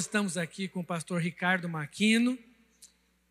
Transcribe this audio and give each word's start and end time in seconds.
Nós 0.00 0.06
estamos 0.06 0.38
aqui 0.38 0.66
com 0.66 0.80
o 0.80 0.84
pastor 0.84 1.20
Ricardo 1.20 1.68
Maquino. 1.68 2.38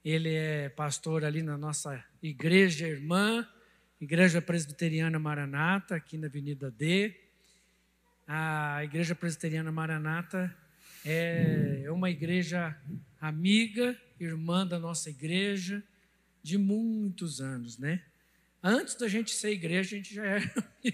Ele 0.05 0.35
é 0.35 0.69
pastor 0.69 1.25
ali 1.25 1.41
na 1.41 1.57
nossa 1.57 2.05
igreja 2.21 2.87
irmã, 2.87 3.43
Igreja 3.99 4.39
Presbiteriana 4.39 5.17
Maranata, 5.17 5.95
aqui 5.95 6.15
na 6.15 6.27
Avenida 6.27 6.69
D. 6.69 7.19
A 8.27 8.83
Igreja 8.83 9.15
Presbiteriana 9.15 9.71
Maranata 9.71 10.55
é 11.03 11.87
uma 11.89 12.11
igreja 12.11 12.79
amiga, 13.19 13.99
irmã 14.19 14.63
da 14.63 14.77
nossa 14.77 15.09
igreja, 15.09 15.83
de 16.43 16.55
muitos 16.55 17.41
anos, 17.41 17.79
né? 17.79 17.99
Antes 18.61 18.93
da 18.93 19.07
gente 19.07 19.31
ser 19.31 19.53
igreja, 19.53 19.95
a 19.95 19.97
gente 19.97 20.13
já 20.13 20.23
era. 20.23 20.67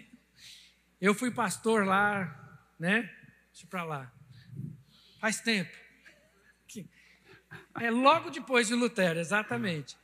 Eu 1.01 1.13
fui 1.13 1.31
pastor 1.31 1.85
lá, 1.85 2.63
né? 2.79 3.11
Deixa 3.51 3.67
para 3.67 3.83
lá. 3.83 4.14
Faz 5.25 5.41
tempo. 5.41 5.75
É 7.81 7.89
logo 7.89 8.29
depois 8.29 8.67
de 8.67 8.75
Lutero, 8.75 9.19
exatamente. 9.19 9.97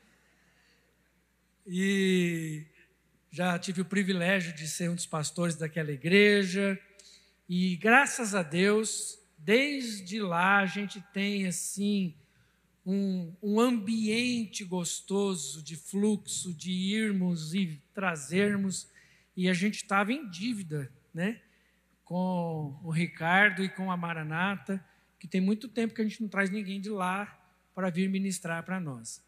E 1.63 2.66
já 3.30 3.59
tive 3.59 3.81
o 3.81 3.85
privilégio 3.85 4.52
de 4.52 4.67
ser 4.67 4.89
um 4.89 4.95
dos 4.95 5.05
pastores 5.05 5.55
daquela 5.55 5.91
igreja. 5.91 6.75
E 7.47 7.75
graças 7.75 8.34
a 8.34 8.41
Deus, 8.41 9.20
desde 9.38 10.20
lá 10.20 10.57
a 10.57 10.66
gente 10.66 11.00
tem 11.13 11.45
assim 11.45 12.16
um, 12.83 13.31
um 13.44 13.59
ambiente 13.59 14.63
gostoso 14.63 15.61
de 15.61 15.75
fluxo, 15.75 16.52
de 16.52 16.72
irmos 16.72 17.53
e 17.53 17.80
trazermos. 17.94 18.89
E 19.38 19.47
a 19.47 19.53
gente 19.53 19.83
estava 19.83 20.11
em 20.11 20.28
dívida, 20.28 20.91
né? 21.13 21.39
Com 22.03 22.75
o 22.83 22.89
Ricardo 22.89 23.63
e 23.63 23.69
com 23.69 23.91
a 23.91 23.95
Maranata, 23.95 24.83
que 25.22 25.27
tem 25.27 25.39
muito 25.39 25.67
tempo 25.67 25.94
que 25.94 26.02
a 26.02 26.03
gente 26.03 26.19
não 26.19 26.27
traz 26.27 26.50
ninguém 26.50 26.81
de 26.81 26.89
lá 26.89 27.39
para 27.75 27.91
vir 27.91 28.09
ministrar 28.09 28.64
para 28.64 28.80
nós. 28.80 29.23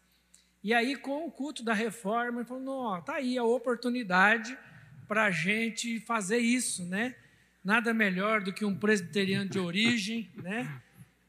E 0.60 0.74
aí, 0.74 0.96
com 0.96 1.24
o 1.24 1.30
culto 1.30 1.62
da 1.62 1.72
reforma, 1.72 2.40
ele 2.40 2.48
falou: 2.48 2.64
não, 2.64 3.00
tá 3.00 3.14
aí 3.14 3.38
a 3.38 3.44
oportunidade 3.44 4.58
para 5.06 5.26
a 5.26 5.30
gente 5.30 6.00
fazer 6.00 6.38
isso, 6.38 6.84
né? 6.84 7.14
Nada 7.62 7.94
melhor 7.94 8.42
do 8.42 8.52
que 8.52 8.64
um 8.64 8.74
presbiteriano 8.74 9.48
de 9.48 9.60
origem, 9.60 10.28
né? 10.42 10.82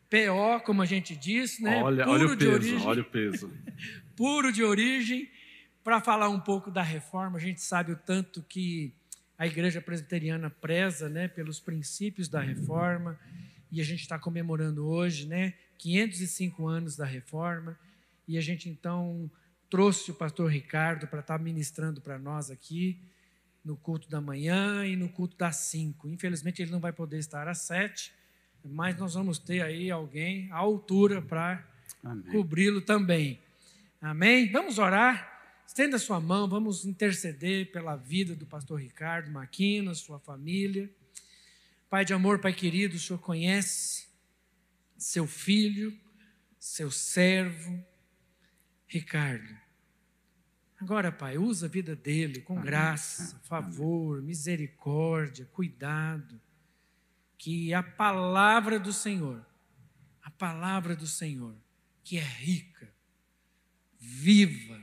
PO, 0.09 0.63
como 0.65 0.81
a 0.81 0.85
gente 0.85 1.15
diz, 1.15 1.59
né? 1.59 1.83
Olha, 1.83 2.03
Puro 2.03 2.15
olha 2.15 2.33
o 2.33 2.37
peso, 2.37 2.51
origem, 2.51 2.87
olha 2.87 3.01
o 3.03 3.05
peso. 3.05 3.53
Puro 4.17 4.51
de 4.51 4.63
origem, 4.63 5.29
para 5.83 6.01
falar 6.01 6.29
um 6.29 6.39
pouco 6.39 6.71
da 6.71 6.81
reforma. 6.81 7.37
A 7.37 7.41
gente 7.41 7.61
sabe 7.61 7.91
o 7.91 7.95
tanto 7.95 8.41
que 8.41 8.91
a 9.37 9.45
igreja 9.45 9.79
presbiteriana 9.79 10.49
preza, 10.49 11.07
né? 11.07 11.27
Pelos 11.27 11.59
princípios 11.59 12.27
da 12.27 12.39
reforma. 12.39 13.19
E 13.75 13.81
a 13.81 13.83
gente 13.83 13.99
está 13.99 14.17
comemorando 14.17 14.87
hoje, 14.87 15.27
né? 15.27 15.53
505 15.77 16.65
anos 16.65 16.95
da 16.95 17.03
reforma. 17.03 17.77
E 18.25 18.37
a 18.37 18.41
gente 18.41 18.69
então 18.69 19.29
trouxe 19.69 20.11
o 20.11 20.13
pastor 20.13 20.49
Ricardo 20.49 21.07
para 21.07 21.19
estar 21.19 21.37
tá 21.37 21.43
ministrando 21.43 21.99
para 21.99 22.17
nós 22.17 22.49
aqui 22.49 22.97
no 23.65 23.75
culto 23.75 24.09
da 24.09 24.21
manhã 24.21 24.87
e 24.87 24.95
no 24.95 25.09
culto 25.09 25.35
das 25.35 25.57
cinco. 25.57 26.07
Infelizmente 26.07 26.61
ele 26.61 26.71
não 26.71 26.79
vai 26.79 26.93
poder 26.93 27.17
estar 27.17 27.49
às 27.49 27.63
sete, 27.63 28.13
mas 28.63 28.97
nós 28.97 29.13
vamos 29.13 29.39
ter 29.39 29.61
aí 29.61 29.91
alguém 29.91 30.49
à 30.53 30.55
altura 30.55 31.21
para 31.21 31.61
cobri-lo 32.31 32.79
também. 32.79 33.41
Amém? 33.99 34.49
Vamos 34.53 34.79
orar. 34.79 35.33
Estenda 35.67 35.99
sua 35.99 36.21
mão, 36.21 36.47
vamos 36.47 36.85
interceder 36.85 37.73
pela 37.73 37.97
vida 37.97 38.37
do 38.37 38.45
pastor 38.45 38.79
Ricardo 38.79 39.29
Maquina, 39.29 39.93
sua 39.93 40.17
família. 40.17 40.89
Pai 41.95 42.03
de 42.03 42.13
amor, 42.13 42.39
Pai 42.39 42.51
querido, 42.51 42.97
o 42.97 42.99
Senhor 42.99 43.19
conhece 43.19 44.09
seu 44.97 45.25
filho, 45.25 45.97
seu 46.59 46.91
servo, 46.91 47.81
Ricardo. 48.85 49.57
Agora, 50.77 51.09
Pai, 51.09 51.37
usa 51.37 51.67
a 51.67 51.69
vida 51.69 51.95
dele 51.95 52.41
com 52.41 52.59
graça, 52.59 53.39
favor, 53.45 54.21
misericórdia, 54.21 55.45
cuidado. 55.53 56.41
Que 57.37 57.73
a 57.73 57.81
palavra 57.81 58.77
do 58.77 58.91
Senhor, 58.91 59.45
a 60.21 60.29
palavra 60.29 60.97
do 60.97 61.07
Senhor, 61.07 61.55
que 62.03 62.17
é 62.17 62.23
rica, 62.23 62.93
viva, 63.97 64.81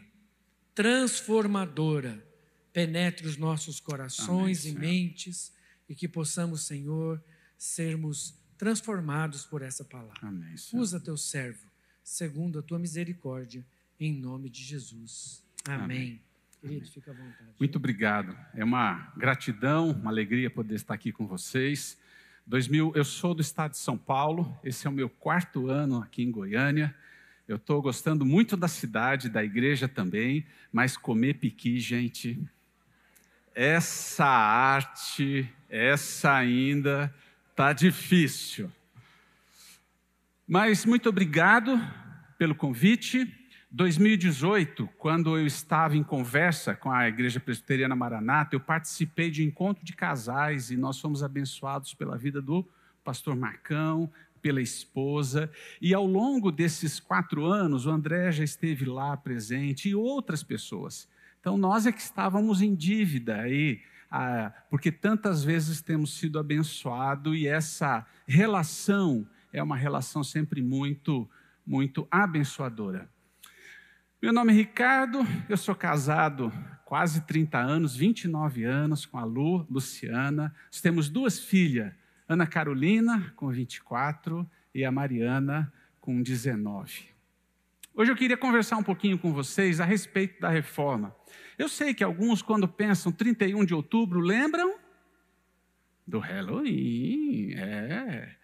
transformadora, 0.74 2.26
penetre 2.72 3.26
os 3.26 3.36
nossos 3.36 3.78
corações 3.80 4.64
Amém, 4.64 4.74
e 4.74 4.78
mentes 4.78 5.52
e 5.92 5.94
que 5.94 6.08
possamos, 6.08 6.62
Senhor, 6.62 7.22
sermos 7.58 8.34
transformados 8.56 9.44
por 9.44 9.60
essa 9.60 9.84
palavra. 9.84 10.26
Amém, 10.26 10.54
Usa 10.72 10.98
teu 10.98 11.19
servo, 11.19 11.70
segundo 12.03 12.58
a 12.58 12.62
tua 12.62 12.78
misericórdia 12.78 13.62
em 14.00 14.10
nome 14.10 14.48
de 14.48 14.64
Jesus. 14.64 15.44
Amém. 15.66 15.84
Amém. 15.84 16.22
Querido, 16.62 16.86
fica 16.91 17.10
à 17.10 17.14
vontade. 17.14 17.50
Muito 17.58 17.76
obrigado. 17.76 18.34
É 18.54 18.64
uma 18.64 19.12
gratidão, 19.19 19.91
uma 19.91 20.10
alegria 20.10 20.48
poder 20.48 20.76
estar 20.76 20.94
aqui 20.94 21.12
com 21.12 21.26
vocês. 21.26 21.98
2000, 22.47 22.92
eu 22.97 23.04
sou 23.04 23.34
do 23.34 23.42
estado 23.42 23.72
de 23.72 23.78
São 23.78 23.98
Paulo, 23.98 24.58
esse 24.64 24.86
é 24.86 24.91
o 24.91 24.92
meu 24.94 25.10
quarto 25.10 25.69
ano 25.69 25.98
aqui 25.98 26.22
em 26.22 26.31
Goiânia. 26.31 26.97
Eu 27.47 27.56
estou 27.56 27.82
gostando 27.82 28.25
muito 28.25 28.56
da 28.56 28.66
cidade, 28.66 29.28
da 29.28 29.44
igreja 29.44 29.86
também, 29.86 30.47
mas 30.72 30.97
comer 30.97 31.34
piqui, 31.34 31.78
gente, 31.78 32.41
essa 33.54 34.26
arte, 34.26 35.48
essa 35.68 36.34
ainda 36.34 37.12
tá 37.54 37.72
difícil. 37.72 38.70
Mas 40.46 40.84
muito 40.84 41.08
obrigado 41.08 41.80
pelo 42.38 42.54
convite. 42.54 43.26
2018, 43.70 44.86
quando 44.98 45.38
eu 45.38 45.46
estava 45.46 45.96
em 45.96 46.02
conversa 46.02 46.74
com 46.74 46.90
a 46.90 47.08
Igreja 47.08 47.40
Presbiteriana 47.40 47.96
Maranata, 47.96 48.54
eu 48.54 48.60
participei 48.60 49.30
de 49.30 49.42
encontro 49.42 49.82
de 49.82 49.94
casais 49.94 50.70
e 50.70 50.76
nós 50.76 51.00
fomos 51.00 51.22
abençoados 51.22 51.94
pela 51.94 52.19
vida 52.19 52.42
do 52.42 52.69
pastor 53.02 53.34
Marcão, 53.34 54.10
pela 54.42 54.60
esposa. 54.60 55.50
E 55.80 55.94
ao 55.94 56.04
longo 56.04 56.52
desses 56.52 57.00
quatro 57.00 57.46
anos, 57.46 57.86
o 57.86 57.90
André 57.90 58.30
já 58.32 58.44
esteve 58.44 58.84
lá 58.84 59.16
presente 59.16 59.88
e 59.88 59.94
outras 59.94 60.42
pessoas. 60.42 61.08
Então 61.42 61.58
nós 61.58 61.86
é 61.86 61.92
que 61.92 62.00
estávamos 62.00 62.62
em 62.62 62.72
dívida 62.72 63.41
aí, 63.41 63.80
ah, 64.08 64.53
porque 64.70 64.92
tantas 64.92 65.42
vezes 65.42 65.82
temos 65.82 66.16
sido 66.16 66.38
abençoados 66.38 67.36
e 67.36 67.48
essa 67.48 68.06
relação 68.25 69.26
é 69.52 69.60
uma 69.60 69.76
relação 69.76 70.22
sempre 70.22 70.62
muito, 70.62 71.28
muito 71.66 72.06
abençoadora. 72.08 73.10
Meu 74.22 74.32
nome 74.32 74.52
é 74.52 74.54
Ricardo, 74.54 75.26
eu 75.48 75.56
sou 75.56 75.75
casado 75.75 76.52
quase 76.84 77.22
30 77.22 77.58
anos, 77.58 77.97
29 77.97 78.62
anos 78.62 79.04
com 79.04 79.19
a 79.19 79.25
Lu, 79.25 79.66
Luciana. 79.69 80.54
Nós 80.66 80.81
temos 80.81 81.08
duas 81.08 81.41
filhas, 81.41 81.92
Ana 82.28 82.47
Carolina, 82.47 83.32
com 83.34 83.48
24, 83.48 84.48
e 84.72 84.84
a 84.84 84.92
Mariana, 84.92 85.72
com 86.00 86.22
19. 86.22 87.11
Hoje 87.94 88.10
eu 88.10 88.16
queria 88.16 88.38
conversar 88.38 88.78
um 88.78 88.82
pouquinho 88.82 89.19
com 89.19 89.34
vocês 89.34 89.78
a 89.78 89.84
respeito 89.84 90.41
da 90.41 90.48
reforma. 90.48 91.14
Eu 91.58 91.69
sei 91.69 91.92
que 91.92 92.03
alguns, 92.03 92.41
quando 92.41 92.66
pensam 92.66 93.12
31 93.12 93.66
de 93.66 93.75
outubro, 93.75 94.19
lembram 94.19 94.76
do 96.06 96.19
Halloween, 96.19 97.52
é. 97.52 98.34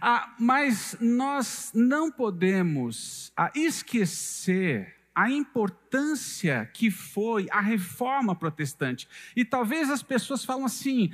Ah, 0.00 0.32
mas 0.38 0.96
nós 1.00 1.72
não 1.74 2.08
podemos 2.08 3.32
ah, 3.36 3.50
esquecer 3.56 4.94
a 5.12 5.28
importância 5.28 6.64
que 6.72 6.88
foi 6.88 7.48
a 7.50 7.60
reforma 7.60 8.34
protestante. 8.34 9.08
E 9.34 9.44
talvez 9.44 9.90
as 9.90 10.04
pessoas 10.04 10.44
falam 10.44 10.66
assim: 10.66 11.10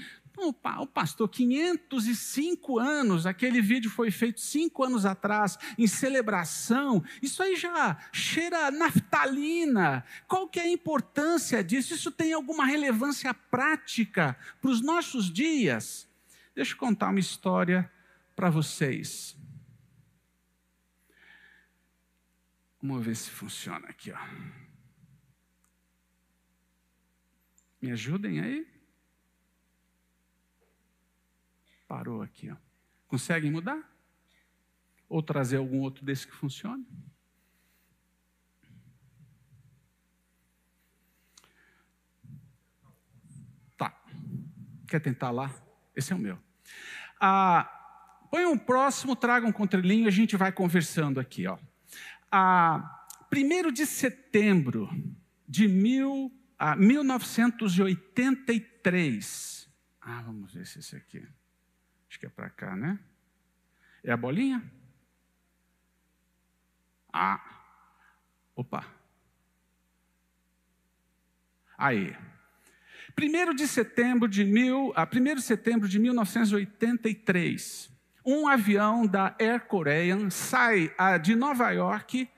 o 0.48 0.86
pastor, 0.86 1.28
505 1.28 2.78
anos, 2.78 3.26
aquele 3.26 3.60
vídeo 3.60 3.90
foi 3.90 4.10
feito 4.10 4.40
cinco 4.40 4.84
anos 4.84 5.04
atrás, 5.04 5.58
em 5.78 5.86
celebração, 5.86 7.02
isso 7.22 7.42
aí 7.42 7.56
já 7.56 7.96
cheira 8.12 8.70
naftalina. 8.70 10.04
Qual 10.26 10.48
que 10.48 10.58
é 10.58 10.64
a 10.64 10.68
importância 10.68 11.62
disso? 11.62 11.94
Isso 11.94 12.10
tem 12.10 12.32
alguma 12.32 12.64
relevância 12.64 13.32
prática 13.34 14.36
para 14.60 14.70
os 14.70 14.80
nossos 14.80 15.30
dias? 15.32 16.08
Deixa 16.54 16.74
eu 16.74 16.78
contar 16.78 17.10
uma 17.10 17.20
história 17.20 17.90
para 18.34 18.50
vocês. 18.50 19.36
Vamos 22.82 23.04
ver 23.04 23.14
se 23.14 23.30
funciona 23.30 23.88
aqui, 23.88 24.10
ó. 24.10 24.18
Me 27.80 27.92
ajudem 27.92 28.40
aí? 28.40 28.79
Parou 31.90 32.22
aqui, 32.22 32.48
ó. 32.48 32.56
Conseguem 33.08 33.50
mudar? 33.50 33.82
Ou 35.08 35.20
trazer 35.20 35.56
algum 35.56 35.80
outro 35.80 36.04
desse 36.04 36.24
que 36.24 36.32
funcione? 36.32 36.86
Tá. 43.76 44.00
Quer 44.86 45.00
tentar 45.00 45.32
lá? 45.32 45.52
Esse 45.96 46.12
é 46.12 46.16
o 46.16 46.18
meu. 46.20 46.38
Ah, 47.18 47.68
põe 48.30 48.46
um 48.46 48.56
próximo, 48.56 49.16
traga 49.16 49.44
um 49.44 49.52
contrelinho 49.52 50.04
e 50.04 50.08
a 50.08 50.12
gente 50.12 50.36
vai 50.36 50.52
conversando 50.52 51.18
aqui. 51.18 51.48
Ó. 51.48 51.58
A 52.30 53.08
1 53.34 53.72
de 53.72 53.84
setembro 53.84 54.88
de 55.44 55.66
mil, 55.66 56.32
a 56.56 56.76
1983. 56.76 59.68
Ah, 60.00 60.22
vamos 60.22 60.54
ver 60.54 60.64
se 60.68 60.78
esse 60.78 60.94
aqui. 60.94 61.26
Acho 62.10 62.18
que 62.18 62.26
é 62.26 62.28
para 62.28 62.50
cá, 62.50 62.74
né? 62.74 62.98
É 64.02 64.10
a 64.10 64.16
bolinha? 64.16 64.60
Ah, 67.12 67.40
opa. 68.56 68.84
Aí. 71.78 72.16
1 73.16 73.54
de 73.54 73.68
setembro 73.68 74.28
de 74.28 74.44
mil, 74.44 74.92
a 74.96 75.04
1 75.04 75.36
de 75.36 75.42
setembro 75.42 75.88
de 75.88 76.00
1983, 76.00 77.88
um 78.26 78.48
avião 78.48 79.06
da 79.06 79.36
Air 79.38 79.66
Korean 79.66 80.30
sai 80.30 80.92
ah, 80.98 81.16
de 81.16 81.36
Nova 81.36 81.70
York, 81.70 82.28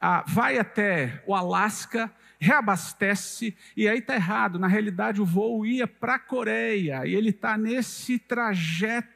ah, 0.00 0.24
vai 0.28 0.56
até 0.56 1.20
o 1.26 1.34
Alasca, 1.34 2.14
reabastece, 2.38 3.56
e 3.76 3.88
aí 3.88 3.98
está 3.98 4.14
errado. 4.14 4.56
Na 4.58 4.68
realidade, 4.68 5.20
o 5.20 5.24
voo 5.24 5.66
ia 5.66 5.88
para 5.88 6.14
a 6.14 6.18
Coreia, 6.18 7.04
e 7.06 7.14
ele 7.14 7.30
está 7.30 7.58
nesse 7.58 8.20
trajeto. 8.20 9.15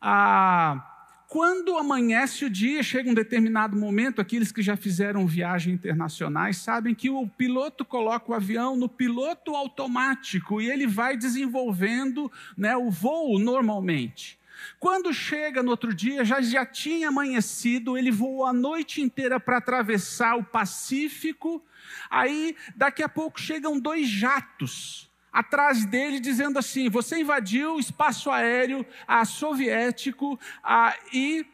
Ah, 0.00 0.90
quando 1.30 1.78
amanhece 1.78 2.44
o 2.44 2.50
dia, 2.50 2.82
chega 2.82 3.08
um 3.08 3.14
determinado 3.14 3.76
momento, 3.76 4.20
aqueles 4.20 4.50
que 4.50 4.60
já 4.60 4.76
fizeram 4.76 5.28
viagens 5.28 5.74
internacionais 5.74 6.56
sabem 6.56 6.92
que 6.92 7.08
o 7.08 7.24
piloto 7.28 7.84
coloca 7.84 8.32
o 8.32 8.34
avião 8.34 8.74
no 8.74 8.88
piloto 8.88 9.54
automático 9.54 10.60
e 10.60 10.68
ele 10.68 10.88
vai 10.88 11.16
desenvolvendo 11.16 12.32
né, 12.56 12.76
o 12.76 12.90
voo 12.90 13.38
normalmente. 13.38 14.40
Quando 14.80 15.14
chega 15.14 15.62
no 15.62 15.70
outro 15.70 15.94
dia, 15.94 16.24
já, 16.24 16.40
já 16.40 16.66
tinha 16.66 17.08
amanhecido, 17.08 17.96
ele 17.96 18.10
voou 18.10 18.44
a 18.44 18.52
noite 18.52 19.00
inteira 19.00 19.38
para 19.38 19.58
atravessar 19.58 20.36
o 20.36 20.42
Pacífico. 20.42 21.62
Aí, 22.10 22.56
daqui 22.74 23.04
a 23.04 23.08
pouco, 23.08 23.40
chegam 23.40 23.78
dois 23.78 24.08
jatos 24.08 25.09
atrás 25.32 25.84
dele, 25.84 26.20
dizendo 26.20 26.58
assim: 26.58 26.88
Você 26.88 27.20
invadiu 27.20 27.76
o 27.76 27.80
espaço 27.80 28.30
aéreo 28.30 28.84
a 29.06 29.24
soviético 29.24 30.38
a, 30.62 30.96
e 31.12 31.46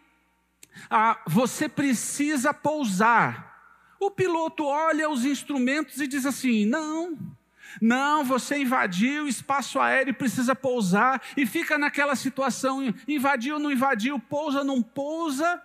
a, 0.91 1.21
você 1.27 1.69
precisa 1.69 2.53
pousar. 2.53 3.55
O 3.99 4.11
piloto 4.11 4.65
olha 4.65 5.09
os 5.09 5.25
instrumentos 5.25 6.01
e 6.01 6.07
diz 6.07 6.27
assim: 6.27 6.65
Não, 6.65 7.19
não, 7.81 8.25
você 8.25 8.59
invadiu 8.59 9.25
o 9.25 9.29
espaço 9.29 9.79
aéreo 9.79 10.11
e 10.11 10.15
precisa 10.15 10.55
pousar, 10.55 11.23
e 11.37 11.47
fica 11.47 11.79
naquela 11.79 12.17
situação: 12.17 12.83
invadiu, 13.07 13.59
não 13.59 13.71
invadiu, 13.71 14.19
pousa, 14.19 14.65
não 14.65 14.83
pousa. 14.83 15.63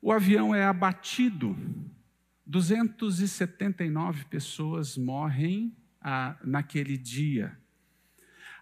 O 0.00 0.10
avião 0.10 0.54
é 0.54 0.64
abatido. 0.64 1.56
279 2.44 4.24
pessoas 4.24 4.98
morrem 4.98 5.74
ah, 6.02 6.36
naquele 6.44 6.96
dia. 6.96 7.56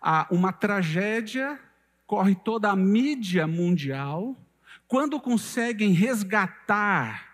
Ah, 0.01 0.27
uma 0.31 0.53
tragédia 0.53 1.59
corre 2.07 2.35
toda 2.35 2.71
a 2.71 2.77
mídia 2.77 3.47
mundial. 3.47 4.37
Quando 4.87 5.21
conseguem 5.21 5.93
resgatar 5.93 7.29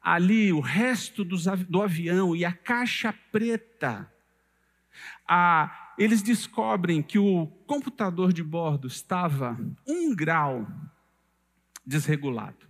ali 0.00 0.52
o 0.52 0.60
resto 0.60 1.24
dos, 1.24 1.44
do 1.68 1.82
avião 1.82 2.34
e 2.34 2.44
a 2.44 2.52
caixa 2.52 3.14
preta, 3.30 4.10
ah, 5.28 5.92
eles 5.98 6.22
descobrem 6.22 7.02
que 7.02 7.18
o 7.18 7.46
computador 7.66 8.32
de 8.32 8.42
bordo 8.42 8.86
estava 8.86 9.58
um 9.86 10.14
grau 10.14 10.66
desregulado. 11.84 12.66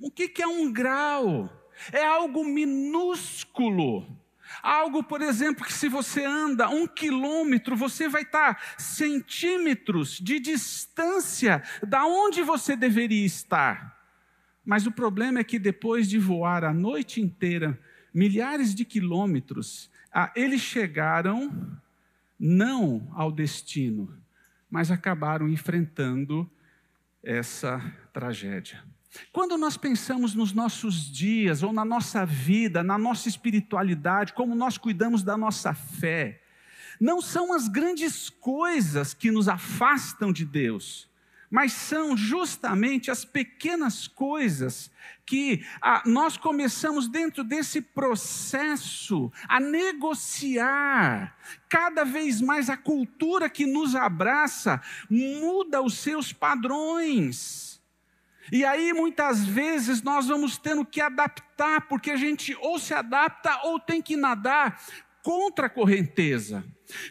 O 0.00 0.10
que, 0.10 0.28
que 0.28 0.42
é 0.42 0.46
um 0.46 0.72
grau? 0.72 1.52
É 1.92 2.04
algo 2.04 2.44
minúsculo 2.44 4.06
Algo, 4.62 5.02
por 5.02 5.22
exemplo, 5.22 5.64
que 5.64 5.72
se 5.72 5.88
você 5.88 6.24
anda 6.24 6.68
um 6.68 6.86
quilômetro, 6.86 7.76
você 7.76 8.08
vai 8.08 8.22
estar 8.22 8.60
centímetros 8.78 10.18
de 10.18 10.40
distância 10.40 11.62
da 11.86 12.04
onde 12.04 12.42
você 12.42 12.76
deveria 12.76 13.24
estar. 13.24 13.98
Mas 14.64 14.86
o 14.86 14.92
problema 14.92 15.38
é 15.38 15.44
que 15.44 15.58
depois 15.58 16.08
de 16.08 16.18
voar 16.18 16.64
a 16.64 16.74
noite 16.74 17.20
inteira, 17.20 17.78
milhares 18.12 18.74
de 18.74 18.84
quilômetros, 18.84 19.90
eles 20.34 20.60
chegaram 20.60 21.80
não 22.38 23.10
ao 23.14 23.32
destino, 23.32 24.14
mas 24.70 24.90
acabaram 24.90 25.48
enfrentando 25.48 26.50
essa 27.22 27.80
tragédia. 28.12 28.82
Quando 29.32 29.56
nós 29.56 29.76
pensamos 29.76 30.34
nos 30.34 30.52
nossos 30.52 31.10
dias, 31.10 31.62
ou 31.62 31.72
na 31.72 31.84
nossa 31.84 32.26
vida, 32.26 32.82
na 32.82 32.98
nossa 32.98 33.28
espiritualidade, 33.28 34.34
como 34.34 34.54
nós 34.54 34.76
cuidamos 34.76 35.22
da 35.22 35.36
nossa 35.36 35.72
fé, 35.72 36.42
não 37.00 37.20
são 37.20 37.52
as 37.52 37.68
grandes 37.68 38.28
coisas 38.28 39.14
que 39.14 39.30
nos 39.30 39.48
afastam 39.48 40.32
de 40.32 40.44
Deus, 40.44 41.08
mas 41.50 41.72
são 41.72 42.16
justamente 42.16 43.10
as 43.10 43.24
pequenas 43.24 44.06
coisas 44.06 44.90
que 45.24 45.64
ah, 45.80 46.02
nós 46.04 46.36
começamos 46.36 47.08
dentro 47.08 47.42
desse 47.42 47.80
processo 47.80 49.32
a 49.48 49.58
negociar. 49.58 51.36
Cada 51.68 52.04
vez 52.04 52.40
mais 52.40 52.68
a 52.68 52.76
cultura 52.76 53.48
que 53.48 53.64
nos 53.64 53.94
abraça 53.94 54.82
muda 55.08 55.80
os 55.80 55.94
seus 55.98 56.32
padrões. 56.32 57.77
E 58.50 58.64
aí 58.64 58.92
muitas 58.92 59.44
vezes 59.44 60.02
nós 60.02 60.26
vamos 60.26 60.58
tendo 60.58 60.84
que 60.84 61.00
adaptar, 61.00 61.82
porque 61.88 62.10
a 62.10 62.16
gente 62.16 62.56
ou 62.60 62.78
se 62.78 62.94
adapta 62.94 63.60
ou 63.64 63.78
tem 63.78 64.00
que 64.00 64.16
nadar 64.16 64.80
contra 65.22 65.66
a 65.66 65.70
correnteza. 65.70 66.64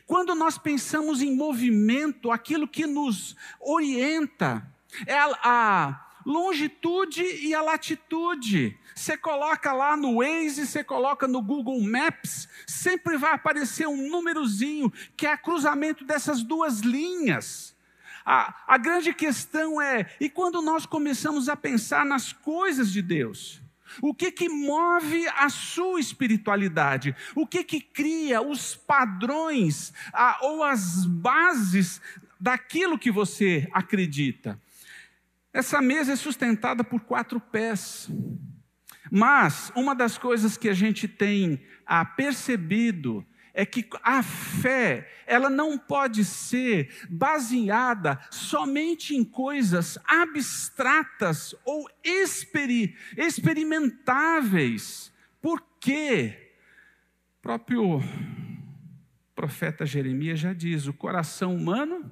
Quando 0.05 0.33
nós 0.33 0.57
pensamos 0.57 1.21
em 1.21 1.35
movimento, 1.35 2.31
aquilo 2.31 2.67
que 2.67 2.87
nos 2.87 3.35
orienta 3.59 4.65
é 5.05 5.17
a, 5.17 5.37
a 5.43 6.07
longitude 6.25 7.23
e 7.23 7.53
a 7.53 7.61
latitude. 7.61 8.77
Você 8.93 9.15
coloca 9.15 9.71
lá 9.71 9.95
no 9.95 10.17
Waze, 10.17 10.67
você 10.67 10.83
coloca 10.83 11.27
no 11.27 11.41
Google 11.41 11.79
Maps, 11.81 12.49
sempre 12.65 13.17
vai 13.17 13.33
aparecer 13.33 13.87
um 13.87 14.09
númerozinho 14.09 14.91
que 15.15 15.25
é 15.25 15.37
cruzamento 15.37 16.03
dessas 16.03 16.43
duas 16.43 16.79
linhas. 16.79 17.76
A, 18.29 18.53
a 18.67 18.77
grande 18.77 19.13
questão 19.13 19.81
é: 19.81 20.13
e 20.19 20.29
quando 20.29 20.61
nós 20.61 20.85
começamos 20.85 21.47
a 21.47 21.55
pensar 21.55 22.05
nas 22.05 22.33
coisas 22.33 22.91
de 22.91 23.01
Deus? 23.01 23.61
O 24.01 24.13
que 24.13 24.33
que 24.33 24.49
move 24.49 25.25
a 25.29 25.47
sua 25.47 25.97
espiritualidade? 25.97 27.15
O 27.33 27.47
que 27.47 27.63
que 27.63 27.79
cria 27.79 28.41
os 28.41 28.75
padrões 28.75 29.93
a, 30.11 30.39
ou 30.41 30.61
as 30.61 31.05
bases 31.05 32.01
daquilo 32.37 32.99
que 32.99 33.09
você 33.09 33.65
acredita? 33.71 34.61
Essa 35.53 35.81
mesa 35.81 36.11
é 36.11 36.17
sustentada 36.17 36.83
por 36.83 36.99
quatro 36.99 37.39
pés. 37.39 38.09
Mas 39.09 39.71
uma 39.73 39.95
das 39.95 40.17
coisas 40.17 40.57
que 40.57 40.67
a 40.67 40.73
gente 40.73 41.07
tem 41.07 41.61
a, 41.85 42.03
percebido 42.03 43.25
é 43.57 43.65
que 43.65 43.89
a 44.03 44.21
fé, 44.21 45.09
ela 45.25 45.49
não 45.49 45.79
pode 45.79 46.23
ser 46.23 47.07
baseada 47.09 48.19
somente 48.29 49.15
em 49.15 49.23
coisas 49.23 49.97
abstratas 50.05 51.55
ou 51.65 51.89
experi 52.03 52.95
experimentáveis. 53.17 55.11
Por 55.41 55.59
quê? 55.79 56.53
O 57.39 57.41
próprio 57.41 57.99
profeta 59.33 59.87
Jeremias 59.87 60.39
já 60.39 60.53
diz: 60.53 60.85
o 60.85 60.93
coração 60.93 61.55
humano 61.55 62.11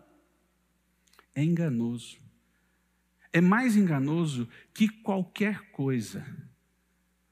é 1.35 1.43
enganoso. 1.43 2.17
É 3.31 3.39
mais 3.39 3.75
enganoso 3.75 4.49
que 4.73 4.89
qualquer 4.89 5.69
coisa. 5.69 6.25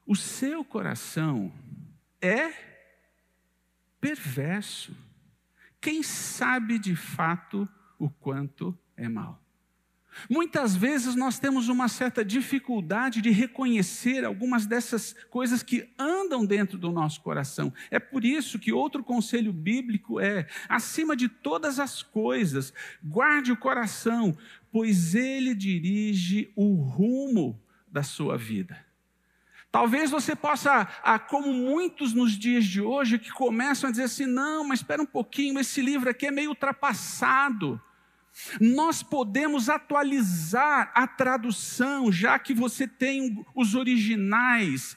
O 0.06 0.14
seu 0.14 0.64
coração 0.64 1.52
é 2.22 2.73
perverso. 4.04 4.94
Quem 5.80 6.02
sabe 6.02 6.78
de 6.78 6.94
fato 6.94 7.66
o 7.98 8.10
quanto 8.10 8.76
é 8.94 9.08
mal? 9.08 9.40
Muitas 10.28 10.76
vezes 10.76 11.16
nós 11.16 11.38
temos 11.38 11.68
uma 11.68 11.88
certa 11.88 12.22
dificuldade 12.22 13.22
de 13.22 13.30
reconhecer 13.30 14.22
algumas 14.24 14.66
dessas 14.66 15.14
coisas 15.30 15.62
que 15.62 15.88
andam 15.98 16.44
dentro 16.44 16.76
do 16.76 16.92
nosso 16.92 17.22
coração. 17.22 17.72
É 17.90 17.98
por 17.98 18.26
isso 18.26 18.58
que 18.58 18.72
outro 18.72 19.02
conselho 19.02 19.52
bíblico 19.52 20.20
é: 20.20 20.46
acima 20.68 21.16
de 21.16 21.28
todas 21.28 21.80
as 21.80 22.02
coisas, 22.02 22.74
guarde 23.02 23.52
o 23.52 23.56
coração, 23.56 24.36
pois 24.70 25.14
ele 25.14 25.54
dirige 25.54 26.52
o 26.54 26.74
rumo 26.74 27.58
da 27.88 28.02
sua 28.02 28.36
vida. 28.36 28.84
Talvez 29.74 30.08
você 30.08 30.36
possa, 30.36 30.86
ah, 31.02 31.18
como 31.18 31.52
muitos 31.52 32.14
nos 32.14 32.38
dias 32.38 32.64
de 32.64 32.80
hoje, 32.80 33.18
que 33.18 33.32
começam 33.32 33.88
a 33.88 33.90
dizer 33.90 34.04
assim: 34.04 34.24
não, 34.24 34.62
mas 34.62 34.78
espera 34.78 35.02
um 35.02 35.06
pouquinho, 35.06 35.58
esse 35.58 35.82
livro 35.82 36.08
aqui 36.08 36.28
é 36.28 36.30
meio 36.30 36.50
ultrapassado. 36.50 37.82
Nós 38.60 39.02
podemos 39.02 39.68
atualizar 39.68 40.92
a 40.94 41.08
tradução, 41.08 42.12
já 42.12 42.38
que 42.38 42.54
você 42.54 42.86
tem 42.86 43.44
os 43.52 43.74
originais, 43.74 44.96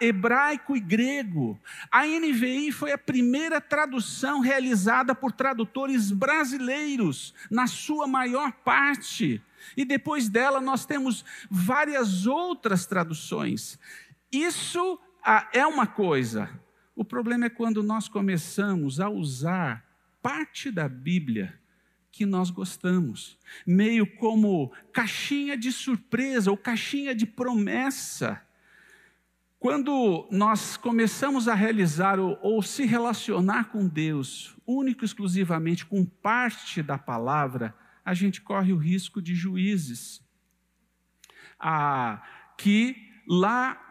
hebraico 0.00 0.74
e 0.74 0.80
grego. 0.80 1.60
A 1.92 2.06
NVI 2.06 2.72
foi 2.72 2.92
a 2.92 2.98
primeira 2.98 3.60
tradução 3.60 4.40
realizada 4.40 5.14
por 5.14 5.30
tradutores 5.30 6.10
brasileiros, 6.10 7.34
na 7.50 7.66
sua 7.66 8.06
maior 8.06 8.50
parte. 8.50 9.42
E 9.76 9.84
depois 9.84 10.28
dela 10.28 10.60
nós 10.60 10.84
temos 10.84 11.24
várias 11.50 12.26
outras 12.26 12.86
traduções. 12.86 13.78
Isso 14.32 14.98
é 15.52 15.66
uma 15.66 15.86
coisa. 15.86 16.48
O 16.94 17.04
problema 17.04 17.46
é 17.46 17.50
quando 17.50 17.82
nós 17.82 18.08
começamos 18.08 19.00
a 19.00 19.08
usar 19.08 19.84
parte 20.22 20.70
da 20.70 20.88
Bíblia 20.88 21.60
que 22.10 22.24
nós 22.24 22.48
gostamos, 22.48 23.38
meio 23.66 24.06
como 24.16 24.72
caixinha 24.90 25.54
de 25.54 25.70
surpresa 25.70 26.50
ou 26.50 26.56
caixinha 26.56 27.14
de 27.14 27.26
promessa. 27.26 28.42
Quando 29.58 30.26
nós 30.30 30.78
começamos 30.78 31.46
a 31.46 31.54
realizar 31.54 32.18
ou, 32.18 32.38
ou, 32.40 32.62
se 32.62 32.86
relacionar 32.86 33.64
com 33.64 33.86
Deus, 33.86 34.56
único 34.66 35.04
e 35.04 35.06
exclusivamente 35.06 35.84
com 35.84 36.06
parte 36.06 36.82
da 36.82 36.96
palavra, 36.96 37.76
a 38.02 38.14
gente 38.14 38.40
corre 38.40 38.72
o 38.72 38.78
risco 38.78 39.20
de 39.20 39.34
juízes. 39.34 40.22
Ah, 41.60 42.22
que 42.56 42.96
lá 43.28 43.85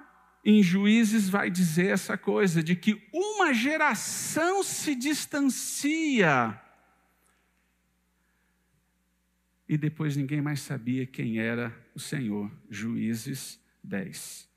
em 0.45 0.61
Juízes 0.61 1.27
vai 1.27 1.49
dizer 1.49 1.87
essa 1.87 2.17
coisa, 2.17 2.61
de 2.61 2.75
que 2.75 3.01
uma 3.11 3.51
geração 3.53 4.63
se 4.63 4.93
distancia 4.93 6.61
e 9.67 9.77
depois 9.77 10.15
ninguém 10.15 10.41
mais 10.41 10.59
sabia 10.61 11.05
quem 11.05 11.39
era 11.39 11.75
o 11.95 11.99
Senhor. 11.99 12.51
Juízes 12.69 13.59
10. 13.83 14.47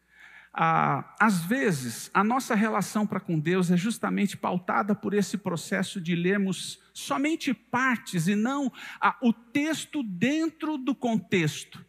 Ah, 0.53 1.15
às 1.21 1.45
vezes, 1.45 2.11
a 2.13 2.23
nossa 2.23 2.55
relação 2.55 3.07
para 3.07 3.21
com 3.21 3.39
Deus 3.39 3.71
é 3.71 3.77
justamente 3.77 4.37
pautada 4.37 4.95
por 4.95 5.15
esse 5.15 5.39
processo 5.39 6.01
de 6.01 6.15
lermos 6.15 6.83
somente 6.93 7.55
partes 7.55 8.29
e 8.29 8.35
não 8.35 8.73
ah, 9.01 9.17
o 9.23 9.33
texto 9.33 10.03
dentro 10.03 10.77
do 10.77 10.95
contexto. 10.95 11.85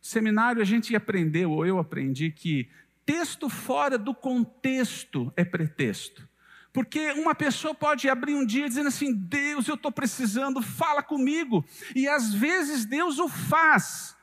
Seminário, 0.00 0.62
a 0.62 0.64
gente 0.64 0.96
aprendeu, 0.96 1.50
ou 1.50 1.66
eu 1.66 1.78
aprendi, 1.78 2.30
que 2.30 2.68
texto 3.04 3.48
fora 3.48 3.98
do 3.98 4.14
contexto 4.14 5.32
é 5.36 5.44
pretexto. 5.44 6.28
Porque 6.72 7.12
uma 7.12 7.34
pessoa 7.34 7.74
pode 7.74 8.08
abrir 8.08 8.34
um 8.34 8.46
dia 8.46 8.68
dizendo 8.68 8.88
assim: 8.88 9.12
Deus, 9.12 9.68
eu 9.68 9.74
estou 9.74 9.92
precisando, 9.92 10.62
fala 10.62 11.02
comigo. 11.02 11.64
E 11.94 12.08
às 12.08 12.32
vezes 12.32 12.86
Deus 12.86 13.18
o 13.18 13.28
faz, 13.28 14.16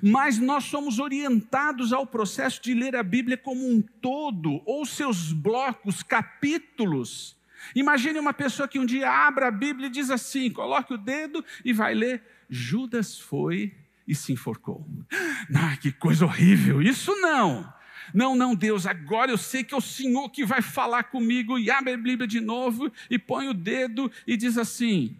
mas 0.00 0.38
nós 0.38 0.64
somos 0.64 1.00
orientados 1.00 1.92
ao 1.92 2.06
processo 2.06 2.62
de 2.62 2.72
ler 2.72 2.94
a 2.94 3.02
Bíblia 3.02 3.36
como 3.36 3.68
um 3.68 3.82
todo, 3.82 4.62
ou 4.64 4.86
seus 4.86 5.32
blocos, 5.32 6.02
capítulos. 6.02 7.36
Imagine 7.74 8.20
uma 8.20 8.32
pessoa 8.32 8.68
que 8.68 8.78
um 8.78 8.86
dia 8.86 9.10
abre 9.10 9.44
a 9.44 9.50
Bíblia 9.50 9.88
e 9.88 9.90
diz 9.90 10.08
assim: 10.08 10.50
coloque 10.50 10.94
o 10.94 10.98
dedo 10.98 11.44
e 11.64 11.72
vai 11.72 11.94
ler. 11.94 12.22
Judas 12.48 13.18
foi 13.18 13.74
e 14.06 14.14
se 14.14 14.32
enforcou. 14.32 14.86
Ah, 15.54 15.76
que 15.78 15.90
coisa 15.90 16.26
horrível! 16.26 16.82
Isso 16.82 17.14
não. 17.20 17.72
Não, 18.12 18.34
não, 18.34 18.54
Deus, 18.54 18.86
agora 18.86 19.30
eu 19.30 19.38
sei 19.38 19.62
que 19.64 19.74
é 19.74 19.76
o 19.76 19.80
Senhor 19.80 20.28
que 20.30 20.44
vai 20.44 20.62
falar 20.62 21.04
comigo. 21.04 21.58
E 21.58 21.70
abre 21.70 21.92
a 21.92 21.96
Bíblia 21.96 22.26
de 22.26 22.40
novo 22.40 22.90
e 23.10 23.18
põe 23.18 23.48
o 23.48 23.54
dedo 23.54 24.10
e 24.26 24.36
diz 24.36 24.56
assim: 24.56 25.16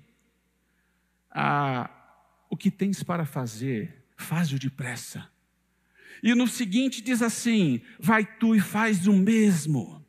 ah, 1.30 1.90
O 2.50 2.56
que 2.56 2.70
tens 2.70 3.02
para 3.02 3.24
fazer, 3.24 4.04
faz-o 4.16 4.58
depressa. 4.58 5.28
E 6.22 6.34
no 6.34 6.46
seguinte 6.46 7.00
diz 7.00 7.22
assim: 7.22 7.80
Vai 7.98 8.24
tu 8.24 8.54
e 8.54 8.60
faz 8.60 9.06
o 9.06 9.12
mesmo. 9.12 10.04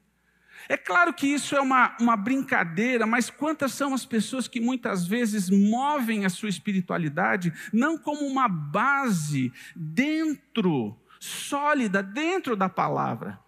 É 0.67 0.77
claro 0.77 1.12
que 1.12 1.25
isso 1.25 1.55
é 1.55 1.62
uma, 1.62 1.98
uma 2.00 2.15
brincadeira, 2.15 3.07
mas 3.07 3.29
quantas 3.29 3.74
são 3.74 3.91
as 3.91 4.05
pessoas 4.05 4.48
que 4.48 4.59
muitas 4.59 5.07
vezes 5.07 5.50
movem 5.50 6.25
a 6.25 6.29
sua 6.29 6.48
espiritualidade 6.48 7.51
não 7.74 7.98
como 7.98 8.24
uma 8.27 8.48
base 8.48 9.51
dentro 9.75 10.95
sólida 11.19 12.01
dentro 12.01 12.55
da 12.55 12.69
palavra. 12.69 13.39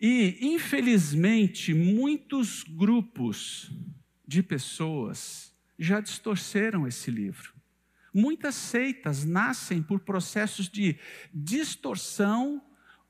E, 0.00 0.38
infelizmente, 0.40 1.74
muitos 1.74 2.62
grupos 2.62 3.70
de 4.26 4.42
pessoas 4.42 5.52
já 5.78 6.00
distorceram 6.00 6.86
esse 6.86 7.10
livro. 7.10 7.52
Muitas 8.12 8.54
seitas 8.54 9.24
nascem 9.24 9.82
por 9.82 10.00
processos 10.00 10.68
de 10.68 10.96
distorção 11.32 12.62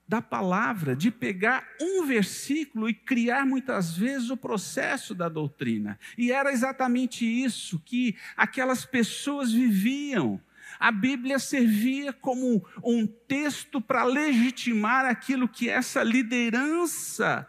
da 0.08 0.22
palavra, 0.22 0.96
de 0.96 1.10
pegar 1.10 1.68
um 1.78 2.06
versículo 2.06 2.88
e 2.88 2.94
criar 2.94 3.44
muitas 3.44 3.94
vezes 3.94 4.30
o 4.30 4.36
processo 4.38 5.14
da 5.14 5.28
doutrina. 5.28 5.98
E 6.16 6.32
era 6.32 6.50
exatamente 6.50 7.26
isso 7.26 7.78
que 7.84 8.16
aquelas 8.34 8.86
pessoas 8.86 9.52
viviam 9.52 10.40
a 10.78 10.90
Bíblia 10.90 11.38
servia 11.38 12.12
como 12.12 12.64
um 12.82 13.06
texto 13.06 13.80
para 13.80 14.04
legitimar 14.04 15.04
aquilo 15.04 15.48
que 15.48 15.68
essa 15.68 16.02
liderança 16.02 17.46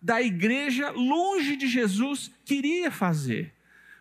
da 0.00 0.22
igreja, 0.22 0.90
longe 0.90 1.56
de 1.56 1.68
Jesus, 1.68 2.30
queria 2.44 2.90
fazer. 2.90 3.52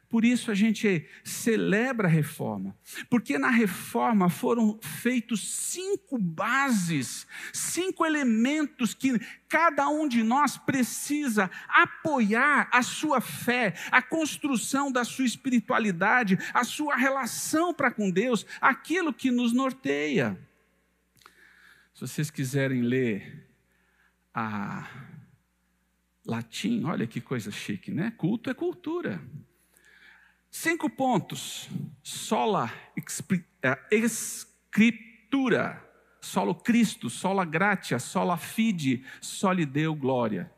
Por 0.09 0.25
isso 0.25 0.49
a 0.49 0.55
gente 0.55 1.07
celebra 1.23 2.07
a 2.07 2.11
reforma, 2.11 2.75
porque 3.11 3.37
na 3.37 3.51
reforma 3.51 4.27
foram 4.27 4.79
feitos 4.81 5.47
cinco 5.47 6.17
bases, 6.17 7.27
cinco 7.53 8.03
elementos 8.03 8.95
que 8.95 9.19
cada 9.47 9.87
um 9.87 10.07
de 10.07 10.23
nós 10.23 10.57
precisa 10.57 11.49
apoiar 11.67 12.67
a 12.73 12.81
sua 12.81 13.21
fé, 13.21 13.75
a 13.91 14.01
construção 14.01 14.91
da 14.91 15.03
sua 15.03 15.25
espiritualidade, 15.25 16.39
a 16.55 16.63
sua 16.63 16.95
relação 16.95 17.71
para 17.71 17.91
com 17.91 18.09
Deus, 18.09 18.47
aquilo 18.59 19.13
que 19.13 19.29
nos 19.29 19.53
norteia. 19.53 20.35
Se 21.93 22.01
vocês 22.01 22.31
quiserem 22.31 22.81
ler 22.81 23.47
a 24.33 24.89
latim, 26.25 26.83
olha 26.85 27.05
que 27.05 27.21
coisa 27.21 27.51
chique, 27.51 27.91
né? 27.91 28.11
Culto 28.17 28.49
é 28.49 28.55
cultura. 28.55 29.21
Cinco 30.51 30.89
pontos. 30.89 31.69
Sola 32.01 32.73
escritura, 33.91 35.85
solo 36.19 36.55
Cristo, 36.55 37.09
sola 37.09 37.45
gratia, 37.45 37.99
sola 37.99 38.35
fide, 38.35 39.03
soli 39.21 39.65
Deu 39.65 39.93
glória. 39.95 40.51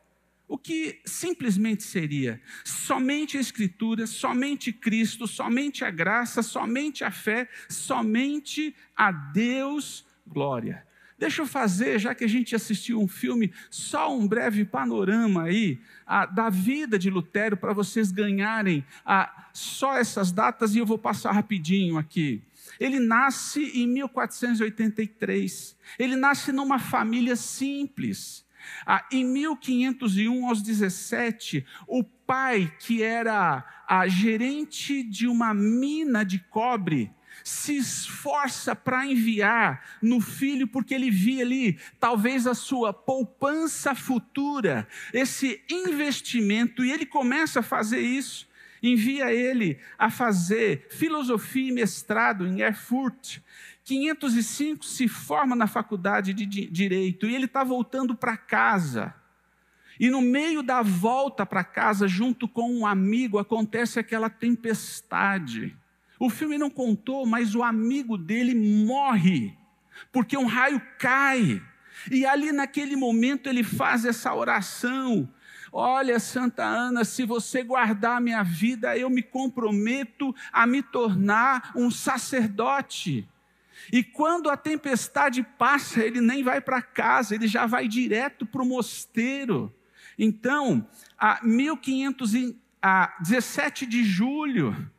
O 0.48 0.58
que 0.58 1.00
simplesmente 1.04 1.82
seria 1.82 2.40
somente 2.64 3.38
a 3.38 3.40
Escritura, 3.40 4.06
somente 4.06 4.70
Cristo, 4.72 5.26
somente 5.26 5.82
a 5.84 5.90
graça, 5.90 6.42
somente 6.42 7.04
a 7.04 7.10
fé, 7.10 7.48
somente 7.70 8.74
a 8.94 9.10
Deus 9.10 10.04
glória. 10.26 10.86
Deixa 11.22 11.42
eu 11.42 11.46
fazer, 11.46 12.00
já 12.00 12.16
que 12.16 12.24
a 12.24 12.28
gente 12.28 12.52
assistiu 12.52 13.00
um 13.00 13.06
filme, 13.06 13.52
só 13.70 14.12
um 14.12 14.26
breve 14.26 14.64
panorama 14.64 15.44
aí 15.44 15.78
a, 16.04 16.26
da 16.26 16.50
vida 16.50 16.98
de 16.98 17.08
Lutero 17.10 17.56
para 17.56 17.72
vocês 17.72 18.10
ganharem 18.10 18.84
a, 19.06 19.46
só 19.52 19.96
essas 19.96 20.32
datas 20.32 20.74
e 20.74 20.78
eu 20.78 20.84
vou 20.84 20.98
passar 20.98 21.30
rapidinho 21.30 21.96
aqui. 21.96 22.42
Ele 22.80 22.98
nasce 22.98 23.62
em 23.72 23.86
1483. 23.86 25.76
Ele 25.96 26.16
nasce 26.16 26.50
numa 26.50 26.80
família 26.80 27.36
simples. 27.36 28.44
Ah, 28.84 29.06
em 29.12 29.24
1501, 29.24 30.48
aos 30.48 30.60
17, 30.60 31.64
o 31.86 32.02
pai, 32.02 32.72
que 32.80 33.00
era 33.00 33.64
a 33.88 34.08
gerente 34.08 35.04
de 35.04 35.28
uma 35.28 35.54
mina 35.54 36.24
de 36.24 36.40
cobre, 36.40 37.12
se 37.44 37.76
esforça 37.76 38.74
para 38.74 39.06
enviar 39.06 39.98
no 40.00 40.20
filho, 40.20 40.66
porque 40.66 40.94
ele 40.94 41.10
via 41.10 41.42
ali 41.42 41.78
talvez 41.98 42.46
a 42.46 42.54
sua 42.54 42.92
poupança 42.92 43.94
futura, 43.94 44.86
esse 45.12 45.62
investimento, 45.70 46.84
e 46.84 46.92
ele 46.92 47.06
começa 47.06 47.60
a 47.60 47.62
fazer 47.62 48.00
isso. 48.00 48.50
Envia 48.82 49.32
ele 49.32 49.78
a 49.96 50.10
fazer 50.10 50.88
filosofia 50.90 51.68
e 51.68 51.72
mestrado 51.72 52.46
em 52.46 52.62
Erfurt. 52.62 53.38
505 53.84 54.84
se 54.84 55.06
forma 55.06 55.54
na 55.54 55.66
faculdade 55.66 56.32
de 56.34 56.46
direito 56.46 57.26
e 57.26 57.34
ele 57.34 57.46
está 57.46 57.62
voltando 57.62 58.14
para 58.14 58.36
casa. 58.36 59.14
E 60.00 60.10
no 60.10 60.20
meio 60.20 60.62
da 60.62 60.82
volta 60.82 61.46
para 61.46 61.62
casa, 61.62 62.08
junto 62.08 62.48
com 62.48 62.72
um 62.72 62.86
amigo, 62.86 63.38
acontece 63.38 64.00
aquela 64.00 64.28
tempestade. 64.28 65.76
O 66.22 66.30
filme 66.30 66.56
não 66.56 66.70
contou, 66.70 67.26
mas 67.26 67.54
o 67.56 67.64
amigo 67.64 68.16
dele 68.16 68.54
morre, 68.54 69.58
porque 70.12 70.36
um 70.36 70.46
raio 70.46 70.80
cai. 70.96 71.60
E 72.08 72.24
ali 72.24 72.52
naquele 72.52 72.94
momento 72.94 73.48
ele 73.48 73.64
faz 73.64 74.04
essa 74.04 74.32
oração: 74.32 75.28
Olha, 75.72 76.20
Santa 76.20 76.62
Ana, 76.62 77.04
se 77.04 77.26
você 77.26 77.64
guardar 77.64 78.18
a 78.18 78.20
minha 78.20 78.44
vida, 78.44 78.96
eu 78.96 79.10
me 79.10 79.20
comprometo 79.20 80.32
a 80.52 80.64
me 80.64 80.80
tornar 80.80 81.72
um 81.74 81.90
sacerdote. 81.90 83.28
E 83.92 84.04
quando 84.04 84.48
a 84.48 84.56
tempestade 84.56 85.42
passa, 85.58 86.04
ele 86.04 86.20
nem 86.20 86.44
vai 86.44 86.60
para 86.60 86.80
casa, 86.80 87.34
ele 87.34 87.48
já 87.48 87.66
vai 87.66 87.88
direto 87.88 88.46
para 88.46 88.62
o 88.62 88.66
mosteiro. 88.66 89.74
Então, 90.16 90.88
a 91.18 91.40
1517 91.42 93.86
de 93.86 94.04
julho, 94.04 94.91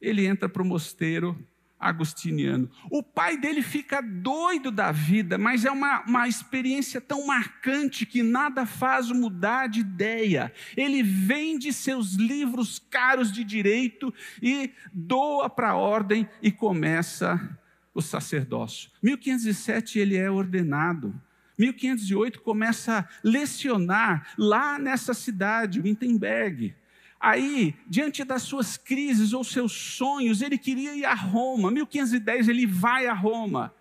ele 0.00 0.26
entra 0.26 0.48
para 0.48 0.62
o 0.62 0.66
mosteiro 0.66 1.36
agustiniano. 1.78 2.68
O 2.90 3.02
pai 3.02 3.36
dele 3.36 3.62
fica 3.62 4.00
doido 4.00 4.70
da 4.70 4.90
vida, 4.90 5.38
mas 5.38 5.64
é 5.64 5.70
uma, 5.70 6.02
uma 6.02 6.26
experiência 6.26 7.00
tão 7.00 7.26
marcante 7.26 8.04
que 8.04 8.22
nada 8.22 8.66
faz 8.66 9.10
mudar 9.10 9.68
de 9.68 9.80
ideia. 9.80 10.52
Ele 10.76 11.02
vende 11.02 11.72
seus 11.72 12.14
livros 12.14 12.78
caros 12.90 13.30
de 13.30 13.44
direito 13.44 14.12
e 14.42 14.72
doa 14.92 15.48
para 15.48 15.70
a 15.70 15.76
ordem 15.76 16.28
e 16.42 16.50
começa 16.50 17.56
o 17.94 18.02
sacerdócio. 18.02 18.90
1507 19.02 19.98
ele 19.98 20.16
é 20.16 20.30
ordenado. 20.30 21.14
1508 21.58 22.40
começa 22.40 23.00
a 23.00 23.08
lecionar 23.24 24.32
lá 24.36 24.78
nessa 24.78 25.12
cidade, 25.12 25.80
Wittenberg. 25.80 26.74
Aí, 27.20 27.74
diante 27.86 28.22
das 28.22 28.42
suas 28.42 28.76
crises 28.76 29.32
ou 29.32 29.42
seus 29.42 29.72
sonhos, 29.72 30.40
ele 30.40 30.56
queria 30.56 30.94
ir 30.94 31.04
a 31.04 31.14
Roma. 31.14 31.70
1510 31.70 32.48
ele 32.48 32.66
vai 32.66 33.06
a 33.06 33.14
Roma. 33.14 33.74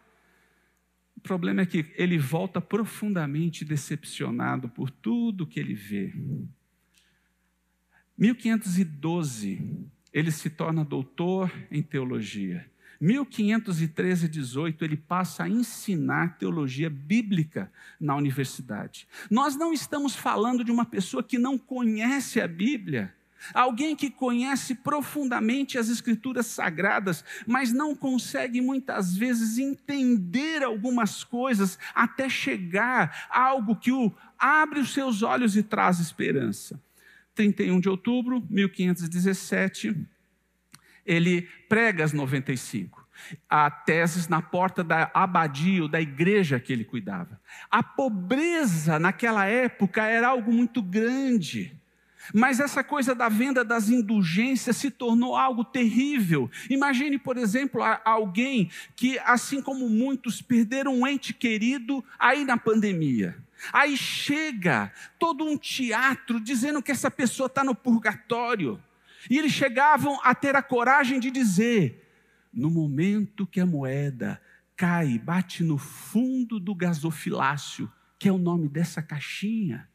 O 1.15 1.21
problema 1.21 1.61
é 1.61 1.65
que 1.65 1.85
ele 1.95 2.17
volta 2.17 2.59
profundamente 2.59 3.63
decepcionado 3.63 4.69
por 4.69 4.89
tudo 4.89 5.45
que 5.45 5.59
ele 5.59 5.75
vê. 5.75 6.13
1512 8.17 9.87
ele 10.11 10.31
se 10.31 10.49
torna 10.49 10.83
doutor 10.83 11.51
em 11.69 11.83
teologia. 11.83 12.65
1513 12.99 14.27
18, 14.27 14.83
ele 14.83 14.97
passa 14.97 15.43
a 15.43 15.49
ensinar 15.49 16.37
teologia 16.37 16.89
bíblica 16.89 17.71
na 17.99 18.15
universidade. 18.15 19.07
Nós 19.29 19.55
não 19.55 19.71
estamos 19.71 20.15
falando 20.15 20.63
de 20.63 20.71
uma 20.71 20.85
pessoa 20.85 21.21
que 21.21 21.37
não 21.37 21.57
conhece 21.57 22.41
a 22.41 22.47
Bíblia. 22.47 23.13
Alguém 23.53 23.95
que 23.95 24.09
conhece 24.09 24.75
profundamente 24.75 25.77
as 25.77 25.89
Escrituras 25.89 26.47
sagradas, 26.47 27.23
mas 27.45 27.71
não 27.71 27.95
consegue 27.95 28.61
muitas 28.61 29.15
vezes 29.15 29.57
entender 29.57 30.63
algumas 30.63 31.23
coisas 31.23 31.77
até 31.93 32.29
chegar 32.29 33.27
a 33.29 33.47
algo 33.47 33.75
que 33.75 33.91
o 33.91 34.11
abre 34.37 34.79
os 34.79 34.93
seus 34.93 35.23
olhos 35.23 35.55
e 35.55 35.63
traz 35.63 35.99
esperança. 35.99 36.81
31 37.35 37.79
de 37.79 37.89
outubro 37.89 38.41
de 38.41 38.53
1517, 38.53 39.95
ele 41.05 41.43
prega 41.69 42.03
as 42.03 42.13
95 42.13 43.07
a 43.49 43.69
teses 43.71 44.27
na 44.27 44.41
porta 44.41 44.83
da 44.83 45.09
abadia 45.13 45.83
ou 45.83 45.87
da 45.87 45.99
igreja 45.99 46.59
que 46.59 46.71
ele 46.71 46.83
cuidava. 46.83 47.39
A 47.69 47.81
pobreza 47.81 48.99
naquela 48.99 49.45
época 49.45 50.03
era 50.05 50.29
algo 50.29 50.51
muito 50.51 50.81
grande. 50.81 51.75
Mas 52.33 52.59
essa 52.59 52.83
coisa 52.83 53.15
da 53.15 53.29
venda 53.29 53.63
das 53.63 53.89
indulgências 53.89 54.77
se 54.77 54.91
tornou 54.91 55.35
algo 55.35 55.63
terrível. 55.63 56.49
Imagine, 56.69 57.17
por 57.17 57.37
exemplo, 57.37 57.81
alguém 58.03 58.69
que, 58.95 59.17
assim 59.19 59.61
como 59.61 59.89
muitos, 59.89 60.41
perderam 60.41 60.99
um 60.99 61.07
ente 61.07 61.33
querido 61.33 62.03
aí 62.19 62.43
na 62.43 62.57
pandemia. 62.57 63.37
Aí 63.73 63.97
chega 63.97 64.91
todo 65.17 65.43
um 65.43 65.57
teatro 65.57 66.39
dizendo 66.39 66.81
que 66.81 66.91
essa 66.91 67.09
pessoa 67.09 67.47
está 67.47 67.63
no 67.63 67.73
purgatório. 67.73 68.81
E 69.29 69.37
eles 69.37 69.51
chegavam 69.51 70.19
a 70.23 70.35
ter 70.35 70.55
a 70.55 70.61
coragem 70.61 71.19
de 71.19 71.31
dizer: 71.31 72.07
no 72.53 72.69
momento 72.69 73.47
que 73.47 73.59
a 73.59 73.65
moeda 73.65 74.41
cai, 74.75 75.17
bate 75.17 75.63
no 75.63 75.77
fundo 75.77 76.59
do 76.59 76.75
gasofilácio, 76.75 77.91
que 78.19 78.29
é 78.29 78.31
o 78.31 78.37
nome 78.37 78.69
dessa 78.69 79.01
caixinha, 79.01 79.89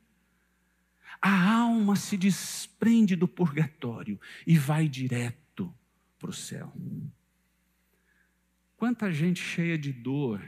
a 1.22 1.52
alma 1.52 1.94
se 1.94 2.16
desprende 2.16 3.14
do 3.14 3.28
purgatório 3.28 4.20
e 4.44 4.58
vai 4.58 4.88
direto 4.88 5.72
para 6.18 6.30
o 6.30 6.32
céu. 6.32 6.72
Quanta 8.76 9.12
gente 9.12 9.40
cheia 9.40 9.78
de 9.78 9.92
dor, 9.92 10.42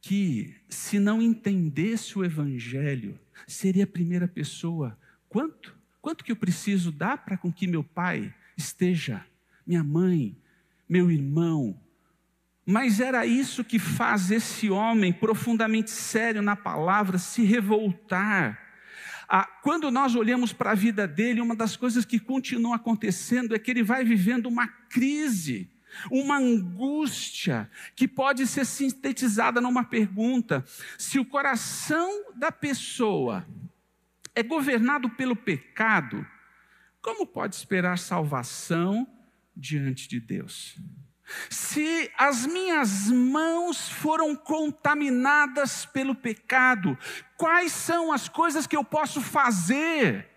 que 0.00 0.54
se 0.68 1.00
não 1.00 1.20
entendesse 1.20 2.16
o 2.16 2.24
Evangelho, 2.24 3.18
seria 3.48 3.82
a 3.82 3.88
primeira 3.88 4.28
pessoa. 4.28 4.96
Quanto? 5.28 5.76
Quanto 6.00 6.22
que 6.22 6.30
eu 6.30 6.36
preciso 6.36 6.92
dar 6.92 7.24
para 7.24 7.36
com 7.36 7.52
que 7.52 7.66
meu 7.66 7.82
pai 7.82 8.32
esteja, 8.56 9.26
minha 9.66 9.82
mãe, 9.82 10.36
meu 10.88 11.10
irmão? 11.10 11.80
Mas 12.64 13.00
era 13.00 13.26
isso 13.26 13.64
que 13.64 13.80
faz 13.80 14.30
esse 14.30 14.70
homem 14.70 15.12
profundamente 15.12 15.90
sério 15.90 16.40
na 16.40 16.54
palavra 16.54 17.18
se 17.18 17.42
revoltar 17.42 18.63
ah, 19.36 19.48
quando 19.64 19.90
nós 19.90 20.14
olhamos 20.14 20.52
para 20.52 20.70
a 20.70 20.74
vida 20.76 21.08
dele, 21.08 21.40
uma 21.40 21.56
das 21.56 21.74
coisas 21.74 22.04
que 22.04 22.20
continua 22.20 22.76
acontecendo 22.76 23.52
é 23.52 23.58
que 23.58 23.68
ele 23.68 23.82
vai 23.82 24.04
vivendo 24.04 24.46
uma 24.46 24.68
crise, 24.68 25.68
uma 26.08 26.38
angústia, 26.38 27.68
que 27.96 28.06
pode 28.06 28.46
ser 28.46 28.64
sintetizada 28.64 29.60
numa 29.60 29.82
pergunta: 29.82 30.64
se 30.96 31.18
o 31.18 31.24
coração 31.24 32.32
da 32.36 32.52
pessoa 32.52 33.44
é 34.36 34.42
governado 34.44 35.10
pelo 35.10 35.34
pecado, 35.34 36.24
como 37.02 37.26
pode 37.26 37.56
esperar 37.56 37.98
salvação 37.98 39.04
diante 39.56 40.06
de 40.06 40.20
Deus? 40.20 40.76
Se 41.48 42.10
as 42.18 42.46
minhas 42.46 43.10
mãos 43.10 43.88
foram 43.88 44.36
contaminadas 44.36 45.86
pelo 45.86 46.14
pecado, 46.14 46.98
quais 47.36 47.72
são 47.72 48.12
as 48.12 48.28
coisas 48.28 48.66
que 48.66 48.76
eu 48.76 48.84
posso 48.84 49.20
fazer 49.20 50.28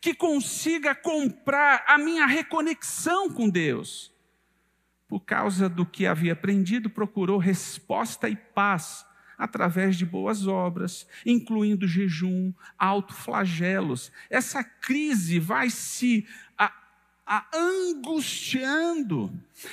que 0.00 0.14
consiga 0.14 0.94
comprar 0.94 1.84
a 1.86 1.96
minha 1.96 2.26
reconexão 2.26 3.30
com 3.30 3.48
Deus? 3.48 4.12
Por 5.08 5.20
causa 5.20 5.68
do 5.68 5.86
que 5.86 6.06
havia 6.06 6.32
aprendido, 6.32 6.90
procurou 6.90 7.38
resposta 7.38 8.28
e 8.28 8.36
paz 8.36 9.06
através 9.38 9.96
de 9.96 10.04
boas 10.04 10.46
obras, 10.46 11.06
incluindo 11.24 11.86
jejum, 11.86 12.52
autoflagelos. 12.78 14.10
Essa 14.30 14.64
crise 14.64 15.38
vai 15.38 15.70
se 15.70 16.26
a 17.26 17.44
angustiando. 17.52 19.32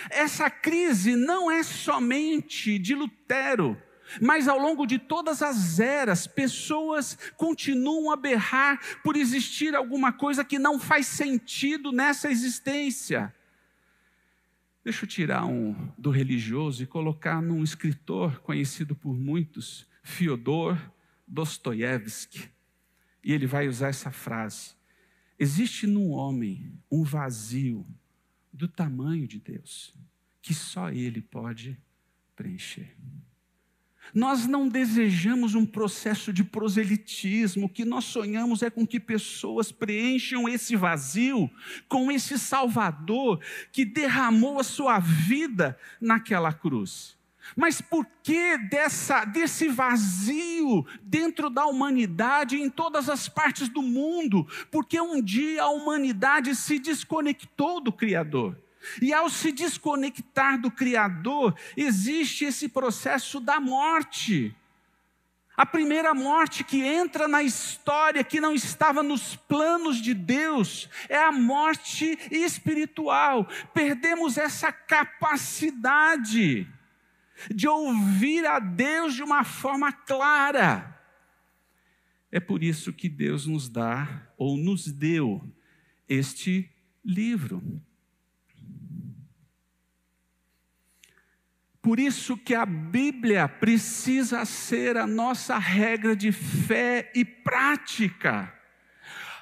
Essa 0.10 0.50
crise 0.50 1.16
não 1.16 1.52
é 1.52 1.62
somente 1.62 2.80
de 2.80 2.96
Lutero, 2.96 3.80
mas 4.20 4.48
ao 4.48 4.58
longo 4.58 4.86
de 4.86 4.98
todas 4.98 5.42
as 5.42 5.80
eras, 5.80 6.26
pessoas 6.26 7.18
continuam 7.38 8.12
a 8.12 8.16
berrar 8.16 8.80
por 9.04 9.16
existir 9.16 9.76
alguma 9.76 10.12
coisa 10.12 10.44
que 10.44 10.58
não 10.58 10.80
faz 10.80 11.08
sentido 11.08 11.92
nessa 11.92 12.30
existência. 12.30 13.34
Deixa 14.84 15.06
eu 15.06 15.10
tirar 15.10 15.46
um 15.46 15.74
do 15.98 16.10
religioso 16.10 16.84
e 16.84 16.88
colocar 16.88 17.42
num 17.42 17.64
escritor 17.64 18.40
conhecido 18.40 18.94
por 18.96 19.14
muitos, 19.14 19.88
Fyodor 20.04 20.78
Dostoiévski. 21.26 22.52
E 23.24 23.32
ele 23.32 23.48
vai 23.48 23.70
usar 23.70 23.88
essa 23.88 24.12
frase: 24.12 24.72
Existe 25.44 25.86
no 25.86 26.12
homem 26.12 26.72
um 26.90 27.04
vazio 27.04 27.86
do 28.54 28.66
tamanho 28.66 29.28
de 29.28 29.42
Deus, 29.42 29.94
que 30.42 30.54
só 30.54 30.90
Ele 30.90 31.22
pode 31.22 31.78
preencher. 32.34 32.96
Nós 34.14 34.48
não 34.48 34.70
desejamos 34.70 35.54
um 35.54 35.66
processo 35.66 36.32
de 36.32 36.46
proselitismo, 36.46 37.66
o 37.66 37.70
que 37.70 37.84
nós 37.84 38.06
sonhamos 38.06 38.64
é 38.64 38.70
com 38.70 38.88
que 38.88 39.02
pessoas 39.02 39.70
preencham 39.70 40.48
esse 40.48 40.78
vazio 40.78 41.52
com 41.90 42.10
esse 42.10 42.40
Salvador 42.40 43.42
que 43.70 43.84
derramou 43.84 44.62
a 44.62 44.64
sua 44.64 44.98
vida 44.98 45.78
naquela 46.00 46.54
cruz. 46.54 47.18
Mas 47.56 47.82
por 47.82 48.06
que 48.24 48.58
dessa, 48.58 49.26
desse 49.26 49.68
vazio 49.68 50.86
dentro 51.02 51.50
da 51.50 51.66
humanidade 51.66 52.62
em 52.62 52.70
todas 52.70 53.10
as 53.10 53.28
partes 53.30 53.68
do 53.70 53.82
mundo? 53.82 54.48
Porque 54.72 55.00
um 55.00 55.22
dia 55.22 55.64
a 55.64 55.70
humanidade 55.70 56.56
se 56.56 56.80
desconectou 56.80 57.82
do 57.82 57.92
Criador. 57.92 58.58
E 59.02 59.14
ao 59.14 59.30
se 59.30 59.52
desconectar 59.52 60.60
do 60.60 60.72
Criador, 60.72 61.56
existe 61.78 62.46
esse 62.46 62.68
processo 62.68 63.40
da 63.40 63.60
morte. 63.60 64.56
A 65.56 65.66
primeira 65.66 66.16
morte 66.16 66.64
que 66.64 66.82
entra 66.82 67.28
na 67.28 67.44
história, 67.44 68.24
que 68.24 68.42
não 68.42 68.56
estava 68.56 69.04
nos 69.04 69.36
planos 69.36 69.98
de 70.02 70.16
Deus, 70.16 70.90
é 71.08 71.18
a 71.18 71.32
morte 71.32 72.18
espiritual. 72.32 73.48
Perdemos 73.72 74.38
essa 74.38 74.72
capacidade 74.72 76.68
de 77.54 77.68
ouvir 77.68 78.46
a 78.46 78.60
Deus 78.60 79.16
de 79.16 79.24
uma 79.24 79.44
forma 79.44 79.92
clara. 79.92 81.00
É 82.32 82.40
por 82.40 82.64
isso 82.64 82.92
que 82.92 83.08
Deus 83.08 83.46
nos 83.46 83.70
dá, 83.70 84.28
ou 84.38 84.58
nos 84.58 84.92
deu, 84.92 85.42
este 86.08 86.70
livro. 87.04 87.62
Por 91.82 92.00
isso 92.00 92.38
que 92.38 92.56
a 92.56 92.66
Bíblia 92.66 93.48
precisa 93.48 94.46
ser 94.46 94.96
a 94.96 95.06
nossa 95.06 95.58
regra 95.58 96.16
de 96.16 96.32
fé 96.32 97.12
e 97.14 97.26
prática. 97.26 98.58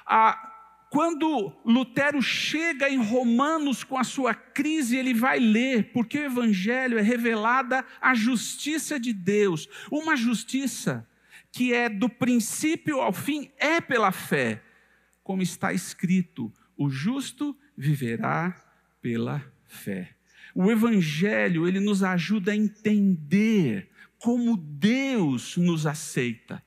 A, 0.04 0.51
quando 0.92 1.50
Lutero 1.64 2.20
chega 2.20 2.86
em 2.86 3.02
Romanos 3.02 3.82
com 3.82 3.96
a 3.96 4.04
sua 4.04 4.34
crise, 4.34 4.94
ele 4.94 5.14
vai 5.14 5.40
ler, 5.40 5.90
porque 5.90 6.18
o 6.18 6.24
Evangelho 6.24 6.98
é 6.98 7.00
revelada 7.00 7.82
a 7.98 8.14
justiça 8.14 9.00
de 9.00 9.10
Deus, 9.10 9.66
uma 9.90 10.14
justiça 10.14 11.08
que 11.50 11.72
é 11.72 11.88
do 11.88 12.10
princípio 12.10 13.00
ao 13.00 13.10
fim, 13.10 13.50
é 13.56 13.80
pela 13.80 14.12
fé, 14.12 14.62
como 15.24 15.40
está 15.40 15.72
escrito: 15.72 16.52
o 16.76 16.90
justo 16.90 17.56
viverá 17.74 18.54
pela 19.00 19.42
fé. 19.66 20.14
O 20.54 20.70
evangelho, 20.70 21.66
ele 21.66 21.80
nos 21.80 22.02
ajuda 22.02 22.52
a 22.52 22.56
entender 22.56 23.88
como 24.18 24.58
Deus 24.58 25.56
nos 25.56 25.86
aceita. 25.86 26.62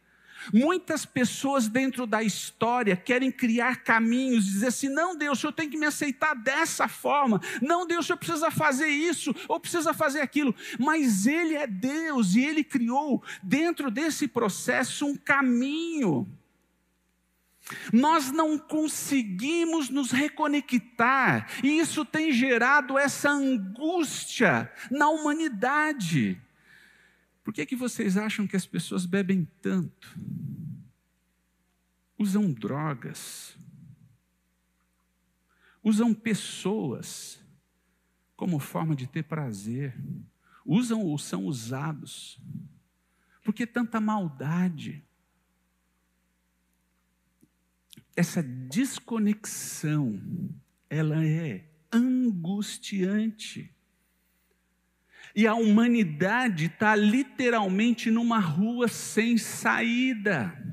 Muitas 0.54 1.06
pessoas 1.06 1.68
dentro 1.68 2.06
da 2.06 2.24
história 2.24 2.96
querem 2.96 3.32
criar 3.32 3.84
caminhos, 3.84 4.46
dizer 4.46 4.68
assim: 4.68 4.90
não, 4.90 5.16
Deus, 5.16 5.38
o 5.38 5.42
senhor 5.42 5.54
tem 5.54 5.70
que 5.70 5.78
me 5.78 5.86
aceitar 5.86 6.34
dessa 6.36 6.88
forma, 6.88 7.42
não, 7.62 7.86
Deus, 7.86 8.06
o 8.06 8.08
senhor 8.08 8.18
precisa 8.18 8.52
fazer 8.52 8.88
isso 8.88 9.34
ou 9.48 9.60
precisa 9.60 9.94
fazer 9.94 10.22
aquilo. 10.22 10.56
Mas 10.80 11.26
Ele 11.26 11.56
é 11.56 11.68
Deus 11.68 12.36
e 12.36 12.44
Ele 12.44 12.64
criou 12.64 13.24
dentro 13.42 13.90
desse 13.90 14.28
processo 14.28 15.06
um 15.06 15.16
caminho. 15.16 16.28
Nós 17.92 18.32
não 18.32 18.58
conseguimos 18.58 19.90
nos 19.90 20.12
reconectar, 20.12 21.50
e 21.64 21.80
isso 21.80 22.06
tem 22.06 22.32
gerado 22.32 22.98
essa 22.98 23.32
angústia 23.32 24.72
na 24.92 25.10
humanidade. 25.10 26.40
Por 27.46 27.54
que, 27.54 27.66
que 27.66 27.78
vocês 27.78 28.18
acham 28.18 28.46
que 28.46 28.58
as 28.58 28.66
pessoas 28.66 29.06
bebem 29.06 29.48
tanto? 29.62 30.20
Usam 32.20 32.52
drogas, 32.52 33.58
usam 35.82 36.14
pessoas 36.14 37.40
como 38.36 38.60
forma 38.60 38.94
de 38.94 39.08
ter 39.08 39.24
prazer, 39.24 39.96
usam 40.66 41.02
ou 41.02 41.18
são 41.18 41.46
usados. 41.46 42.38
Por 43.42 43.54
que 43.54 43.66
tanta 43.66 44.02
maldade? 44.02 45.06
essa 48.16 48.42
desconexão, 48.42 50.20
ela 50.90 51.24
é 51.26 51.66
angustiante. 51.92 53.75
E 55.36 55.46
a 55.46 55.54
humanidade 55.54 56.68
está 56.68 56.96
literalmente 56.96 58.10
numa 58.10 58.40
rua 58.40 58.88
sem 58.88 59.38
saída. 59.38 60.66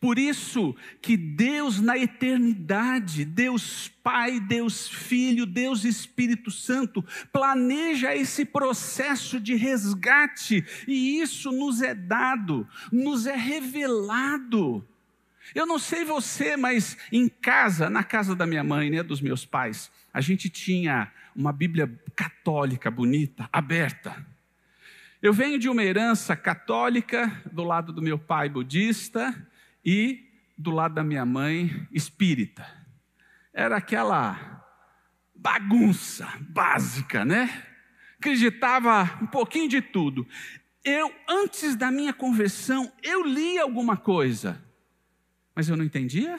Por 0.00 0.18
isso 0.18 0.74
que 1.00 1.16
Deus 1.16 1.80
na 1.80 1.96
eternidade, 1.96 3.24
Deus 3.24 3.88
Pai, 4.02 4.40
Deus 4.40 4.88
Filho, 4.88 5.46
Deus 5.46 5.84
Espírito 5.84 6.50
Santo, 6.50 7.04
planeja 7.32 8.14
esse 8.14 8.44
processo 8.44 9.40
de 9.40 9.54
resgate, 9.54 10.64
e 10.86 11.20
isso 11.20 11.50
nos 11.50 11.82
é 11.82 11.94
dado, 11.94 12.68
nos 12.92 13.26
é 13.26 13.36
revelado. 13.36 14.86
Eu 15.54 15.66
não 15.66 15.78
sei 15.78 16.04
você, 16.04 16.56
mas 16.56 16.96
em 17.10 17.28
casa, 17.28 17.88
na 17.88 18.02
casa 18.02 18.34
da 18.34 18.46
minha 18.46 18.64
mãe, 18.64 18.90
né, 18.90 19.02
dos 19.02 19.20
meus 19.20 19.44
pais, 19.44 19.90
a 20.12 20.20
gente 20.20 20.50
tinha 20.50 21.10
uma 21.36 21.52
Bíblia 21.52 21.88
católica 22.14 22.90
bonita, 22.90 23.48
aberta. 23.52 24.26
Eu 25.20 25.32
venho 25.32 25.58
de 25.58 25.68
uma 25.68 25.82
herança 25.82 26.34
católica, 26.34 27.42
do 27.52 27.62
lado 27.64 27.92
do 27.92 28.02
meu 28.02 28.18
pai 28.18 28.48
budista 28.48 29.34
e 29.84 30.28
do 30.56 30.70
lado 30.70 30.94
da 30.94 31.04
minha 31.04 31.24
mãe 31.26 31.86
espírita. 31.92 32.66
Era 33.52 33.76
aquela 33.76 34.64
bagunça 35.34 36.26
básica, 36.40 37.24
né? 37.24 37.64
Acreditava 38.18 39.18
um 39.22 39.26
pouquinho 39.26 39.68
de 39.68 39.80
tudo. 39.80 40.26
Eu, 40.84 41.12
antes 41.28 41.76
da 41.76 41.90
minha 41.90 42.12
conversão, 42.12 42.90
eu 43.02 43.24
li 43.24 43.58
alguma 43.58 43.96
coisa 43.96 44.64
mas 45.56 45.70
eu 45.70 45.76
não 45.76 45.84
entendia? 45.86 46.38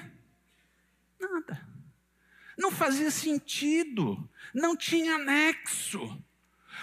Nada. 1.19 1.67
Não 2.57 2.71
fazia 2.71 3.11
sentido. 3.11 4.27
Não 4.53 4.75
tinha 4.75 5.17
nexo. 5.17 6.21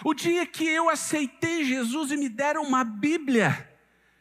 O 0.04 0.14
dia 0.14 0.46
que 0.46 0.66
eu 0.66 0.88
aceitei 0.88 1.64
Jesus 1.64 2.10
e 2.10 2.16
me 2.16 2.28
deram 2.28 2.62
uma 2.62 2.84
Bíblia, 2.84 3.70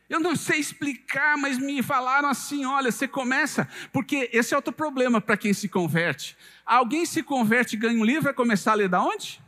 eu 0.09 0.19
não 0.19 0.35
sei 0.35 0.59
explicar, 0.59 1.37
mas 1.37 1.57
me 1.57 1.81
falaram 1.81 2.29
assim: 2.29 2.65
olha, 2.65 2.91
você 2.91 3.07
começa, 3.07 3.67
porque 3.91 4.29
esse 4.31 4.53
é 4.53 4.57
outro 4.57 4.73
problema 4.73 5.19
para 5.19 5.37
quem 5.37 5.53
se 5.53 5.67
converte. 5.67 6.37
Alguém 6.65 7.05
se 7.05 7.23
converte 7.23 7.75
e 7.75 7.79
ganha 7.79 7.99
um 7.99 8.05
livro, 8.05 8.23
vai 8.23 8.33
começar 8.33 8.73
a 8.73 8.75
ler 8.75 8.89
da 8.89 9.01
onde? 9.01 9.41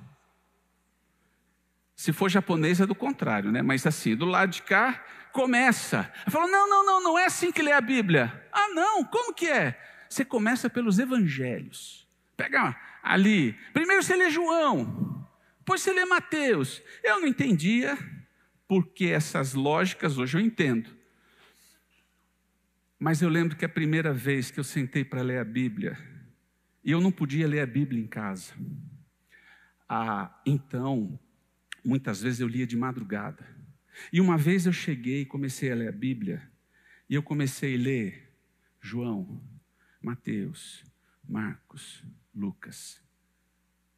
Se 1.95 2.11
for 2.11 2.29
japonês 2.29 2.81
é 2.81 2.85
do 2.85 2.95
contrário, 2.95 3.51
né? 3.51 3.61
Mas 3.61 3.85
assim, 3.85 4.15
do 4.15 4.25
lado 4.25 4.49
de 4.49 4.63
cá, 4.63 5.03
começa. 5.31 6.11
Falou: 6.29 6.47
não, 6.49 6.67
não, 6.67 6.85
não, 6.85 7.03
não 7.03 7.19
é 7.19 7.25
assim 7.25 7.51
que 7.51 7.61
lê 7.61 7.71
a 7.71 7.81
Bíblia. 7.81 8.47
Ah, 8.51 8.69
não, 8.69 9.03
como 9.03 9.33
que 9.33 9.47
é? 9.47 9.79
Você 10.15 10.23
começa 10.23 10.69
pelos 10.69 10.97
evangelhos. 10.97 12.07
Pega 12.37 12.73
ali. 13.03 13.51
Primeiro 13.73 14.01
você 14.01 14.15
lê 14.15 14.29
João, 14.29 15.27
depois 15.59 15.81
você 15.81 15.91
lê 15.91 16.05
Mateus. 16.05 16.81
Eu 17.03 17.19
não 17.19 17.27
entendia, 17.27 17.97
porque 18.65 19.07
essas 19.07 19.53
lógicas 19.53 20.17
hoje 20.17 20.37
eu 20.37 20.41
entendo. 20.41 20.89
Mas 22.97 23.21
eu 23.21 23.27
lembro 23.27 23.57
que 23.57 23.65
a 23.65 23.69
primeira 23.69 24.13
vez 24.13 24.49
que 24.49 24.57
eu 24.57 24.63
sentei 24.63 25.03
para 25.03 25.21
ler 25.21 25.37
a 25.37 25.43
Bíblia, 25.43 25.97
e 26.81 26.91
eu 26.91 27.01
não 27.01 27.11
podia 27.11 27.45
ler 27.45 27.59
a 27.59 27.65
Bíblia 27.65 28.01
em 28.01 28.07
casa. 28.07 28.53
Ah, 29.89 30.33
então, 30.45 31.19
muitas 31.83 32.21
vezes 32.21 32.39
eu 32.39 32.47
lia 32.47 32.65
de 32.65 32.77
madrugada. 32.77 33.45
E 34.13 34.21
uma 34.21 34.37
vez 34.37 34.65
eu 34.65 34.71
cheguei 34.71 35.23
e 35.23 35.25
comecei 35.25 35.73
a 35.73 35.75
ler 35.75 35.89
a 35.89 35.91
Bíblia, 35.91 36.49
e 37.09 37.15
eu 37.15 37.21
comecei 37.21 37.75
a 37.75 37.79
ler 37.79 38.33
João, 38.79 39.41
Mateus, 40.05 40.85
Marcos, 41.27 42.03
Lucas. 42.31 43.01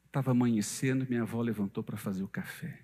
Estava 0.06 0.32
amanhecendo, 0.32 1.06
minha 1.06 1.24
avó 1.24 1.42
levantou 1.42 1.84
para 1.84 1.98
fazer 1.98 2.24
o 2.24 2.30
café. 2.30 2.82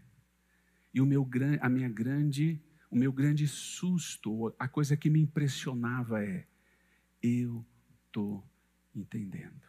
E 0.93 0.99
o 0.99 1.05
meu, 1.05 1.25
a 1.61 1.69
minha 1.69 1.87
grande, 1.87 2.61
o 2.91 2.97
meu 2.97 3.13
grande 3.13 3.47
susto, 3.47 4.53
a 4.59 4.67
coisa 4.67 4.97
que 4.97 5.09
me 5.09 5.21
impressionava 5.21 6.21
é: 6.21 6.45
eu 7.21 7.65
estou 8.05 8.45
entendendo. 8.93 9.63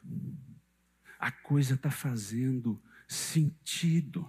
A 1.16 1.30
coisa 1.30 1.74
está 1.74 1.92
fazendo 1.92 2.82
sentido. 3.06 4.28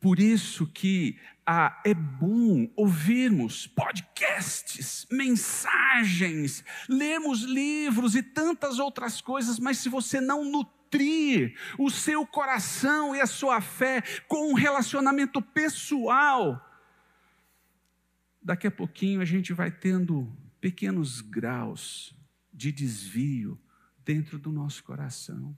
Por 0.00 0.18
isso 0.18 0.66
que 0.66 1.18
ah, 1.46 1.80
é 1.84 1.94
bom 1.94 2.70
ouvirmos 2.76 3.66
podcasts, 3.66 5.06
mensagens, 5.10 6.64
lermos 6.88 7.42
livros 7.42 8.14
e 8.14 8.22
tantas 8.22 8.78
outras 8.78 9.20
coisas, 9.20 9.58
mas 9.58 9.78
se 9.78 9.88
você 9.88 10.20
não 10.20 10.44
nutrir 10.44 11.56
o 11.78 11.90
seu 11.90 12.26
coração 12.26 13.14
e 13.14 13.20
a 13.20 13.26
sua 13.26 13.60
fé 13.60 14.02
com 14.28 14.50
um 14.50 14.54
relacionamento 14.54 15.42
pessoal, 15.42 16.60
daqui 18.42 18.66
a 18.66 18.70
pouquinho 18.70 19.20
a 19.20 19.24
gente 19.24 19.52
vai 19.52 19.70
tendo 19.70 20.32
pequenos 20.60 21.20
graus 21.20 22.14
de 22.52 22.70
desvio 22.70 23.60
dentro 24.04 24.38
do 24.38 24.52
nosso 24.52 24.84
coração. 24.84 25.56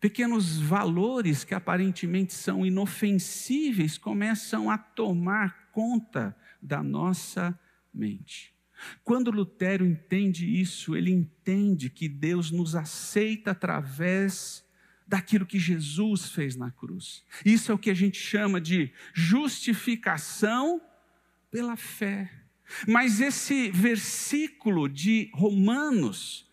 Pequenos 0.00 0.58
valores 0.58 1.44
que 1.44 1.54
aparentemente 1.54 2.32
são 2.32 2.64
inofensíveis 2.64 3.96
começam 3.98 4.70
a 4.70 4.76
tomar 4.76 5.68
conta 5.72 6.36
da 6.60 6.82
nossa 6.82 7.58
mente. 7.92 8.54
Quando 9.02 9.30
Lutero 9.30 9.86
entende 9.86 10.60
isso, 10.60 10.94
ele 10.94 11.10
entende 11.10 11.88
que 11.88 12.08
Deus 12.08 12.50
nos 12.50 12.74
aceita 12.74 13.52
através 13.52 14.64
daquilo 15.06 15.46
que 15.46 15.58
Jesus 15.58 16.30
fez 16.30 16.56
na 16.56 16.70
cruz. 16.70 17.24
Isso 17.44 17.70
é 17.70 17.74
o 17.74 17.78
que 17.78 17.90
a 17.90 17.94
gente 17.94 18.18
chama 18.18 18.60
de 18.60 18.92
justificação 19.14 20.80
pela 21.50 21.76
fé. 21.76 22.30
Mas 22.86 23.20
esse 23.20 23.70
versículo 23.70 24.88
de 24.88 25.30
Romanos 25.32 26.45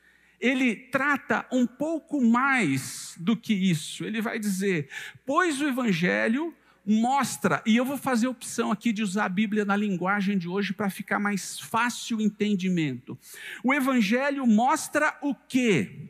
ele 0.44 0.76
trata 0.76 1.46
um 1.50 1.66
pouco 1.66 2.22
mais 2.22 3.16
do 3.18 3.38
que 3.38 3.54
isso. 3.54 4.04
Ele 4.04 4.22
vai 4.22 4.38
dizer: 4.38 4.90
pois 5.26 5.62
o 5.62 5.68
Evangelho 5.68 6.54
mostra, 6.86 7.64
e 7.66 7.78
eu 7.78 7.86
vou 7.86 7.98
fazer 7.98 8.28
opção 8.28 8.70
aqui 8.70 8.92
de 8.92 9.02
usar 9.02 9.24
a 9.24 9.30
Bíblia 9.30 9.64
na 9.64 9.74
linguagem 9.74 10.38
de 10.38 10.50
hoje 10.50 10.74
para 10.74 10.90
ficar 10.90 11.18
mais 11.18 11.58
fácil 11.58 12.18
o 12.18 12.22
entendimento. 12.22 13.18
O 13.64 13.74
Evangelho 13.74 14.46
mostra 14.46 15.18
o 15.22 15.34
quê? 15.34 16.10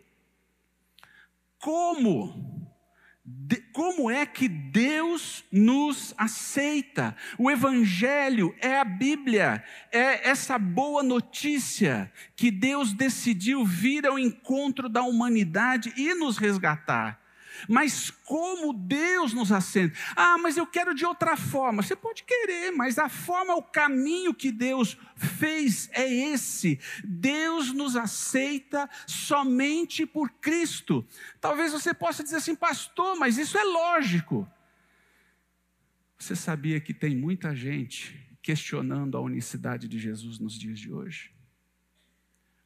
Como 1.59 2.72
de, 3.25 3.55
como 3.71 4.11
é 4.11 4.25
que 4.25 4.49
Deus 4.49 5.45
nos 5.49 6.13
aceita? 6.17 7.15
O 7.37 7.49
Evangelho 7.49 8.53
é 8.59 8.77
a 8.77 8.83
Bíblia, 8.83 9.63
é 9.91 10.29
essa 10.29 10.59
boa 10.59 11.01
notícia 11.01 12.11
que 12.35 12.51
Deus 12.51 12.91
decidiu 12.91 13.65
vir 13.65 14.05
ao 14.05 14.19
encontro 14.19 14.89
da 14.89 15.03
humanidade 15.03 15.93
e 15.95 16.13
nos 16.13 16.37
resgatar. 16.37 17.22
Mas 17.67 18.09
como 18.09 18.73
Deus 18.73 19.33
nos 19.33 19.51
acende? 19.51 19.93
Ah, 20.15 20.37
mas 20.37 20.57
eu 20.57 20.65
quero 20.65 20.93
de 20.93 21.05
outra 21.05 21.37
forma. 21.37 21.81
Você 21.81 21.95
pode 21.95 22.23
querer, 22.23 22.71
mas 22.71 22.97
a 22.97 23.09
forma, 23.09 23.55
o 23.55 23.63
caminho 23.63 24.33
que 24.33 24.51
Deus 24.51 24.97
fez 25.15 25.89
é 25.93 26.11
esse. 26.11 26.79
Deus 27.03 27.73
nos 27.73 27.95
aceita 27.95 28.89
somente 29.07 30.05
por 30.05 30.29
Cristo. 30.29 31.05
Talvez 31.39 31.71
você 31.71 31.93
possa 31.93 32.23
dizer 32.23 32.37
assim, 32.37 32.55
pastor, 32.55 33.17
mas 33.17 33.37
isso 33.37 33.57
é 33.57 33.63
lógico. 33.63 34.49
Você 36.17 36.35
sabia 36.35 36.79
que 36.79 36.93
tem 36.93 37.15
muita 37.15 37.55
gente 37.55 38.19
questionando 38.41 39.17
a 39.17 39.21
unicidade 39.21 39.87
de 39.87 39.99
Jesus 39.99 40.39
nos 40.39 40.53
dias 40.53 40.79
de 40.79 40.91
hoje? 40.91 41.33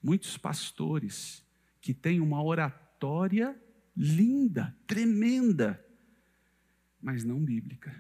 Muitos 0.02 0.38
pastores 0.38 1.44
que 1.82 1.94
têm 1.94 2.20
uma 2.20 2.44
oratória 2.44 3.60
linda, 3.98 4.78
tremenda, 4.86 5.84
mas 7.02 7.24
não 7.24 7.44
bíblica. 7.44 7.94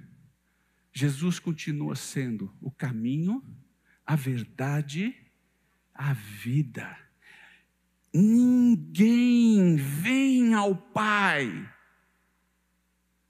Jesus 0.93 1.39
continua 1.39 1.95
sendo 1.95 2.55
o 2.61 2.69
caminho, 2.69 3.43
a 4.05 4.15
verdade, 4.15 5.15
a 5.93 6.13
vida. 6.13 6.97
Ninguém 8.13 9.75
vem 9.75 10.53
ao 10.53 10.75
Pai 10.75 11.73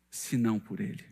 senão 0.09 0.59
por 0.59 0.79
Ele. 0.81 1.05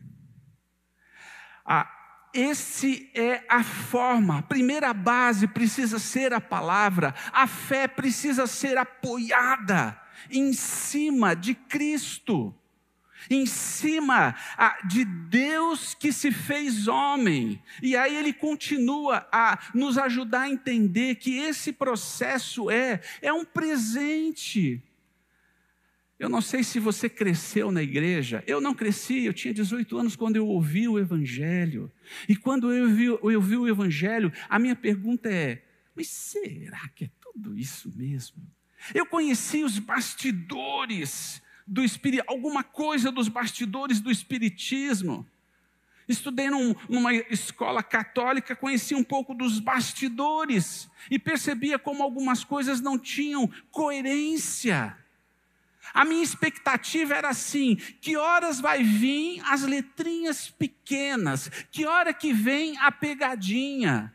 Ah, 1.65 1.89
esse 2.33 3.11
é 3.13 3.45
a 3.49 3.63
forma. 3.63 4.39
A 4.39 4.41
primeira 4.41 4.93
base 4.93 5.47
precisa 5.47 5.99
ser 5.99 6.33
a 6.33 6.41
palavra. 6.41 7.13
A 7.31 7.47
fé 7.47 7.87
precisa 7.87 8.45
ser 8.45 8.77
apoiada 8.77 10.04
em 10.29 10.53
cima 10.53 11.35
de 11.35 11.53
Cristo, 11.53 12.53
em 13.29 13.45
cima 13.45 14.35
de 14.87 15.03
Deus 15.05 15.93
que 15.93 16.11
se 16.11 16.31
fez 16.31 16.87
homem. 16.87 17.61
E 17.81 17.95
aí 17.95 18.15
ele 18.15 18.33
continua 18.33 19.27
a 19.31 19.59
nos 19.73 19.97
ajudar 19.97 20.41
a 20.41 20.49
entender 20.49 21.15
que 21.15 21.37
esse 21.37 21.73
processo 21.73 22.69
é 22.69 23.01
é 23.21 23.33
um 23.33 23.45
presente. 23.45 24.83
Eu 26.17 26.29
não 26.29 26.41
sei 26.41 26.63
se 26.63 26.79
você 26.79 27.09
cresceu 27.09 27.71
na 27.71 27.83
igreja. 27.83 28.41
Eu 28.47 28.61
não 28.61 28.73
cresci, 28.73 29.25
eu 29.25 29.33
tinha 29.33 29.53
18 29.53 29.97
anos 29.97 30.15
quando 30.15 30.37
eu 30.37 30.47
ouvi 30.47 30.87
o 30.87 30.97
Evangelho. 30.97 31.91
E 32.27 32.35
quando 32.35 32.73
eu 32.73 32.85
ouvi, 32.85 33.05
eu 33.05 33.19
ouvi 33.21 33.57
o 33.57 33.67
Evangelho, 33.67 34.31
a 34.47 34.57
minha 34.57 34.75
pergunta 34.75 35.29
é: 35.29 35.61
mas 35.93 36.07
será 36.07 36.87
que 36.95 37.05
é 37.05 37.09
tudo 37.19 37.57
isso 37.57 37.91
mesmo? 37.95 38.54
Eu 38.93 39.05
conheci 39.05 39.63
os 39.63 39.79
bastidores 39.79 41.41
do 41.65 41.81
alguma 42.27 42.63
coisa 42.63 43.11
dos 43.11 43.27
bastidores 43.27 43.99
do 43.99 44.11
espiritismo. 44.11 45.25
Estudei 46.07 46.49
num, 46.51 46.75
numa 46.87 47.13
escola 47.13 47.81
católica, 47.81 48.55
conheci 48.55 48.93
um 48.93 49.03
pouco 49.03 49.33
dos 49.33 49.59
bastidores 49.59 50.87
e 51.09 51.17
percebia 51.17 51.79
como 51.79 52.03
algumas 52.03 52.43
coisas 52.43 52.79
não 52.79 52.99
tinham 52.99 53.49
coerência. 53.71 54.95
A 55.93 56.05
minha 56.05 56.23
expectativa 56.23 57.15
era 57.15 57.29
assim: 57.29 57.75
que 57.75 58.15
horas 58.15 58.59
vai 58.59 58.83
vir 58.83 59.41
as 59.45 59.63
letrinhas 59.63 60.49
pequenas? 60.49 61.49
Que 61.71 61.85
hora 61.85 62.13
que 62.13 62.33
vem 62.33 62.77
a 62.77 62.91
pegadinha? 62.91 64.13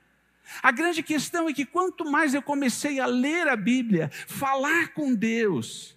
A 0.62 0.70
grande 0.70 1.02
questão 1.02 1.48
é 1.48 1.52
que 1.52 1.64
quanto 1.64 2.04
mais 2.10 2.34
eu 2.34 2.42
comecei 2.42 3.00
a 3.00 3.06
ler 3.06 3.48
a 3.48 3.56
Bíblia, 3.56 4.10
falar 4.26 4.92
com 4.92 5.14
Deus, 5.14 5.96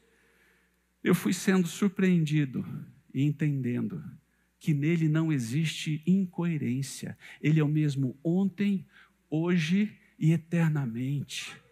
eu 1.03 1.13
fui 1.13 1.33
sendo 1.33 1.67
surpreendido 1.67 2.65
e 3.13 3.23
entendendo 3.23 4.03
que 4.59 4.73
nele 4.73 5.09
não 5.09 5.31
existe 5.31 6.01
incoerência. 6.07 7.17
Ele 7.41 7.59
é 7.59 7.63
o 7.63 7.67
mesmo 7.67 8.17
ontem, 8.23 8.85
hoje 9.29 9.91
e 10.17 10.31
eternamente. 10.31 11.62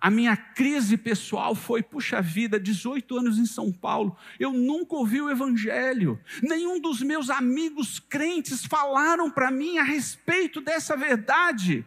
A 0.00 0.10
minha 0.10 0.36
crise 0.36 0.96
pessoal 0.96 1.54
foi, 1.54 1.82
puxa 1.82 2.22
vida, 2.22 2.58
18 2.60 3.18
anos 3.18 3.38
em 3.38 3.46
São 3.46 3.72
Paulo, 3.72 4.16
eu 4.38 4.52
nunca 4.52 4.94
ouvi 4.94 5.20
o 5.20 5.28
Evangelho, 5.28 6.20
nenhum 6.42 6.80
dos 6.80 7.02
meus 7.02 7.30
amigos 7.30 7.98
crentes 7.98 8.64
falaram 8.64 9.28
para 9.28 9.50
mim 9.50 9.78
a 9.78 9.82
respeito 9.82 10.60
dessa 10.60 10.96
verdade. 10.96 11.84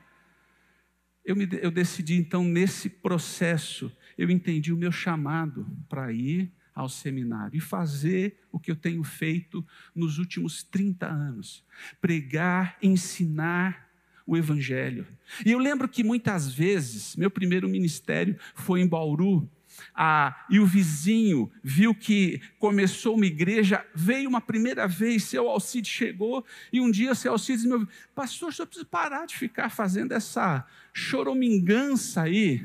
Eu, 1.24 1.36
me, 1.36 1.48
eu 1.62 1.72
decidi 1.72 2.16
então, 2.16 2.44
nesse 2.44 2.90
processo, 2.90 3.96
eu 4.18 4.30
entendi 4.30 4.74
o 4.74 4.78
meu 4.78 4.92
chamado 4.92 5.66
para 5.88 6.12
ir 6.12 6.52
ao 6.74 6.90
seminário 6.90 7.58
e 7.58 7.62
fazer 7.62 8.40
o 8.52 8.60
que 8.60 8.72
eu 8.72 8.76
tenho 8.76 9.04
feito 9.04 9.66
nos 9.96 10.18
últimos 10.18 10.64
30 10.64 11.08
anos: 11.08 11.64
pregar, 12.02 12.78
ensinar 12.82 13.91
o 14.34 14.38
Evangelho. 14.38 15.06
E 15.46 15.52
eu 15.52 15.60
lembro 15.60 15.88
que 15.88 16.04
muitas 16.04 16.52
vezes, 16.52 17.16
meu 17.16 17.30
primeiro 17.30 17.68
ministério 17.68 18.38
foi 18.56 18.82
em 18.82 18.88
Bauru, 18.88 19.50
ah, 19.96 20.46
e 20.50 20.60
o 20.60 20.66
vizinho 20.66 21.52
viu 21.64 21.96
que 21.96 22.42
começou 22.60 23.16
uma 23.16 23.26
igreja, 23.26 23.86
veio 23.94 24.30
uma 24.30 24.42
primeira 24.42 24.88
vez, 24.88 25.24
seu 25.24 25.50
Alcide 25.50 25.90
chegou, 25.90 26.46
e 26.72 26.80
um 26.80 26.92
dia 26.92 27.16
seu 27.16 27.32
Alcide 27.32 27.64
disse: 27.64 27.88
Pastor, 28.14 28.54
só 28.54 28.66
precisa 28.66 28.86
parar 28.86 29.26
de 29.26 29.36
ficar 29.36 29.70
fazendo 29.70 30.14
essa 30.14 30.66
choromingança 30.94 32.24
aí. 32.24 32.64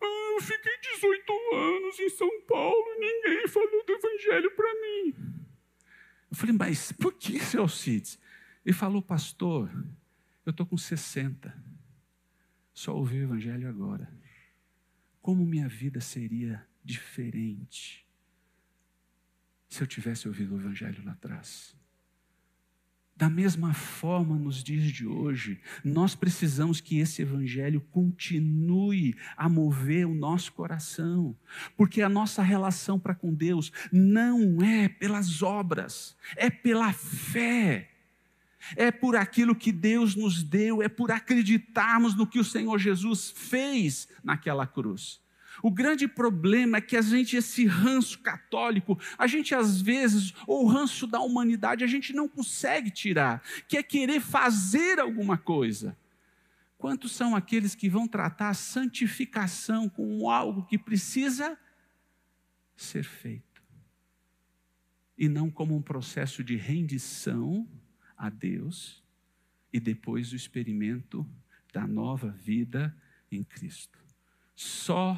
Ah, 0.00 0.32
eu 0.34 0.42
fiquei 0.42 0.72
18 0.94 1.32
anos 1.54 2.00
em 2.00 2.10
São 2.10 2.30
Paulo 2.46 2.84
e 2.96 3.00
ninguém 3.00 3.48
falou 3.48 3.84
do 3.86 3.92
Evangelho 3.92 4.50
para 4.52 4.74
mim. 4.74 5.14
Eu 6.30 6.36
falei, 6.36 6.54
mas 6.58 6.92
por 6.92 7.14
que, 7.14 7.40
seu 7.40 7.62
Alcides? 7.62 8.18
Ele 8.64 8.74
falou, 8.74 9.00
pastor, 9.00 9.70
eu 10.48 10.50
estou 10.50 10.66
com 10.66 10.78
60. 10.78 11.54
Só 12.72 12.96
ouvi 12.96 13.18
o 13.18 13.24
Evangelho 13.24 13.68
agora. 13.68 14.10
Como 15.20 15.44
minha 15.44 15.68
vida 15.68 16.00
seria 16.00 16.66
diferente 16.82 18.06
se 19.68 19.82
eu 19.82 19.86
tivesse 19.86 20.26
ouvido 20.26 20.54
o 20.54 20.58
Evangelho 20.58 21.04
lá 21.04 21.12
atrás? 21.12 21.76
Da 23.14 23.28
mesma 23.28 23.74
forma, 23.74 24.38
nos 24.38 24.62
dias 24.62 24.90
de 24.92 25.04
hoje, 25.04 25.60
nós 25.84 26.14
precisamos 26.14 26.80
que 26.80 26.98
esse 26.98 27.20
Evangelho 27.20 27.80
continue 27.90 29.16
a 29.36 29.48
mover 29.48 30.06
o 30.06 30.14
nosso 30.14 30.52
coração, 30.52 31.36
porque 31.76 32.00
a 32.00 32.08
nossa 32.08 32.42
relação 32.42 32.98
para 32.98 33.14
com 33.14 33.34
Deus 33.34 33.72
não 33.92 34.62
é 34.62 34.88
pelas 34.88 35.42
obras, 35.42 36.16
é 36.36 36.48
pela 36.48 36.92
fé 36.92 37.97
é 38.76 38.90
por 38.90 39.16
aquilo 39.16 39.54
que 39.54 39.72
Deus 39.72 40.14
nos 40.14 40.42
deu, 40.42 40.82
é 40.82 40.88
por 40.88 41.10
acreditarmos 41.10 42.14
no 42.14 42.26
que 42.26 42.38
o 42.38 42.44
Senhor 42.44 42.78
Jesus 42.78 43.32
fez 43.34 44.08
naquela 44.22 44.66
cruz. 44.66 45.20
O 45.62 45.70
grande 45.70 46.06
problema 46.06 46.78
é 46.78 46.80
que 46.80 46.96
a 46.96 47.02
gente, 47.02 47.36
esse 47.36 47.66
ranço 47.66 48.20
católico, 48.20 48.98
a 49.16 49.26
gente 49.26 49.54
às 49.54 49.80
vezes, 49.80 50.32
ou 50.46 50.64
o 50.64 50.68
ranço 50.68 51.06
da 51.06 51.20
humanidade, 51.20 51.82
a 51.82 51.86
gente 51.86 52.12
não 52.12 52.28
consegue 52.28 52.90
tirar, 52.90 53.42
que 53.66 53.76
é 53.76 53.82
querer 53.82 54.20
fazer 54.20 55.00
alguma 55.00 55.36
coisa. 55.36 55.96
Quantos 56.76 57.10
são 57.12 57.34
aqueles 57.34 57.74
que 57.74 57.88
vão 57.88 58.06
tratar 58.06 58.50
a 58.50 58.54
santificação 58.54 59.88
como 59.88 60.30
algo 60.30 60.64
que 60.64 60.78
precisa 60.78 61.58
ser 62.76 63.02
feito? 63.02 63.60
E 65.16 65.28
não 65.28 65.50
como 65.50 65.74
um 65.74 65.82
processo 65.82 66.44
de 66.44 66.54
rendição 66.54 67.66
a 68.18 68.28
Deus 68.28 69.02
e 69.72 69.78
depois 69.78 70.32
o 70.32 70.36
experimento 70.36 71.26
da 71.72 71.86
nova 71.86 72.30
vida 72.30 72.94
em 73.30 73.44
Cristo. 73.44 73.98
Só 74.54 75.16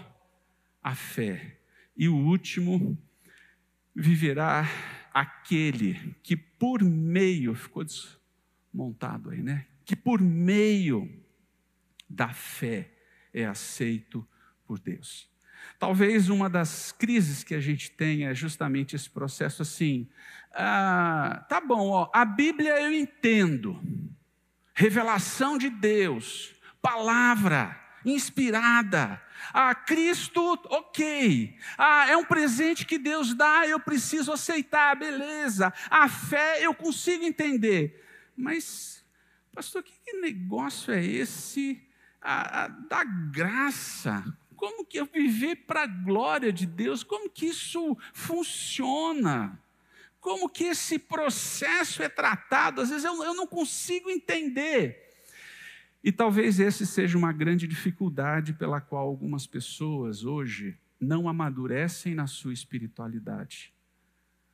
a 0.82 0.94
fé. 0.94 1.58
E 1.96 2.08
o 2.08 2.16
último, 2.16 2.98
viverá 3.94 4.66
aquele 5.12 6.14
que 6.22 6.36
por 6.36 6.82
meio, 6.82 7.54
ficou 7.54 7.84
desmontado 7.84 9.30
aí, 9.30 9.42
né? 9.42 9.66
Que 9.84 9.96
por 9.96 10.20
meio 10.20 11.10
da 12.08 12.28
fé 12.28 12.92
é 13.32 13.46
aceito 13.46 14.26
por 14.64 14.78
Deus. 14.78 15.28
Talvez 15.78 16.28
uma 16.28 16.48
das 16.48 16.92
crises 16.92 17.44
que 17.44 17.54
a 17.54 17.60
gente 17.60 17.90
tem 17.90 18.26
é 18.26 18.34
justamente 18.34 18.96
esse 18.96 19.08
processo 19.08 19.62
assim. 19.62 20.08
Ah, 20.52 21.44
tá 21.48 21.60
bom, 21.60 21.90
ó, 21.90 22.10
a 22.12 22.24
Bíblia 22.24 22.80
eu 22.80 22.92
entendo, 22.92 23.80
revelação 24.74 25.56
de 25.56 25.70
Deus, 25.70 26.54
palavra 26.82 27.78
inspirada. 28.04 29.20
Ah, 29.52 29.74
Cristo, 29.74 30.40
ok. 30.68 31.56
Ah, 31.76 32.06
é 32.08 32.16
um 32.16 32.24
presente 32.24 32.84
que 32.84 32.98
Deus 32.98 33.34
dá, 33.34 33.66
eu 33.66 33.80
preciso 33.80 34.32
aceitar, 34.32 34.96
beleza. 34.96 35.72
A 35.88 36.08
fé 36.08 36.64
eu 36.64 36.74
consigo 36.74 37.24
entender. 37.24 38.04
Mas, 38.36 39.04
pastor, 39.54 39.82
que, 39.82 40.12
negócio 40.20 40.92
é 40.92 41.04
esse 41.04 41.80
ah, 42.20 42.68
da 42.88 43.04
graça? 43.04 44.24
Como 44.56 44.84
que 44.84 44.98
eu 44.98 45.06
viver 45.06 45.56
para 45.56 45.84
a 45.84 45.86
glória 45.86 46.52
de 46.52 46.66
Deus? 46.66 47.02
Como 47.02 47.30
que 47.30 47.46
isso 47.46 47.96
funciona? 48.12 49.58
Como 50.20 50.48
que 50.48 50.64
esse 50.64 50.98
processo 50.98 52.02
é 52.02 52.08
tratado? 52.08 52.80
Às 52.80 52.90
vezes 52.90 53.04
eu, 53.04 53.22
eu 53.22 53.34
não 53.34 53.46
consigo 53.46 54.10
entender. 54.10 55.08
E 56.02 56.12
talvez 56.12 56.60
esse 56.60 56.86
seja 56.86 57.16
uma 57.16 57.32
grande 57.32 57.66
dificuldade 57.66 58.52
pela 58.52 58.80
qual 58.80 59.06
algumas 59.06 59.46
pessoas 59.46 60.24
hoje 60.24 60.78
não 61.00 61.28
amadurecem 61.28 62.14
na 62.14 62.26
sua 62.26 62.52
espiritualidade. 62.52 63.72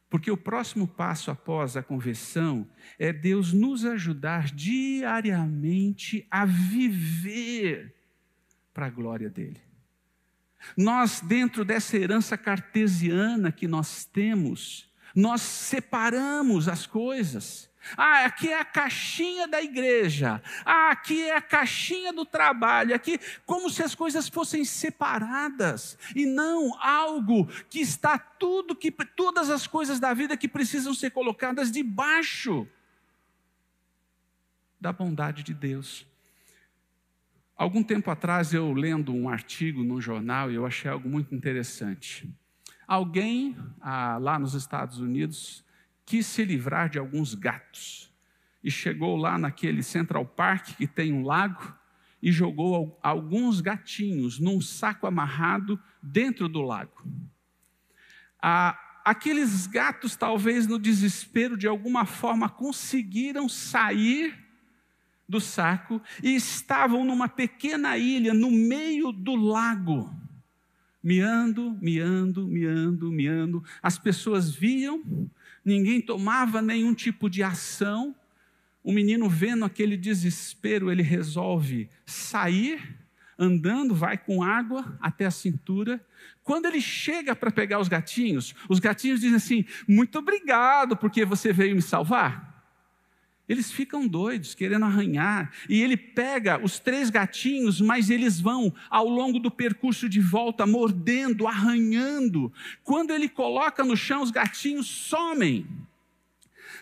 Porque 0.09 0.31
o 0.31 0.37
próximo 0.37 0.87
passo 0.87 1.31
após 1.31 1.77
a 1.77 1.83
conversão 1.83 2.69
é 2.99 3.13
Deus 3.13 3.53
nos 3.53 3.85
ajudar 3.85 4.51
diariamente 4.55 6.27
a 6.31 6.45
viver 6.45 7.95
para 8.73 8.87
a 8.87 8.91
glória 8.91 9.29
dele. 9.29 9.61
Nós, 10.77 11.21
dentro 11.21 11.65
dessa 11.65 11.97
herança 11.97 12.37
cartesiana 12.37 13.53
que 13.53 13.67
nós 13.67 14.05
temos, 14.05 14.89
nós 15.17 15.41
separamos 15.41 16.69
as 16.69 16.87
coisas. 16.87 17.71
Ah, 17.97 18.27
aqui 18.27 18.49
é 18.49 18.61
a 18.61 18.65
caixinha 18.65 19.49
da 19.49 19.63
igreja. 19.63 20.43
Ah, 20.63 20.91
aqui 20.91 21.23
é 21.23 21.37
a 21.37 21.41
caixinha 21.41 22.13
do 22.13 22.27
trabalho. 22.27 22.95
Aqui, 22.95 23.19
como 23.47 23.71
se 23.71 23.83
as 23.83 23.95
coisas 23.95 24.29
fossem 24.29 24.63
separadas 24.63 25.97
e 26.15 26.27
não 26.27 26.79
algo 26.83 27.47
que 27.71 27.81
está 27.81 28.19
tudo 28.19 28.77
que 28.77 28.91
todas 28.91 29.49
as 29.49 29.67
coisas 29.67 29.99
da 29.99 30.13
vida 30.13 30.37
que 30.37 30.49
precisam 30.49 30.93
ser 30.93 31.11
colocadas 31.11 31.71
debaixo 31.71 32.69
da 34.79 34.93
bondade 34.93 35.43
de 35.43 35.55
Deus. 35.55 36.07
Algum 37.57 37.83
tempo 37.83 38.11
atrás, 38.11 38.53
eu 38.53 38.71
lendo 38.75 39.15
um 39.15 39.31
artigo 39.31 39.83
num 39.83 39.99
jornal, 39.99 40.51
eu 40.51 40.67
achei 40.67 40.91
algo 40.91 41.09
muito 41.09 41.35
interessante. 41.35 42.29
Alguém 42.87 43.57
ah, 43.81 44.19
lá 44.19 44.39
nos 44.39 44.55
Estados 44.55 44.99
Unidos 44.99 45.65
quis 46.05 46.27
se 46.27 46.45
livrar 46.45 46.89
de 46.89 46.99
alguns 46.99 47.35
gatos 47.35 48.13
e 48.63 48.71
chegou 48.71 49.17
lá 49.17 49.37
naquele 49.39 49.83
Central 49.83 50.25
Park 50.25 50.77
que 50.77 50.87
tem 50.87 51.13
um 51.13 51.25
lago 51.25 51.75
e 52.23 52.33
jogou 52.33 52.99
alguns 53.03 53.61
gatinhos 53.61 54.39
num 54.39 54.61
saco 54.61 55.07
amarrado 55.07 55.81
dentro 56.03 56.49
do 56.49 56.63
lago. 56.63 57.05
Ah, 58.41 58.79
aqueles 59.05 59.67
gatos, 59.67 60.17
talvez 60.17 60.67
no 60.67 60.79
desespero, 60.79 61.57
de 61.57 61.67
alguma 61.67 62.05
forma 62.05 62.49
conseguiram 62.49 63.49
sair 63.49 64.37
do 65.29 65.41
saco 65.41 66.01
e 66.23 66.35
estavam 66.35 67.05
numa 67.05 67.29
pequena 67.29 67.97
ilha 67.99 68.33
no 68.33 68.51
meio 68.51 69.11
do 69.11 69.35
lago. 69.35 70.13
Miando, 71.07 71.79
miando, 71.81 72.49
miando, 72.49 73.13
miando. 73.13 73.65
As 73.81 73.97
pessoas 73.97 74.53
viam, 74.53 75.05
ninguém 75.65 76.01
tomava 76.01 76.61
nenhum 76.61 76.93
tipo 76.93 77.31
de 77.31 77.45
ação. 77.45 78.13
O 78.83 78.91
menino, 78.91 79.29
vendo 79.29 79.65
aquele 79.65 79.97
desespero, 79.97 80.91
ele 80.91 81.05
resolve 81.05 81.89
sair 82.05 82.83
andando, 83.39 83.95
vai 83.95 84.19
com 84.19 84.43
água 84.43 84.99
até 85.01 85.27
a 85.27 85.31
cintura. 85.31 86.05
Quando 86.43 86.67
ele 86.67 86.81
chega 86.81 87.37
para 87.37 87.53
pegar 87.53 87.79
os 87.79 87.87
gatinhos, 87.87 88.53
os 88.69 88.81
gatinhos 88.81 89.21
dizem 89.21 89.37
assim: 89.37 89.65
Muito 89.87 90.19
obrigado 90.19 90.97
porque 90.97 91.25
você 91.25 91.53
veio 91.53 91.77
me 91.77 91.83
salvar. 91.83 92.56
Eles 93.49 93.71
ficam 93.71 94.09
doidos, 94.09 94.55
querendo 94.55 94.85
arranhar. 94.85 95.53
E 95.69 95.81
ele 95.81 95.97
pega 95.97 96.63
os 96.63 96.79
três 96.79 97.11
gatinhos, 97.11 97.81
mas 97.81 98.11
eles 98.11 98.41
vão 98.41 98.75
ao 98.91 99.09
longo 99.09 99.39
do 99.39 99.51
percurso 99.51 100.09
de 100.09 100.21
volta, 100.21 100.67
mordendo, 100.67 101.47
arranhando. 101.47 102.53
Quando 102.83 103.13
ele 103.13 103.29
coloca 103.29 103.85
no 103.85 103.97
chão, 103.97 104.23
os 104.23 104.33
gatinhos 104.33 104.87
somem. 104.87 105.67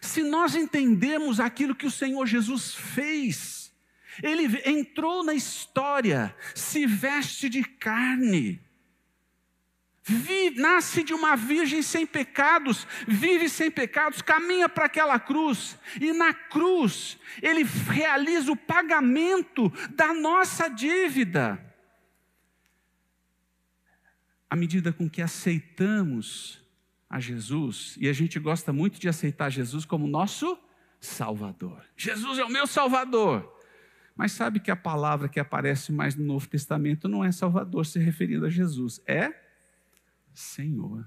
Se 0.00 0.22
nós 0.22 0.55
entendemos 0.55 1.38
aquilo 1.38 1.74
que 1.74 1.87
o 1.87 1.90
Senhor 1.90 2.27
Jesus 2.27 2.74
fez, 2.74 3.72
ele 4.22 4.61
entrou 4.64 5.22
na 5.22 5.35
história, 5.35 6.35
se 6.55 6.87
veste 6.87 7.48
de 7.48 7.62
carne 7.62 8.63
vive, 10.04 10.60
nasce 10.60 11.02
de 11.02 11.14
uma 11.14 11.34
virgem 11.34 11.82
sem 11.82 12.06
pecados, 12.06 12.86
vive 13.08 13.48
sem 13.48 13.70
pecados, 13.70 14.20
caminha 14.20 14.68
para 14.68 14.84
aquela 14.84 15.18
cruz, 15.18 15.78
e 16.00 16.12
na 16.12 16.34
cruz 16.34 17.18
ele 17.42 17.62
realiza 17.62 18.52
o 18.52 18.56
pagamento 18.56 19.72
da 19.94 20.12
nossa 20.12 20.68
dívida. 20.68 21.58
À 24.48 24.54
medida 24.54 24.92
com 24.92 25.08
que 25.08 25.22
aceitamos 25.22 26.62
a 27.08 27.18
Jesus, 27.18 27.96
e 27.98 28.08
a 28.08 28.12
gente 28.12 28.38
gosta 28.38 28.72
muito 28.72 29.00
de 29.00 29.08
aceitar 29.08 29.50
Jesus 29.50 29.84
como 29.84 30.06
nosso 30.06 30.58
Salvador. 31.00 31.84
Jesus 31.96 32.38
é 32.38 32.44
o 32.44 32.50
meu 32.50 32.66
Salvador. 32.66 33.52
Mas 34.16 34.32
sabe 34.32 34.60
que 34.60 34.70
a 34.70 34.76
palavra 34.76 35.28
que 35.28 35.40
aparece 35.40 35.90
mais 35.90 36.14
no 36.14 36.24
Novo 36.24 36.48
Testamento 36.48 37.08
não 37.08 37.24
é 37.24 37.32
Salvador 37.32 37.84
se 37.84 37.98
referindo 37.98 38.46
a 38.46 38.50
Jesus, 38.50 39.00
é 39.06 39.43
Senhor? 40.34 41.06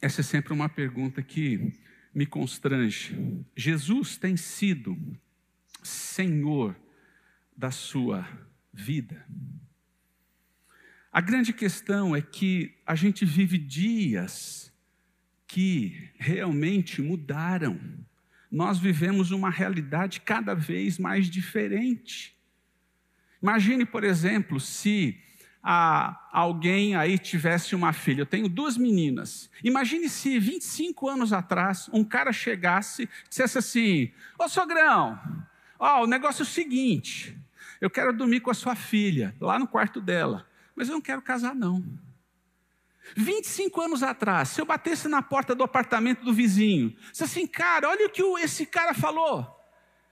Essa 0.00 0.20
é 0.20 0.24
sempre 0.24 0.52
uma 0.52 0.68
pergunta 0.68 1.22
que 1.22 1.72
me 2.14 2.26
constrange. 2.26 3.44
Jesus 3.56 4.16
tem 4.18 4.36
sido 4.36 4.96
Senhor 5.82 6.76
da 7.56 7.70
sua 7.70 8.28
vida? 8.72 9.26
A 11.10 11.20
grande 11.20 11.52
questão 11.52 12.14
é 12.14 12.20
que 12.20 12.76
a 12.84 12.94
gente 12.94 13.24
vive 13.24 13.56
dias 13.56 14.72
que 15.46 16.10
realmente 16.16 17.00
mudaram. 17.00 17.80
Nós 18.50 18.78
vivemos 18.78 19.30
uma 19.30 19.48
realidade 19.48 20.20
cada 20.20 20.54
vez 20.54 20.98
mais 20.98 21.30
diferente. 21.30 22.36
Imagine, 23.40 23.86
por 23.86 24.04
exemplo, 24.04 24.58
se 24.58 25.23
a, 25.66 26.28
alguém 26.30 26.94
aí 26.94 27.18
tivesse 27.18 27.74
uma 27.74 27.94
filha. 27.94 28.20
Eu 28.20 28.26
tenho 28.26 28.50
duas 28.50 28.76
meninas. 28.76 29.50
Imagine 29.62 30.10
se 30.10 30.38
25 30.38 31.08
anos 31.08 31.32
atrás 31.32 31.88
um 31.90 32.04
cara 32.04 32.32
chegasse 32.34 33.04
e 33.04 33.08
dissesse 33.28 33.56
assim: 33.56 34.12
Ô 34.38 34.46
sogrão, 34.46 35.18
ó, 35.78 36.02
o 36.02 36.06
negócio 36.06 36.42
é 36.42 36.44
o 36.44 36.46
seguinte, 36.46 37.34
eu 37.80 37.88
quero 37.88 38.12
dormir 38.12 38.40
com 38.40 38.50
a 38.50 38.54
sua 38.54 38.74
filha, 38.74 39.34
lá 39.40 39.58
no 39.58 39.66
quarto 39.66 40.02
dela, 40.02 40.46
mas 40.76 40.88
eu 40.88 40.94
não 40.94 41.00
quero 41.00 41.22
casar, 41.22 41.54
não. 41.54 41.82
25 43.16 43.80
anos 43.80 44.02
atrás, 44.02 44.50
se 44.50 44.60
eu 44.60 44.66
batesse 44.66 45.08
na 45.08 45.22
porta 45.22 45.54
do 45.54 45.62
apartamento 45.62 46.24
do 46.24 46.32
vizinho, 46.32 46.94
disse 47.10 47.24
assim, 47.24 47.46
cara, 47.46 47.88
olha 47.88 48.06
o 48.06 48.10
que 48.10 48.22
esse 48.42 48.66
cara 48.66 48.94
falou. 48.94 49.46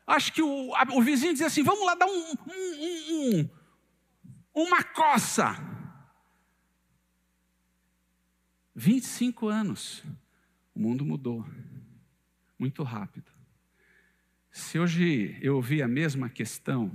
Acho 0.06 0.32
que 0.32 0.42
o, 0.42 0.72
o 0.92 1.02
vizinho 1.02 1.32
dizia 1.32 1.46
assim: 1.46 1.62
vamos 1.62 1.86
lá 1.86 1.94
dar 1.94 2.06
um, 2.06 2.10
um, 2.10 3.40
um 3.40 3.48
uma 4.54 4.82
coça. 4.82 5.56
25 8.74 9.48
anos. 9.48 10.04
O 10.74 10.80
mundo 10.80 11.04
mudou. 11.04 11.46
Muito 12.58 12.82
rápido. 12.82 13.30
Se 14.50 14.78
hoje 14.78 15.38
eu 15.40 15.56
ouvir 15.56 15.82
a 15.82 15.88
mesma 15.88 16.28
questão 16.28 16.90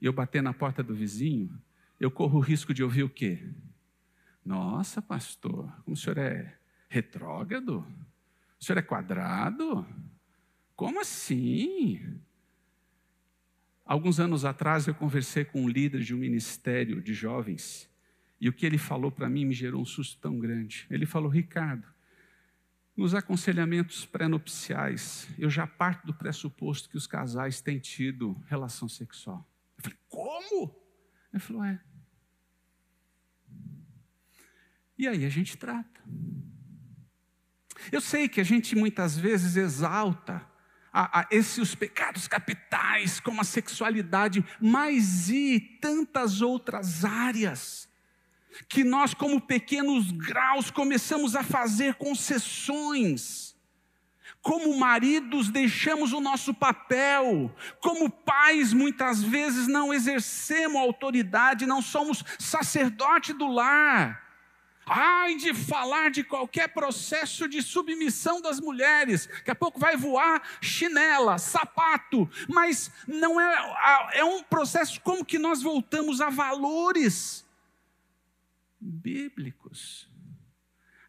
e 0.00 0.06
eu 0.06 0.12
bater 0.12 0.42
na 0.42 0.52
porta 0.52 0.82
do 0.82 0.94
vizinho, 0.94 1.60
eu 2.00 2.10
corro 2.10 2.38
o 2.38 2.42
risco 2.42 2.72
de 2.72 2.82
ouvir 2.82 3.02
o 3.02 3.10
quê? 3.10 3.46
Nossa, 4.44 5.02
pastor, 5.02 5.70
como 5.84 5.94
o 5.94 5.96
senhor 5.96 6.18
é 6.18 6.58
retrógrado? 6.88 7.86
O 8.58 8.64
senhor 8.64 8.78
é 8.78 8.82
quadrado? 8.82 9.86
Como 10.74 11.00
assim? 11.00 12.20
Alguns 13.88 14.20
anos 14.20 14.44
atrás 14.44 14.86
eu 14.86 14.94
conversei 14.94 15.46
com 15.46 15.62
um 15.62 15.68
líder 15.68 16.02
de 16.02 16.14
um 16.14 16.18
ministério 16.18 17.00
de 17.00 17.14
jovens 17.14 17.88
e 18.38 18.46
o 18.46 18.52
que 18.52 18.66
ele 18.66 18.76
falou 18.76 19.10
para 19.10 19.30
mim 19.30 19.46
me 19.46 19.54
gerou 19.54 19.80
um 19.80 19.86
susto 19.86 20.20
tão 20.20 20.38
grande. 20.38 20.86
Ele 20.90 21.06
falou: 21.06 21.30
Ricardo, 21.30 21.88
nos 22.94 23.14
aconselhamentos 23.14 24.04
pré-nupciais, 24.04 25.26
eu 25.38 25.48
já 25.48 25.66
parto 25.66 26.06
do 26.06 26.12
pressuposto 26.12 26.90
que 26.90 26.98
os 26.98 27.06
casais 27.06 27.62
têm 27.62 27.78
tido 27.78 28.38
relação 28.46 28.90
sexual. 28.90 29.50
Eu 29.78 29.84
falei: 29.84 29.98
Como? 30.06 30.76
Ele 31.32 31.40
falou: 31.40 31.64
É. 31.64 31.80
E 34.98 35.08
aí 35.08 35.24
a 35.24 35.30
gente 35.30 35.56
trata. 35.56 36.02
Eu 37.90 38.02
sei 38.02 38.28
que 38.28 38.38
a 38.38 38.44
gente 38.44 38.76
muitas 38.76 39.16
vezes 39.16 39.56
exalta 39.56 40.46
a, 40.92 41.20
a 41.20 41.26
esses 41.30 41.58
os 41.58 41.74
pecados 41.74 42.26
capitais, 42.28 43.20
como 43.20 43.40
a 43.40 43.44
sexualidade, 43.44 44.44
mas 44.60 45.28
e 45.28 45.60
tantas 45.80 46.40
outras 46.42 47.04
áreas 47.04 47.88
que 48.68 48.82
nós, 48.82 49.14
como 49.14 49.40
pequenos 49.40 50.10
graus, 50.10 50.70
começamos 50.70 51.36
a 51.36 51.42
fazer 51.42 51.94
concessões. 51.94 53.56
Como 54.40 54.78
maridos, 54.78 55.50
deixamos 55.50 56.12
o 56.12 56.20
nosso 56.20 56.54
papel. 56.54 57.54
Como 57.80 58.10
pais, 58.10 58.72
muitas 58.72 59.22
vezes 59.22 59.66
não 59.68 59.92
exercemos 59.92 60.80
autoridade, 60.80 61.66
não 61.66 61.82
somos 61.82 62.24
sacerdote 62.38 63.32
do 63.32 63.46
lar. 63.46 64.27
Ai 64.88 65.36
de 65.36 65.52
falar 65.54 66.10
de 66.10 66.24
qualquer 66.24 66.68
processo 66.68 67.48
de 67.48 67.62
submissão 67.62 68.40
das 68.40 68.60
mulheres. 68.60 69.26
Daqui 69.26 69.50
a 69.50 69.54
pouco 69.54 69.78
vai 69.78 69.96
voar 69.96 70.42
chinela, 70.60 71.38
sapato, 71.38 72.28
mas 72.48 72.90
não 73.06 73.40
é 73.40 74.18
é 74.18 74.24
um 74.24 74.42
processo 74.42 75.00
como 75.00 75.24
que 75.24 75.38
nós 75.38 75.62
voltamos 75.62 76.20
a 76.20 76.30
valores 76.30 77.46
bíblicos. 78.80 80.08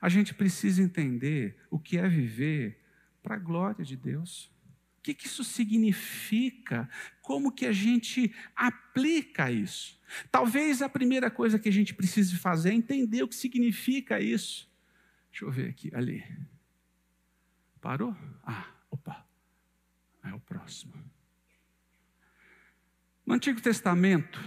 A 0.01 0.09
gente 0.09 0.33
precisa 0.33 0.81
entender 0.81 1.57
o 1.69 1.77
que 1.77 1.97
é 1.97 2.07
viver 2.07 2.79
para 3.21 3.35
a 3.35 3.39
glória 3.39 3.83
de 3.83 3.95
Deus. 3.95 4.51
O 4.97 5.01
que, 5.01 5.13
que 5.13 5.27
isso 5.27 5.43
significa? 5.43 6.89
Como 7.21 7.51
que 7.51 7.65
a 7.65 7.71
gente 7.71 8.33
aplica 8.55 9.51
isso? 9.51 9.98
Talvez 10.31 10.81
a 10.81 10.89
primeira 10.89 11.29
coisa 11.29 11.59
que 11.59 11.69
a 11.69 11.71
gente 11.71 11.93
precise 11.93 12.35
fazer 12.37 12.71
é 12.71 12.73
entender 12.73 13.23
o 13.23 13.27
que 13.27 13.35
significa 13.35 14.19
isso. 14.19 14.69
Deixa 15.31 15.45
eu 15.45 15.51
ver 15.51 15.69
aqui, 15.69 15.93
ali. 15.93 16.23
Parou? 17.79 18.15
Ah, 18.43 18.67
opa. 18.89 19.25
É 20.23 20.33
o 20.33 20.39
próximo. 20.39 20.93
No 23.25 23.35
Antigo 23.35 23.61
Testamento, 23.61 24.39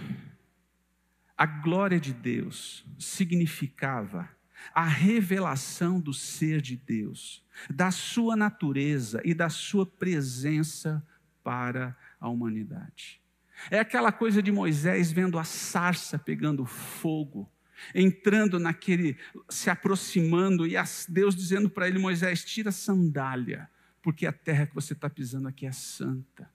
a 1.37 1.45
glória 1.45 1.99
de 1.99 2.13
Deus 2.13 2.85
significava 2.99 4.29
a 4.73 4.85
revelação 4.85 5.99
do 5.99 6.13
ser 6.13 6.61
de 6.61 6.75
Deus, 6.77 7.43
da 7.69 7.91
sua 7.91 8.35
natureza 8.35 9.21
e 9.25 9.33
da 9.33 9.49
sua 9.49 9.85
presença 9.85 11.05
para 11.43 11.97
a 12.19 12.29
humanidade. 12.29 13.22
É 13.69 13.79
aquela 13.79 14.11
coisa 14.11 14.41
de 14.41 14.51
Moisés 14.51 15.11
vendo 15.11 15.39
a 15.39 15.43
sarça 15.43 16.17
pegando 16.19 16.65
fogo, 16.65 17.49
entrando 17.93 18.59
naquele, 18.59 19.17
se 19.49 19.69
aproximando, 19.69 20.65
e 20.67 20.75
Deus 21.09 21.35
dizendo 21.35 21.69
para 21.69 21.87
ele: 21.87 21.99
Moisés, 21.99 22.43
tira 22.43 22.69
a 22.69 22.73
sandália, 22.73 23.69
porque 24.01 24.25
a 24.25 24.33
terra 24.33 24.65
que 24.65 24.75
você 24.75 24.93
está 24.93 25.09
pisando 25.09 25.47
aqui 25.47 25.65
é 25.65 25.71
santa. 25.71 26.49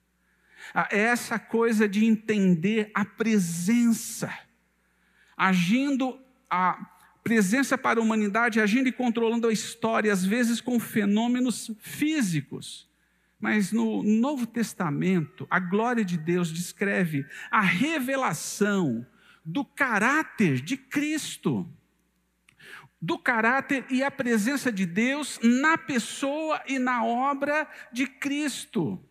Ah, 0.73 0.89
é 0.91 0.99
essa 0.99 1.39
coisa 1.39 1.87
de 1.87 2.05
entender 2.05 2.91
a 2.93 3.05
presença, 3.05 4.31
agindo 5.37 6.19
a 6.49 6.95
presença 7.23 7.77
para 7.77 7.99
a 7.99 8.03
humanidade, 8.03 8.59
agindo 8.59 8.89
e 8.89 8.91
controlando 8.91 9.47
a 9.47 9.53
história, 9.53 10.11
às 10.11 10.25
vezes 10.25 10.59
com 10.59 10.79
fenômenos 10.79 11.71
físicos. 11.79 12.88
Mas 13.39 13.71
no 13.71 14.03
Novo 14.03 14.45
Testamento, 14.45 15.47
a 15.49 15.59
glória 15.59 16.03
de 16.03 16.17
Deus 16.17 16.51
descreve 16.51 17.25
a 17.49 17.61
revelação 17.61 19.05
do 19.45 19.63
caráter 19.63 20.59
de 20.59 20.75
Cristo. 20.75 21.67
Do 23.01 23.17
caráter 23.17 23.85
e 23.89 24.03
a 24.03 24.11
presença 24.11 24.71
de 24.71 24.85
Deus 24.85 25.39
na 25.41 25.77
pessoa 25.77 26.61
e 26.67 26.77
na 26.77 27.05
obra 27.05 27.65
de 27.93 28.05
Cristo. 28.05 29.01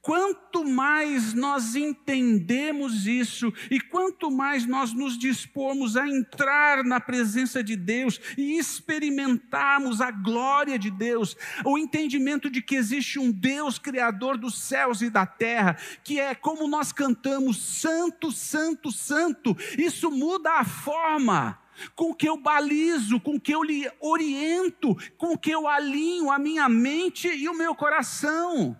Quanto 0.00 0.64
mais 0.64 1.34
nós 1.34 1.74
entendemos 1.74 3.06
isso 3.06 3.52
e 3.68 3.80
quanto 3.80 4.30
mais 4.30 4.64
nós 4.64 4.92
nos 4.92 5.18
dispormos 5.18 5.96
a 5.96 6.06
entrar 6.06 6.84
na 6.84 7.00
presença 7.00 7.64
de 7.64 7.74
Deus 7.74 8.20
e 8.36 8.58
experimentarmos 8.58 10.00
a 10.00 10.12
glória 10.12 10.78
de 10.78 10.90
Deus, 10.90 11.36
o 11.64 11.76
entendimento 11.76 12.48
de 12.48 12.62
que 12.62 12.76
existe 12.76 13.18
um 13.18 13.32
Deus 13.32 13.78
criador 13.78 14.38
dos 14.38 14.56
céus 14.62 15.02
e 15.02 15.10
da 15.10 15.26
terra, 15.26 15.76
que 16.04 16.20
é 16.20 16.32
como 16.32 16.68
nós 16.68 16.92
cantamos 16.92 17.58
santo, 17.58 18.30
santo, 18.30 18.92
santo, 18.92 19.56
isso 19.76 20.10
muda 20.12 20.60
a 20.60 20.64
forma 20.64 21.58
com 21.94 22.14
que 22.14 22.28
eu 22.28 22.36
balizo, 22.36 23.20
com 23.20 23.38
que 23.38 23.52
eu 23.52 23.62
lhe 23.62 23.90
oriento, 24.00 24.96
com 25.16 25.36
que 25.36 25.50
eu 25.50 25.66
alinho 25.66 26.30
a 26.30 26.38
minha 26.38 26.68
mente 26.68 27.28
e 27.28 27.48
o 27.48 27.54
meu 27.54 27.74
coração. 27.74 28.76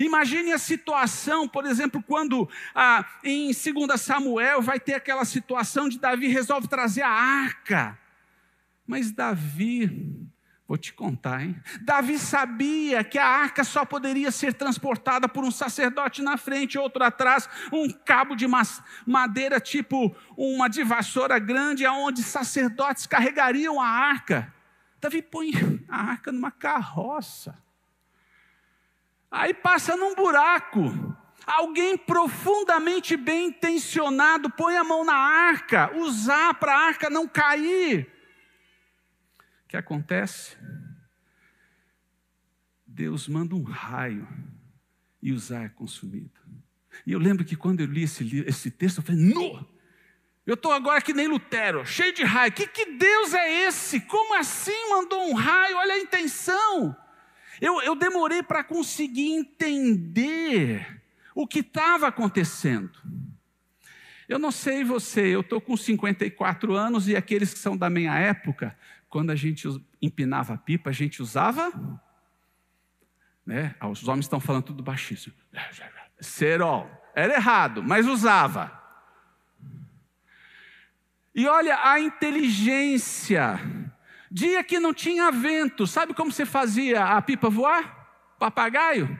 Imagine 0.00 0.52
a 0.52 0.58
situação, 0.58 1.48
por 1.48 1.64
exemplo, 1.64 2.02
quando 2.02 2.48
ah, 2.74 3.04
em 3.22 3.46
2 3.46 4.00
Samuel 4.00 4.60
vai 4.60 4.80
ter 4.80 4.94
aquela 4.94 5.24
situação 5.24 5.88
de 5.88 5.98
Davi 5.98 6.28
resolve 6.28 6.68
trazer 6.68 7.02
a 7.02 7.10
arca. 7.10 7.98
Mas 8.86 9.10
Davi, 9.10 10.28
vou 10.66 10.76
te 10.76 10.92
contar, 10.92 11.42
hein? 11.42 11.60
Davi 11.82 12.18
sabia 12.18 13.02
que 13.02 13.18
a 13.18 13.26
arca 13.26 13.64
só 13.64 13.84
poderia 13.84 14.30
ser 14.30 14.54
transportada 14.54 15.28
por 15.28 15.44
um 15.44 15.50
sacerdote 15.50 16.22
na 16.22 16.36
frente, 16.36 16.78
outro 16.78 17.02
atrás, 17.02 17.48
um 17.72 17.88
cabo 17.90 18.34
de 18.34 18.46
madeira 19.06 19.60
tipo 19.60 20.14
uma 20.36 20.68
de 20.68 20.84
vassoura 20.84 21.38
grande, 21.38 21.84
aonde 21.84 22.22
sacerdotes 22.22 23.06
carregariam 23.06 23.80
a 23.80 23.88
arca. 23.88 24.52
Davi 25.00 25.22
põe 25.22 25.50
a 25.88 26.10
arca 26.10 26.32
numa 26.32 26.50
carroça. 26.50 27.65
Aí 29.30 29.52
passa 29.54 29.96
num 29.96 30.14
buraco. 30.14 30.82
Alguém 31.46 31.96
profundamente 31.96 33.16
bem 33.16 33.48
intencionado 33.48 34.50
põe 34.50 34.76
a 34.76 34.82
mão 34.82 35.04
na 35.04 35.14
arca, 35.14 35.96
usar 35.96 36.54
para 36.54 36.74
a 36.74 36.86
arca 36.86 37.08
não 37.08 37.28
cair. 37.28 38.10
O 39.64 39.68
que 39.68 39.76
acontece? 39.76 40.56
Deus 42.84 43.28
manda 43.28 43.54
um 43.54 43.62
raio 43.62 44.26
e 45.22 45.32
usar 45.32 45.64
é 45.64 45.68
consumido. 45.68 46.40
E 47.06 47.12
eu 47.12 47.18
lembro 47.18 47.44
que 47.44 47.54
quando 47.54 47.80
eu 47.80 47.86
li 47.86 48.02
esse, 48.02 48.44
esse 48.46 48.70
texto, 48.70 48.98
eu 48.98 49.04
falei, 49.04 49.20
no! 49.20 49.76
Eu 50.46 50.54
estou 50.54 50.72
agora 50.72 51.02
que 51.02 51.12
nem 51.12 51.26
Lutero, 51.26 51.84
cheio 51.84 52.14
de 52.14 52.22
raio. 52.22 52.52
Que, 52.52 52.68
que 52.68 52.92
Deus 52.92 53.34
é 53.34 53.66
esse? 53.66 54.00
Como 54.00 54.34
assim 54.38 54.90
mandou 54.90 55.28
um 55.28 55.34
raio? 55.34 55.76
Olha 55.76 55.94
a 55.94 55.98
intenção. 55.98 56.96
Eu, 57.60 57.80
eu 57.82 57.94
demorei 57.94 58.42
para 58.42 58.62
conseguir 58.62 59.32
entender 59.32 61.02
o 61.34 61.46
que 61.46 61.60
estava 61.60 62.08
acontecendo. 62.08 62.98
Eu 64.28 64.38
não 64.38 64.50
sei 64.50 64.82
você, 64.82 65.26
eu 65.28 65.40
estou 65.40 65.60
com 65.60 65.76
54 65.76 66.74
anos 66.74 67.08
e 67.08 67.16
aqueles 67.16 67.52
que 67.52 67.60
são 67.60 67.76
da 67.76 67.88
minha 67.88 68.14
época, 68.18 68.76
quando 69.08 69.30
a 69.30 69.36
gente 69.36 69.68
empinava 70.02 70.54
a 70.54 70.58
pipa, 70.58 70.90
a 70.90 70.92
gente 70.92 71.22
usava. 71.22 71.72
Né? 73.44 73.74
Ah, 73.78 73.88
os 73.88 74.06
homens 74.08 74.24
estão 74.24 74.40
falando 74.40 74.64
tudo 74.64 74.82
baixíssimo. 74.82 75.34
Serol. 76.20 76.90
Era 77.14 77.34
errado, 77.34 77.82
mas 77.82 78.06
usava. 78.06 78.72
E 81.34 81.46
olha 81.46 81.78
a 81.82 82.00
inteligência 82.00 83.60
Dia 84.30 84.64
que 84.64 84.78
não 84.78 84.92
tinha 84.92 85.30
vento, 85.30 85.86
sabe 85.86 86.14
como 86.14 86.32
você 86.32 86.44
fazia 86.44 87.04
a 87.04 87.22
pipa 87.22 87.48
voar? 87.48 88.34
Papagaio? 88.38 89.18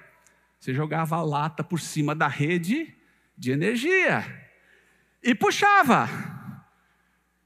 Você 0.59 0.75
jogava 0.75 1.17
a 1.17 1.23
lata 1.23 1.63
por 1.63 1.81
cima 1.81 2.15
da 2.15 2.27
rede 2.27 2.95
de 3.37 3.51
energia 3.51 4.25
e 5.23 5.35
puxava. 5.35 6.09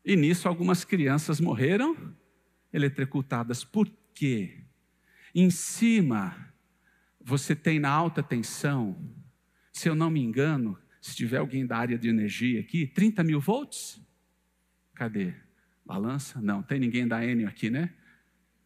E 0.04 0.16
nisso 0.16 0.48
algumas 0.48 0.84
crianças 0.84 1.40
morreram 1.40 2.14
eletrocutadas. 2.72 3.64
Por 3.64 3.90
quê? 4.14 4.64
Em 5.34 5.50
cima 5.50 6.50
você 7.20 7.54
tem 7.54 7.78
na 7.78 7.90
alta 7.90 8.22
tensão, 8.22 8.96
se 9.72 9.88
eu 9.88 9.94
não 9.94 10.10
me 10.10 10.20
engano, 10.20 10.78
se 11.00 11.14
tiver 11.14 11.38
alguém 11.38 11.66
da 11.66 11.76
área 11.76 11.98
de 11.98 12.08
energia 12.08 12.60
aqui, 12.60 12.86
30 12.86 13.22
mil 13.22 13.40
volts? 13.40 14.00
Cadê? 14.94 15.34
Balança? 15.90 16.40
Não, 16.40 16.62
tem 16.62 16.78
ninguém 16.78 17.08
da 17.08 17.26
Enio 17.26 17.48
aqui, 17.48 17.68
né? 17.68 17.92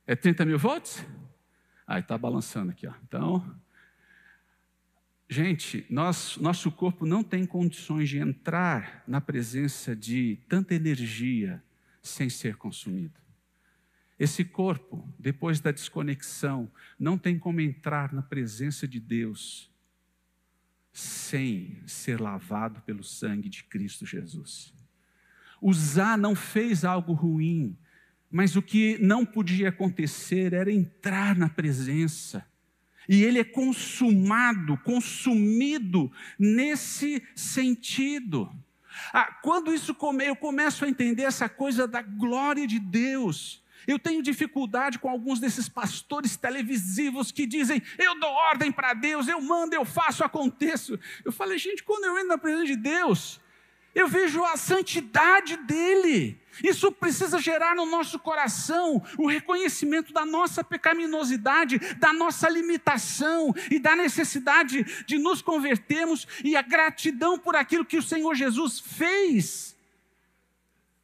É 0.06 0.14
30 0.14 0.44
mil 0.44 0.58
volts? 0.58 1.02
Aí 1.86 2.02
está 2.02 2.18
balançando 2.18 2.70
aqui, 2.70 2.86
ó. 2.86 2.92
Então, 3.02 3.58
gente, 5.26 5.86
nós, 5.88 6.36
nosso 6.36 6.70
corpo 6.70 7.06
não 7.06 7.24
tem 7.24 7.46
condições 7.46 8.10
de 8.10 8.18
entrar 8.18 9.02
na 9.08 9.22
presença 9.22 9.96
de 9.96 10.38
tanta 10.50 10.74
energia 10.74 11.64
sem 12.02 12.28
ser 12.28 12.56
consumido. 12.56 13.18
Esse 14.18 14.44
corpo, 14.44 15.10
depois 15.18 15.60
da 15.60 15.70
desconexão, 15.72 16.70
não 16.98 17.16
tem 17.16 17.38
como 17.38 17.58
entrar 17.58 18.12
na 18.12 18.20
presença 18.20 18.86
de 18.86 19.00
Deus 19.00 19.72
sem 20.92 21.82
ser 21.86 22.20
lavado 22.20 22.82
pelo 22.82 23.02
sangue 23.02 23.48
de 23.48 23.64
Cristo 23.64 24.04
Jesus. 24.04 24.74
Usar 25.60 26.18
não 26.18 26.34
fez 26.34 26.84
algo 26.84 27.12
ruim, 27.12 27.76
Mas 28.30 28.56
o 28.56 28.62
que 28.62 28.98
não 28.98 29.24
podia 29.24 29.68
acontecer 29.68 30.52
era 30.52 30.72
entrar 30.72 31.36
na 31.36 31.48
presença. 31.48 32.44
E 33.08 33.22
ele 33.22 33.38
é 33.38 33.44
consumado, 33.44 34.76
consumido 34.78 36.10
nesse 36.38 37.22
sentido. 37.34 38.50
Ah, 39.12 39.38
quando 39.42 39.72
isso 39.72 39.94
come, 39.94 40.26
eu 40.26 40.36
começo 40.36 40.84
a 40.84 40.88
entender 40.88 41.22
essa 41.22 41.48
coisa 41.48 41.86
da 41.86 42.02
glória 42.02 42.66
de 42.66 42.78
Deus. 42.78 43.62
Eu 43.86 43.98
tenho 43.98 44.22
dificuldade 44.22 44.98
com 44.98 45.08
alguns 45.08 45.38
desses 45.38 45.68
pastores 45.68 46.36
televisivos 46.36 47.30
que 47.30 47.46
dizem: 47.46 47.82
eu 47.98 48.18
dou 48.18 48.30
ordem 48.30 48.72
para 48.72 48.94
Deus, 48.94 49.28
eu 49.28 49.40
mando, 49.40 49.74
eu 49.74 49.84
faço, 49.84 50.24
aconteço. 50.24 50.98
Eu 51.24 51.32
falei, 51.32 51.58
gente, 51.58 51.82
quando 51.82 52.04
eu 52.04 52.16
entro 52.16 52.28
na 52.28 52.38
presença 52.38 52.66
de 52.66 52.76
Deus, 52.76 53.40
eu 53.94 54.08
vejo 54.08 54.44
a 54.44 54.56
santidade 54.56 55.56
dele. 55.58 56.40
Isso 56.62 56.90
precisa 56.92 57.38
gerar 57.38 57.74
no 57.74 57.86
nosso 57.86 58.18
coração 58.18 59.02
o 59.18 59.26
reconhecimento 59.28 60.12
da 60.12 60.24
nossa 60.24 60.62
pecaminosidade, 60.62 61.78
da 61.96 62.12
nossa 62.12 62.48
limitação 62.48 63.54
e 63.70 63.78
da 63.78 63.94
necessidade 63.96 64.84
de 65.04 65.18
nos 65.18 65.40
convertermos 65.40 66.26
e 66.42 66.56
a 66.56 66.62
gratidão 66.62 67.38
por 67.38 67.56
aquilo 67.56 67.84
que 67.84 67.96
o 67.96 68.02
Senhor 68.02 68.34
Jesus 68.34 68.80
fez 68.80 69.76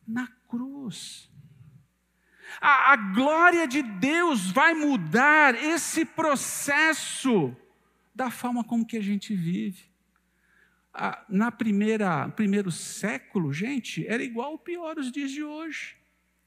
na 0.06 0.28
cruz. 0.48 1.28
A, 2.60 2.92
a 2.92 2.96
glória 2.96 3.66
de 3.66 3.82
Deus 3.82 4.50
vai 4.50 4.74
mudar 4.74 5.54
esse 5.54 6.04
processo 6.04 7.56
da 8.14 8.30
forma 8.30 8.62
como 8.64 8.84
que 8.84 8.96
a 8.96 9.02
gente 9.02 9.34
vive 9.34 9.89
na 11.28 11.52
primeira 11.52 12.28
primeiro 12.30 12.70
século, 12.70 13.52
gente, 13.52 14.06
era 14.06 14.22
igual 14.22 14.54
o 14.54 14.58
pior 14.58 14.98
os 14.98 15.10
dias 15.10 15.30
de 15.30 15.42
hoje. 15.42 15.96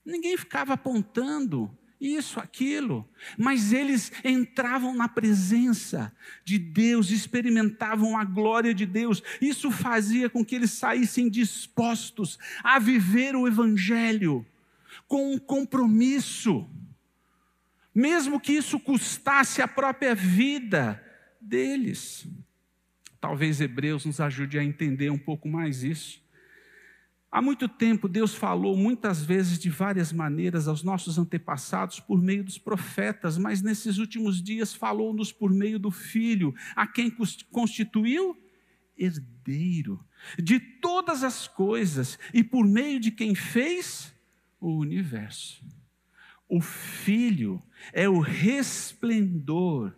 Ninguém 0.05 0.37
ficava 0.37 0.73
apontando 0.73 1.75
isso, 1.99 2.39
aquilo, 2.39 3.07
mas 3.37 3.71
eles 3.71 4.11
entravam 4.25 4.93
na 4.93 5.07
presença 5.07 6.13
de 6.43 6.59
Deus, 6.59 7.09
experimentavam 7.09 8.17
a 8.17 8.25
glória 8.25 8.73
de 8.73 8.85
Deus. 8.85 9.23
Isso 9.41 9.71
fazia 9.71 10.29
com 10.29 10.43
que 10.43 10.55
eles 10.55 10.71
saíssem 10.71 11.29
dispostos 11.29 12.37
a 12.61 12.77
viver 12.77 13.35
o 13.35 13.47
evangelho 13.47 14.45
com 15.07 15.33
um 15.33 15.39
compromisso, 15.39 16.69
mesmo 17.95 18.39
que 18.39 18.51
isso 18.51 18.77
custasse 18.79 19.61
a 19.61 19.67
própria 19.67 20.13
vida 20.13 21.01
deles. 21.39 22.27
Talvez 23.23 23.61
Hebreus 23.61 24.05
nos 24.05 24.19
ajude 24.19 24.59
a 24.59 24.63
entender 24.65 25.09
um 25.09 25.17
pouco 25.17 25.47
mais 25.47 25.81
isso. 25.81 26.21
Há 27.31 27.41
muito 27.41 27.69
tempo 27.69 28.09
Deus 28.09 28.35
falou 28.35 28.75
muitas 28.75 29.23
vezes 29.23 29.57
de 29.57 29.69
várias 29.69 30.11
maneiras 30.11 30.67
aos 30.67 30.83
nossos 30.83 31.17
antepassados 31.17 32.01
por 32.01 32.21
meio 32.21 32.43
dos 32.43 32.57
profetas, 32.57 33.37
mas 33.37 33.61
nesses 33.61 33.97
últimos 33.97 34.43
dias 34.43 34.73
falou-nos 34.73 35.31
por 35.31 35.53
meio 35.53 35.79
do 35.79 35.89
Filho, 35.89 36.53
a 36.75 36.85
quem 36.85 37.09
constituiu 37.49 38.37
herdeiro 38.97 40.05
de 40.37 40.59
todas 40.59 41.23
as 41.23 41.47
coisas 41.47 42.19
e 42.33 42.43
por 42.43 42.67
meio 42.67 42.99
de 42.99 43.09
quem 43.09 43.33
fez 43.33 44.13
o 44.59 44.69
universo. 44.79 45.63
O 46.49 46.59
Filho 46.59 47.63
é 47.93 48.09
o 48.09 48.19
resplendor 48.19 49.95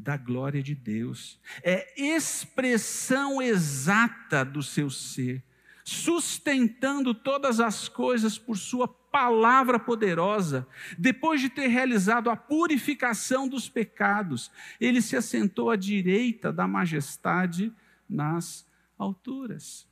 da 0.00 0.16
glória 0.16 0.62
de 0.62 0.74
Deus, 0.74 1.38
é 1.62 1.92
expressão 2.00 3.40
exata 3.40 4.44
do 4.44 4.62
seu 4.62 4.88
ser, 4.88 5.44
sustentando 5.84 7.12
todas 7.12 7.60
as 7.60 7.88
coisas 7.88 8.38
por 8.38 8.56
Sua 8.56 8.88
palavra 8.88 9.78
poderosa. 9.78 10.66
Depois 10.98 11.40
de 11.40 11.50
ter 11.50 11.66
realizado 11.66 12.30
a 12.30 12.36
purificação 12.36 13.46
dos 13.46 13.68
pecados, 13.68 14.50
ele 14.80 15.02
se 15.02 15.16
assentou 15.16 15.70
à 15.70 15.76
direita 15.76 16.52
da 16.52 16.66
majestade 16.66 17.72
nas 18.08 18.66
alturas. 18.98 19.86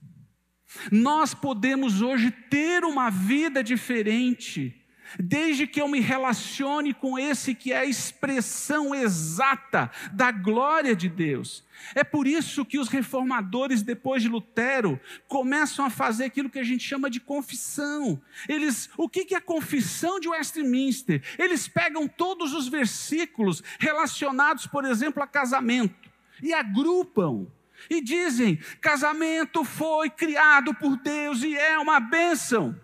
Nós 0.90 1.34
podemos 1.34 2.00
hoje 2.00 2.30
ter 2.30 2.84
uma 2.84 3.10
vida 3.10 3.62
diferente 3.62 4.77
Desde 5.18 5.66
que 5.66 5.80
eu 5.80 5.88
me 5.88 6.00
relacione 6.00 6.92
com 6.92 7.18
esse 7.18 7.54
que 7.54 7.72
é 7.72 7.78
a 7.78 7.84
expressão 7.84 8.94
exata 8.94 9.90
da 10.12 10.30
glória 10.30 10.94
de 10.94 11.08
Deus. 11.08 11.64
É 11.94 12.02
por 12.02 12.26
isso 12.26 12.64
que 12.64 12.78
os 12.78 12.88
reformadores, 12.88 13.82
depois 13.82 14.22
de 14.22 14.28
Lutero, 14.28 15.00
começam 15.28 15.84
a 15.84 15.90
fazer 15.90 16.24
aquilo 16.24 16.50
que 16.50 16.58
a 16.58 16.64
gente 16.64 16.82
chama 16.84 17.08
de 17.08 17.20
confissão. 17.20 18.20
Eles, 18.48 18.90
o 18.96 19.08
que 19.08 19.34
é 19.34 19.38
a 19.38 19.40
confissão 19.40 20.18
de 20.18 20.28
Westminster? 20.28 21.22
Eles 21.38 21.68
pegam 21.68 22.08
todos 22.08 22.52
os 22.52 22.68
versículos 22.68 23.62
relacionados, 23.78 24.66
por 24.66 24.84
exemplo, 24.84 25.22
a 25.22 25.26
casamento 25.26 26.08
e 26.42 26.52
agrupam 26.52 27.46
e 27.88 28.00
dizem: 28.00 28.56
casamento 28.80 29.64
foi 29.64 30.10
criado 30.10 30.74
por 30.74 30.96
Deus 30.96 31.42
e 31.42 31.56
é 31.56 31.78
uma 31.78 32.00
bênção 32.00 32.78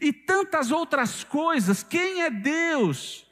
e 0.00 0.12
tantas 0.12 0.70
outras 0.70 1.24
coisas. 1.24 1.82
Quem 1.82 2.22
é 2.22 2.30
Deus? 2.30 3.26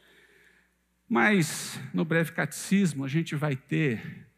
Mas 1.08 1.80
no 1.92 2.04
breve 2.04 2.32
catecismo 2.32 3.04
a 3.04 3.08
gente 3.08 3.34
vai 3.34 3.56
ter 3.56 4.28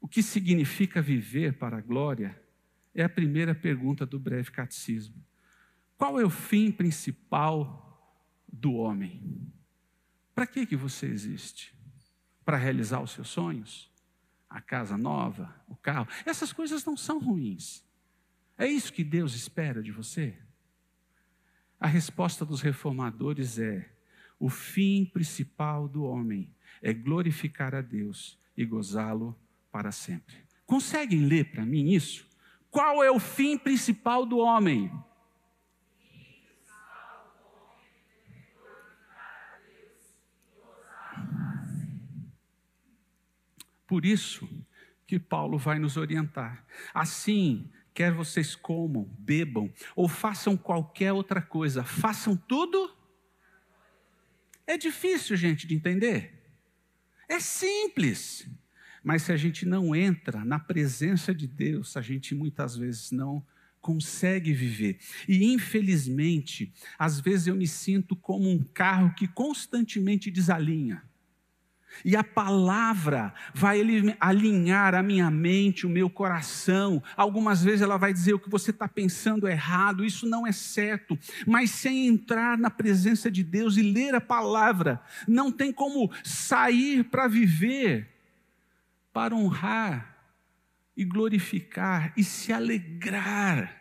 o 0.00 0.06
que 0.06 0.22
significa 0.22 1.00
viver 1.00 1.54
para 1.54 1.78
a 1.78 1.80
glória. 1.80 2.40
É 2.94 3.02
a 3.04 3.08
primeira 3.08 3.54
pergunta 3.54 4.04
do 4.04 4.18
breve 4.18 4.50
catecismo. 4.50 5.14
Qual 5.96 6.20
é 6.20 6.24
o 6.24 6.30
fim 6.30 6.70
principal 6.70 7.84
do 8.52 8.74
homem? 8.74 9.52
Para 10.34 10.46
que 10.46 10.66
que 10.66 10.76
você 10.76 11.06
existe? 11.06 11.74
Para 12.44 12.56
realizar 12.56 13.00
os 13.00 13.10
seus 13.12 13.28
sonhos? 13.28 13.90
A 14.48 14.60
casa 14.60 14.96
nova, 14.96 15.54
o 15.68 15.76
carro? 15.76 16.08
Essas 16.24 16.52
coisas 16.52 16.84
não 16.84 16.96
são 16.96 17.18
ruins. 17.18 17.84
É 18.56 18.66
isso 18.66 18.92
que 18.92 19.04
Deus 19.04 19.34
espera 19.34 19.82
de 19.82 19.92
você? 19.92 20.36
A 21.80 21.86
resposta 21.86 22.44
dos 22.44 22.60
reformadores 22.60 23.58
é: 23.58 23.88
o 24.38 24.48
fim 24.48 25.04
principal 25.04 25.88
do 25.88 26.04
homem 26.04 26.52
é 26.82 26.92
glorificar 26.92 27.74
a 27.74 27.80
Deus 27.80 28.38
e 28.56 28.64
gozá-lo 28.64 29.38
para 29.70 29.92
sempre. 29.92 30.36
Conseguem 30.66 31.26
ler 31.26 31.50
para 31.50 31.64
mim 31.64 31.90
isso? 31.90 32.28
Qual 32.70 33.02
é 33.02 33.10
o 33.10 33.18
fim 33.18 33.56
principal 33.56 34.26
do 34.26 34.38
homem? 34.38 34.90
Por 43.86 44.04
isso 44.04 44.46
que 45.06 45.18
Paulo 45.18 45.56
vai 45.56 45.78
nos 45.78 45.96
orientar. 45.96 46.62
Assim, 46.92 47.70
quer 47.98 48.12
vocês 48.12 48.54
comam, 48.54 49.12
bebam 49.18 49.68
ou 49.96 50.08
façam 50.08 50.56
qualquer 50.56 51.12
outra 51.12 51.42
coisa, 51.42 51.82
façam 51.82 52.36
tudo. 52.36 52.96
É 54.64 54.78
difícil, 54.78 55.36
gente, 55.36 55.66
de 55.66 55.74
entender. 55.74 56.32
É 57.28 57.40
simples. 57.40 58.48
Mas 59.02 59.22
se 59.22 59.32
a 59.32 59.36
gente 59.36 59.66
não 59.66 59.96
entra 59.96 60.44
na 60.44 60.60
presença 60.60 61.34
de 61.34 61.48
Deus, 61.48 61.96
a 61.96 62.00
gente 62.00 62.36
muitas 62.36 62.76
vezes 62.76 63.10
não 63.10 63.44
consegue 63.80 64.52
viver. 64.52 65.00
E 65.28 65.52
infelizmente, 65.52 66.72
às 66.96 67.18
vezes 67.18 67.48
eu 67.48 67.56
me 67.56 67.66
sinto 67.66 68.14
como 68.14 68.48
um 68.48 68.62
carro 68.62 69.12
que 69.12 69.26
constantemente 69.26 70.30
desalinha. 70.30 71.02
E 72.04 72.16
a 72.16 72.22
palavra 72.22 73.32
vai 73.54 73.80
alinhar 74.20 74.94
a 74.94 75.02
minha 75.02 75.30
mente, 75.30 75.86
o 75.86 75.90
meu 75.90 76.08
coração. 76.08 77.02
Algumas 77.16 77.62
vezes 77.62 77.82
ela 77.82 77.96
vai 77.96 78.12
dizer 78.12 78.34
o 78.34 78.38
que 78.38 78.50
você 78.50 78.70
está 78.70 78.88
pensando 78.88 79.46
é 79.46 79.52
errado, 79.52 80.04
isso 80.04 80.26
não 80.26 80.46
é 80.46 80.52
certo. 80.52 81.18
Mas 81.46 81.70
sem 81.70 82.06
entrar 82.06 82.56
na 82.56 82.70
presença 82.70 83.30
de 83.30 83.42
Deus 83.42 83.76
e 83.76 83.82
ler 83.82 84.14
a 84.14 84.20
palavra, 84.20 85.00
não 85.26 85.50
tem 85.50 85.72
como 85.72 86.10
sair 86.22 87.04
para 87.04 87.26
viver, 87.26 88.08
para 89.12 89.34
honrar 89.34 90.16
e 90.96 91.04
glorificar 91.04 92.12
e 92.16 92.24
se 92.24 92.52
alegrar 92.52 93.76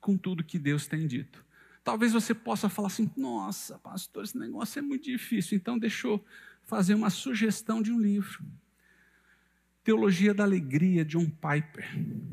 com 0.00 0.16
tudo 0.16 0.44
que 0.44 0.58
Deus 0.58 0.86
tem 0.86 1.06
dito. 1.06 1.44
Talvez 1.90 2.12
você 2.12 2.32
possa 2.32 2.68
falar 2.68 2.86
assim: 2.86 3.10
nossa, 3.16 3.76
pastor, 3.80 4.22
esse 4.22 4.38
negócio 4.38 4.78
é 4.78 4.82
muito 4.82 5.06
difícil. 5.06 5.56
Então, 5.56 5.76
deixa 5.76 6.06
eu 6.06 6.24
fazer 6.62 6.94
uma 6.94 7.10
sugestão 7.10 7.82
de 7.82 7.90
um 7.90 8.00
livro. 8.00 8.44
Teologia 9.82 10.32
da 10.32 10.44
Alegria, 10.44 11.04
de 11.04 11.18
John 11.18 11.28
Piper. 11.28 11.90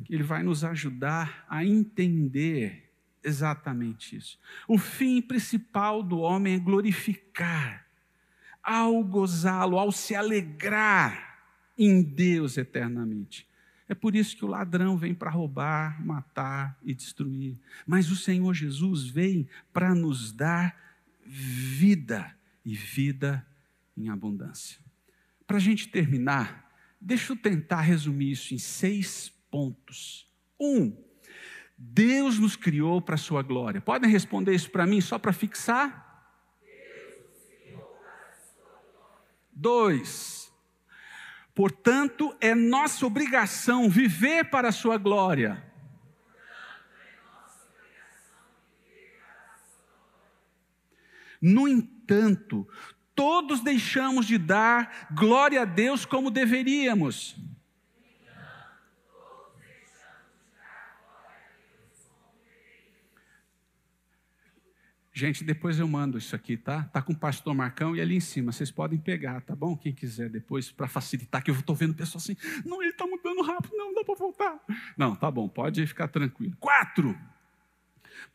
Ele 0.08 0.22
vai 0.22 0.44
nos 0.44 0.64
ajudar 0.64 1.44
a 1.50 1.66
entender 1.66 2.92
exatamente 3.24 4.16
isso. 4.16 4.40
O 4.68 4.78
fim 4.78 5.24
principal 5.24 6.04
do 6.04 6.20
homem 6.20 6.54
é 6.54 6.60
glorificar, 6.60 7.88
ao 8.62 9.04
gozá-lo, 9.04 9.80
ao 9.80 9.92
se 9.92 10.14
alegrar 10.14 11.40
em 11.76 12.04
Deus 12.04 12.60
eternamente. 12.60 13.48
É 13.90 13.96
por 13.96 14.16
isso 14.16 14.36
que 14.36 14.44
o 14.44 14.50
ladrão 14.50 14.98
vem 14.98 15.14
para 15.14 15.30
roubar, 15.30 16.06
matar 16.06 16.78
e 16.84 16.94
destruir. 16.94 17.58
Mas 17.86 18.12
o 18.12 18.16
Senhor 18.16 18.54
Jesus 18.54 19.08
vem 19.08 19.48
para 19.72 19.96
nos 19.96 20.32
dar 20.32 20.76
vida 21.26 22.36
e 22.66 22.76
vida 22.76 23.46
em 23.96 24.10
abundância. 24.10 24.80
Para 25.46 25.58
a 25.58 25.62
gente 25.62 25.88
terminar, 25.88 26.70
deixa 27.00 27.32
eu 27.32 27.38
tentar 27.38 27.82
resumir 27.82 28.32
isso 28.32 28.54
em 28.54 28.58
seis 28.58 29.32
pontos. 29.50 30.30
Um, 30.60 30.94
Deus 31.78 32.38
nos 32.40 32.56
criou 32.56 33.02
para 33.02 33.16
a 33.16 33.20
sua 33.20 33.42
glória. 33.42 33.80
Podem 33.80 34.10
responder 34.10 34.54
isso 34.54 34.70
para 34.70 34.86
mim 34.86 35.00
só 35.00 35.18
para 35.18 35.32
fixar? 35.32 36.06
Dois, 39.54 40.47
portanto, 41.58 42.38
é 42.40 42.54
nossa 42.54 43.04
obrigação 43.04 43.90
viver 43.90 44.48
para 44.52 44.70
a 44.70 44.72
sua 44.72 44.96
glória. 44.96 45.66
No 51.42 51.68
entanto, 51.68 52.68
todos 53.16 53.62
deixamos 53.62 54.28
de 54.28 54.38
dar 54.38 55.08
glória 55.12 55.64
a 55.64 55.66
Deus 55.66 56.06
como 56.06 56.30
deveríamos. 56.30 57.36
Gente, 65.18 65.44
depois 65.44 65.80
eu 65.80 65.88
mando 65.88 66.16
isso 66.20 66.36
aqui, 66.36 66.56
tá? 66.56 66.84
Tá 66.94 67.02
com 67.02 67.12
o 67.12 67.18
pastor 67.18 67.52
Marcão 67.56 67.96
e 67.96 68.00
ali 68.00 68.18
em 68.18 68.20
cima. 68.20 68.52
Vocês 68.52 68.70
podem 68.70 69.00
pegar, 69.00 69.42
tá 69.42 69.56
bom? 69.56 69.76
Quem 69.76 69.92
quiser 69.92 70.30
depois, 70.30 70.72
para 70.72 70.88
facilitar, 70.88 71.44
que 71.44 71.50
eu 71.50 71.56
estou 71.56 71.76
vendo 71.76 71.96
pessoas 71.96 72.24
assim, 72.24 72.38
não, 72.64 72.84
ele 72.84 72.92
está 72.92 73.08
mudando 73.08 73.42
rápido, 73.42 73.76
não, 73.76 73.96
dá 73.96 74.04
para 74.04 74.14
voltar. 74.14 74.60
Não, 74.96 75.16
tá 75.16 75.32
bom, 75.32 75.50
pode 75.50 75.88
ficar 75.88 76.08
tranquilo. 76.08 76.56
Quatro. 76.60 77.18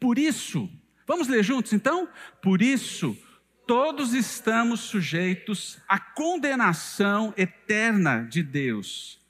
Por 0.00 0.18
isso, 0.18 0.68
vamos 1.06 1.28
ler 1.28 1.44
juntos 1.44 1.72
então? 1.72 2.08
Por 2.42 2.60
isso, 2.60 3.16
todos 3.64 4.12
estamos 4.12 4.80
sujeitos 4.80 5.78
à 5.88 6.00
condenação 6.00 7.32
eterna 7.36 8.24
de 8.24 8.42
Deus. 8.42 9.20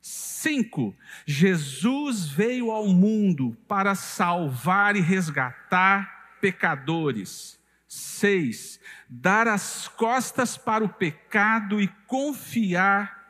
Cinco, 0.00 0.94
Jesus 1.26 2.28
veio 2.28 2.70
ao 2.70 2.86
mundo 2.86 3.56
para 3.66 3.96
salvar 3.96 4.94
e 4.94 5.00
resgatar 5.00 6.21
pecadores. 6.42 7.62
Seis, 7.86 8.80
dar 9.08 9.46
as 9.46 9.86
costas 9.86 10.56
para 10.56 10.82
o 10.82 10.88
pecado 10.88 11.80
e 11.80 11.86
confiar. 12.06 13.22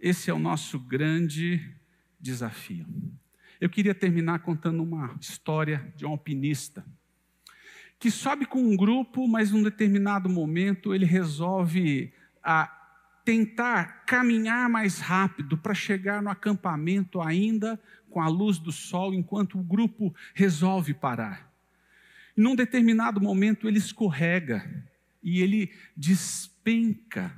Esse 0.00 0.30
é 0.30 0.32
o 0.34 0.38
nosso 0.38 0.78
grande 0.78 1.74
desafio. 2.18 2.86
Eu 3.60 3.68
queria 3.68 3.94
terminar 3.94 4.38
contando 4.38 4.82
uma 4.82 5.14
história 5.20 5.92
de 5.96 6.06
um 6.06 6.10
alpinista 6.10 6.84
que 7.98 8.10
sobe 8.10 8.46
com 8.46 8.60
um 8.60 8.76
grupo, 8.76 9.26
mas 9.26 9.50
num 9.50 9.62
determinado 9.62 10.28
momento 10.28 10.94
ele 10.94 11.06
resolve 11.06 12.12
a 12.42 12.70
tentar 13.24 14.04
caminhar 14.04 14.68
mais 14.68 15.00
rápido 15.00 15.58
para 15.58 15.74
chegar 15.74 16.22
no 16.22 16.30
acampamento 16.30 17.20
ainda 17.20 17.80
com 18.08 18.20
a 18.20 18.28
luz 18.28 18.58
do 18.58 18.70
sol, 18.70 19.12
enquanto 19.12 19.58
o 19.58 19.62
grupo 19.62 20.14
resolve 20.34 20.94
parar. 20.94 21.45
Num 22.36 22.54
determinado 22.54 23.20
momento 23.20 23.66
ele 23.66 23.78
escorrega 23.78 24.84
e 25.22 25.40
ele 25.40 25.72
despenca. 25.96 27.34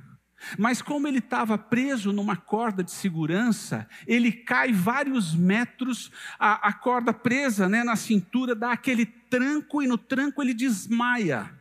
Mas 0.57 0.81
como 0.81 1.07
ele 1.07 1.19
estava 1.19 1.57
preso 1.57 2.13
numa 2.13 2.35
corda 2.35 2.83
de 2.83 2.91
segurança, 2.91 3.87
ele 4.07 4.31
cai 4.31 4.71
vários 4.71 5.35
metros, 5.35 6.11
a, 6.37 6.69
a 6.69 6.73
corda 6.73 7.13
presa 7.13 7.67
né, 7.67 7.83
na 7.83 7.95
cintura 7.95 8.55
dá 8.55 8.71
aquele 8.71 9.05
tranco 9.05 9.81
e 9.81 9.87
no 9.87 9.97
tranco 9.97 10.41
ele 10.41 10.53
desmaia. 10.53 11.51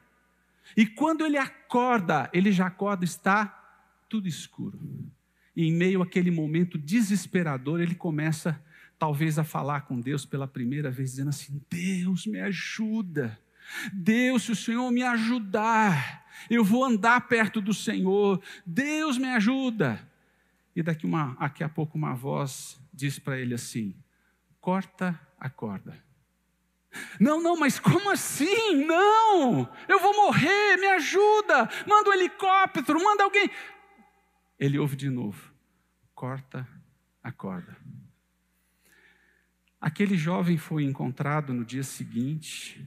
E 0.77 0.87
quando 0.87 1.25
ele 1.25 1.37
acorda, 1.37 2.31
ele 2.33 2.53
já 2.53 2.67
acorda, 2.67 3.05
está 3.05 3.47
tudo 4.09 4.29
escuro. 4.29 4.79
E 5.57 5.67
em 5.67 5.73
meio 5.73 6.03
àquele 6.03 6.31
momento 6.31 6.79
desesperador, 6.79 7.81
ele 7.81 7.95
começa 7.95 8.63
talvez 8.99 9.39
a 9.39 9.45
falar 9.45 9.83
com 9.83 10.01
Deus 10.01 10.27
pela 10.27 10.47
primeira 10.47 10.91
vez, 10.91 11.11
dizendo 11.11 11.31
assim: 11.31 11.63
Deus 11.71 12.27
me 12.27 12.41
ajuda. 12.41 13.39
Deus, 13.93 14.45
se 14.45 14.53
o 14.53 14.57
Senhor 14.57 14.91
me 14.91 15.03
ajudar, 15.03 16.27
eu 16.49 16.65
vou 16.65 16.85
andar 16.85 17.29
perto 17.29 17.61
do 17.61 17.75
Senhor. 17.75 18.43
Deus 18.67 19.19
me 19.19 19.29
ajuda. 19.29 20.01
E 20.75 20.83
daqui, 20.83 21.07
uma, 21.07 21.35
daqui 21.35 21.63
a 21.63 21.69
pouco 21.69 21.99
uma 21.99 22.15
voz 22.15 22.81
diz 22.93 23.19
para 23.19 23.39
ele 23.39 23.55
assim: 23.55 23.95
corta 24.61 25.19
a 25.39 25.49
corda. 25.49 25.97
Não, 27.21 27.41
não, 27.41 27.57
mas 27.57 27.79
como 27.79 28.11
assim? 28.11 28.85
Não, 28.87 29.71
eu 29.87 30.01
vou 30.01 30.15
morrer, 30.17 30.77
me 30.79 30.87
ajuda, 30.87 31.69
manda 31.87 32.11
um 32.11 32.15
helicóptero, 32.15 33.03
manda 33.03 33.25
alguém. 33.25 33.51
Ele 34.59 34.79
ouve 34.79 34.97
de 34.97 35.11
novo: 35.11 35.53
corta 36.15 36.67
a 37.23 37.31
corda. 37.31 37.77
Aquele 39.81 40.17
jovem 40.17 40.59
foi 40.59 40.83
encontrado 40.83 41.55
no 41.55 41.65
dia 41.65 41.85
seguinte 41.85 42.85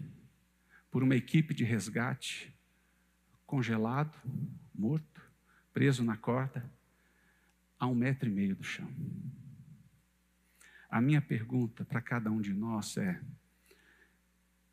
por 0.89 1.03
uma 1.03 1.15
equipe 1.15 1.53
de 1.53 1.63
resgate, 1.63 2.53
congelado, 3.45 4.17
morto, 4.75 5.21
preso 5.73 6.03
na 6.03 6.17
corda, 6.17 6.69
a 7.79 7.87
um 7.87 7.95
metro 7.95 8.27
e 8.27 8.31
meio 8.31 8.55
do 8.57 8.63
chão. 8.63 8.93
A 10.89 10.99
minha 10.99 11.21
pergunta 11.21 11.85
para 11.85 12.01
cada 12.01 12.29
um 12.29 12.41
de 12.41 12.53
nós 12.53 12.97
é: 12.97 13.21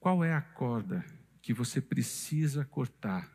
qual 0.00 0.24
é 0.24 0.34
a 0.34 0.42
corda 0.42 1.04
que 1.40 1.54
você 1.54 1.80
precisa 1.80 2.64
cortar 2.64 3.30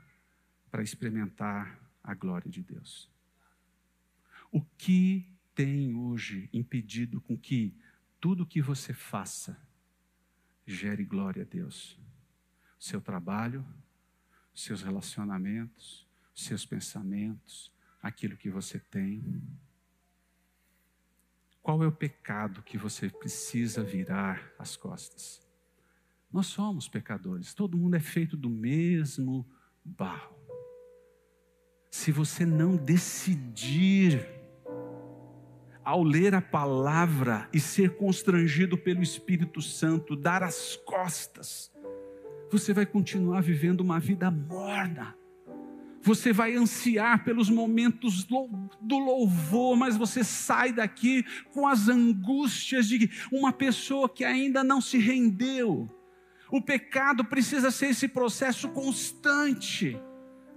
para 0.70 0.84
experimentar 0.84 1.80
a 2.04 2.14
glória 2.14 2.52
de 2.52 2.62
Deus? 2.62 3.10
O 4.52 4.62
que 4.62 5.34
tem 5.56 5.96
hoje 5.96 6.50
impedido 6.52 7.22
com 7.22 7.38
que 7.38 7.74
tudo 8.24 8.46
que 8.46 8.62
você 8.62 8.94
faça 8.94 9.62
gere 10.66 11.04
glória 11.04 11.42
a 11.42 11.46
Deus. 11.46 12.00
Seu 12.80 13.02
trabalho, 13.02 13.66
seus 14.56 14.82
relacionamentos, 14.82 16.08
seus 16.34 16.66
pensamentos, 16.66 17.70
aquilo 18.02 18.38
que 18.38 18.50
você 18.50 18.80
tem. 18.80 19.44
Qual 21.62 21.84
é 21.84 21.88
o 21.88 21.92
pecado 21.92 22.64
que 22.64 22.78
você 22.78 23.10
precisa 23.10 23.84
virar 23.84 24.54
as 24.58 24.78
costas? 24.78 25.46
Nós 26.32 26.48
somos 26.48 26.88
pecadores, 26.88 27.54
todo 27.54 27.78
mundo 27.78 27.98
é 27.98 28.00
feito 28.00 28.38
do 28.38 28.50
mesmo 28.50 29.46
barro. 29.84 30.34
Se 31.92 32.10
você 32.10 32.46
não 32.46 32.78
decidir 32.78 34.33
ao 35.84 36.04
ler 36.04 36.34
a 36.34 36.42
palavra 36.42 37.50
e 37.54 37.60
ser 37.60 37.96
constrangido 37.96 38.78
pelo 38.78 39.02
Espírito 39.02 39.62
Santo, 39.62 40.16
dar 40.16 40.44
as 40.44 40.76
costas, 40.78 41.72
você 42.52 42.74
vai 42.74 42.86
continuar 42.86 43.42
vivendo 43.42 43.82
uma 43.82 44.00
vida 44.00 44.30
morna. 44.30 45.16
Você 46.02 46.34
vai 46.34 46.54
ansiar 46.56 47.24
pelos 47.24 47.50
momentos 47.50 48.26
do 48.26 49.00
louvor, 49.00 49.78
mas 49.78 49.96
você 49.96 50.24
sai 50.24 50.74
daqui 50.74 51.26
com 51.54 51.66
as 51.66 51.88
angústias 51.88 52.88
de 52.88 53.10
uma 53.32 53.54
pessoa 53.54 54.10
que 54.10 54.26
ainda 54.26 54.64
não 54.64 54.82
se 54.82 54.98
rendeu. 54.98 55.90
O 56.52 56.62
pecado 56.62 57.24
precisa 57.24 57.72
ser 57.72 57.88
esse 57.88 58.08
processo 58.08 58.70
constante. 58.70 59.98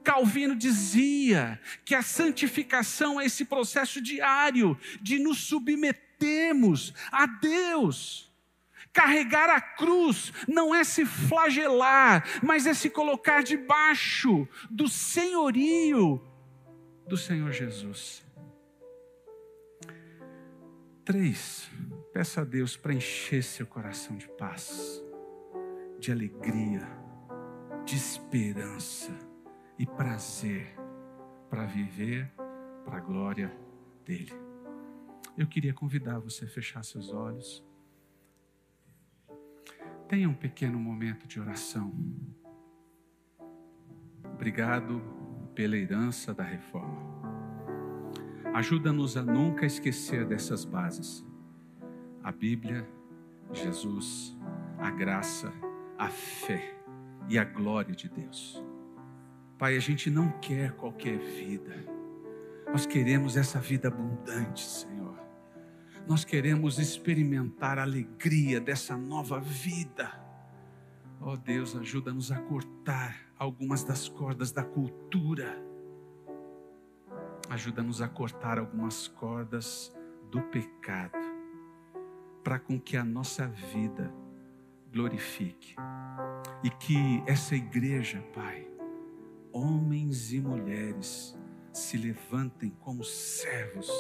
Calvino 0.07 0.55
dizia 0.55 1.61
que 1.85 1.93
a 1.93 2.01
santificação 2.01 3.21
é 3.21 3.25
esse 3.25 3.45
processo 3.45 4.01
diário 4.01 4.79
de 5.03 5.19
nos 5.19 5.39
submetermos 5.39 6.95
a 7.11 7.27
Deus. 7.27 8.33
Carregar 8.93 9.51
a 9.51 9.61
cruz 9.61 10.33
não 10.47 10.73
é 10.73 10.85
se 10.85 11.05
flagelar, 11.05 12.25
mas 12.41 12.69
é 12.69 12.73
se 12.73 12.89
colocar 12.89 13.43
debaixo 13.43 14.47
do 14.71 14.89
senhorio 14.89 16.25
do 17.09 17.17
Senhor 17.17 17.51
Jesus. 17.51 18.25
Três, 21.05 21.69
peça 22.13 22.43
a 22.43 22.45
Deus 22.45 22.77
para 22.77 22.95
encher 22.95 23.43
seu 23.43 23.67
coração 23.67 24.17
de 24.17 24.29
paz, 24.29 25.03
de 25.99 26.13
alegria, 26.13 26.87
de 27.85 27.97
esperança 27.97 29.26
e 29.79 29.87
prazer 29.87 30.75
para 31.49 31.67
viver 31.67 32.33
para 32.85 32.99
a 32.99 33.01
glória 33.01 33.53
dele. 34.05 34.33
Eu 35.37 35.47
queria 35.47 35.75
convidar 35.75 36.19
você 36.19 36.45
a 36.45 36.49
fechar 36.49 36.83
seus 36.83 37.13
olhos. 37.13 37.65
Tenha 40.09 40.29
um 40.29 40.35
pequeno 40.35 40.79
momento 40.79 41.27
de 41.27 41.41
oração. 41.41 41.93
Obrigado 44.25 45.03
pela 45.55 45.77
herança 45.77 46.33
da 46.33 46.45
reforma. 46.45 47.17
Ajuda-nos 48.55 49.17
a 49.17 49.23
nunca 49.23 49.67
esquecer 49.67 50.25
dessas 50.27 50.65
bases: 50.65 51.27
a 52.23 52.33
Bíblia, 52.33 52.89
Jesus, 53.53 54.37
a 54.79 54.91
graça, 54.91 55.53
a 55.99 56.09
fé 56.09 56.79
e 57.29 57.39
a 57.39 57.45
glória 57.45 57.95
de 57.95 58.09
Deus. 58.09 58.66
Pai, 59.59 59.77
a 59.77 59.81
gente 59.81 60.11
não 60.11 60.31
quer 60.41 60.73
qualquer 60.73 61.19
vida, 61.19 61.75
nós 62.71 62.85
queremos 62.85 63.37
essa 63.37 63.59
vida 63.59 63.89
abundante, 63.89 64.63
Senhor. 64.63 65.17
Nós 66.07 66.25
queremos 66.25 66.79
experimentar 66.79 67.79
a 67.79 67.83
alegria 67.83 68.61
dessa 68.61 68.97
nova 68.97 69.41
vida. 69.41 70.13
Ó 71.21 71.33
oh 71.33 71.37
Deus, 71.37 71.75
ajuda-nos 71.75 72.31
a 72.31 72.39
cortar 72.41 73.17
algumas 73.39 73.83
das 73.83 74.09
cordas 74.09 74.53
da 74.53 74.63
cultura 74.63 75.67
Ajuda-nos 77.49 78.03
a 78.03 78.09
cortar 78.09 78.59
algumas 78.59 79.07
cordas 79.07 79.97
do 80.33 80.43
pecado, 80.43 81.17
para 82.43 82.59
com 82.59 82.79
que 82.79 82.97
a 82.97 83.05
nossa 83.05 83.47
vida 83.47 84.13
glorifique. 84.93 85.77
E 86.65 86.71
que 86.71 87.23
essa 87.25 87.55
igreja, 87.55 88.21
Pai, 88.35 88.66
homens 89.57 90.33
e 90.33 90.41
mulheres, 90.41 91.35
se 91.73 91.97
levantem 91.97 92.71
como 92.81 93.03
servos 93.03 93.91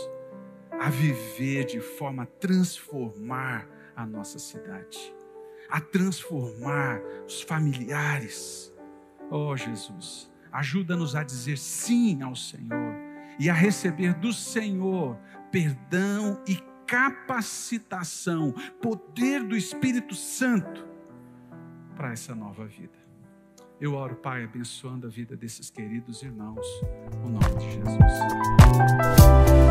a 0.70 0.90
viver 0.90 1.64
de 1.64 1.80
forma 1.80 2.24
a 2.24 2.26
transformar 2.26 3.66
a 3.94 4.04
nossa 4.04 4.38
cidade, 4.38 5.14
a 5.70 5.80
transformar 5.80 7.00
os 7.26 7.40
familiares. 7.40 8.72
Oh 9.30 9.56
Jesus, 9.56 10.30
ajuda-nos 10.52 11.16
a 11.16 11.22
dizer 11.22 11.56
sim 11.56 12.22
ao 12.22 12.36
Senhor 12.36 12.94
e 13.38 13.48
a 13.48 13.54
receber 13.54 14.14
do 14.14 14.32
Senhor 14.32 15.18
perdão 15.50 16.42
e 16.46 16.56
capacitação, 16.86 18.52
poder 18.80 19.42
do 19.42 19.56
Espírito 19.56 20.14
Santo 20.14 20.86
para 21.96 22.12
essa 22.12 22.34
nova 22.34 22.66
vida. 22.66 23.05
Eu 23.78 23.94
oro, 23.94 24.16
Pai, 24.16 24.44
abençoando 24.44 25.06
a 25.06 25.10
vida 25.10 25.36
desses 25.36 25.68
queridos 25.68 26.22
irmãos, 26.22 26.66
no 27.22 27.28
nome 27.28 27.54
de 27.58 27.72
Jesus. 27.72 29.65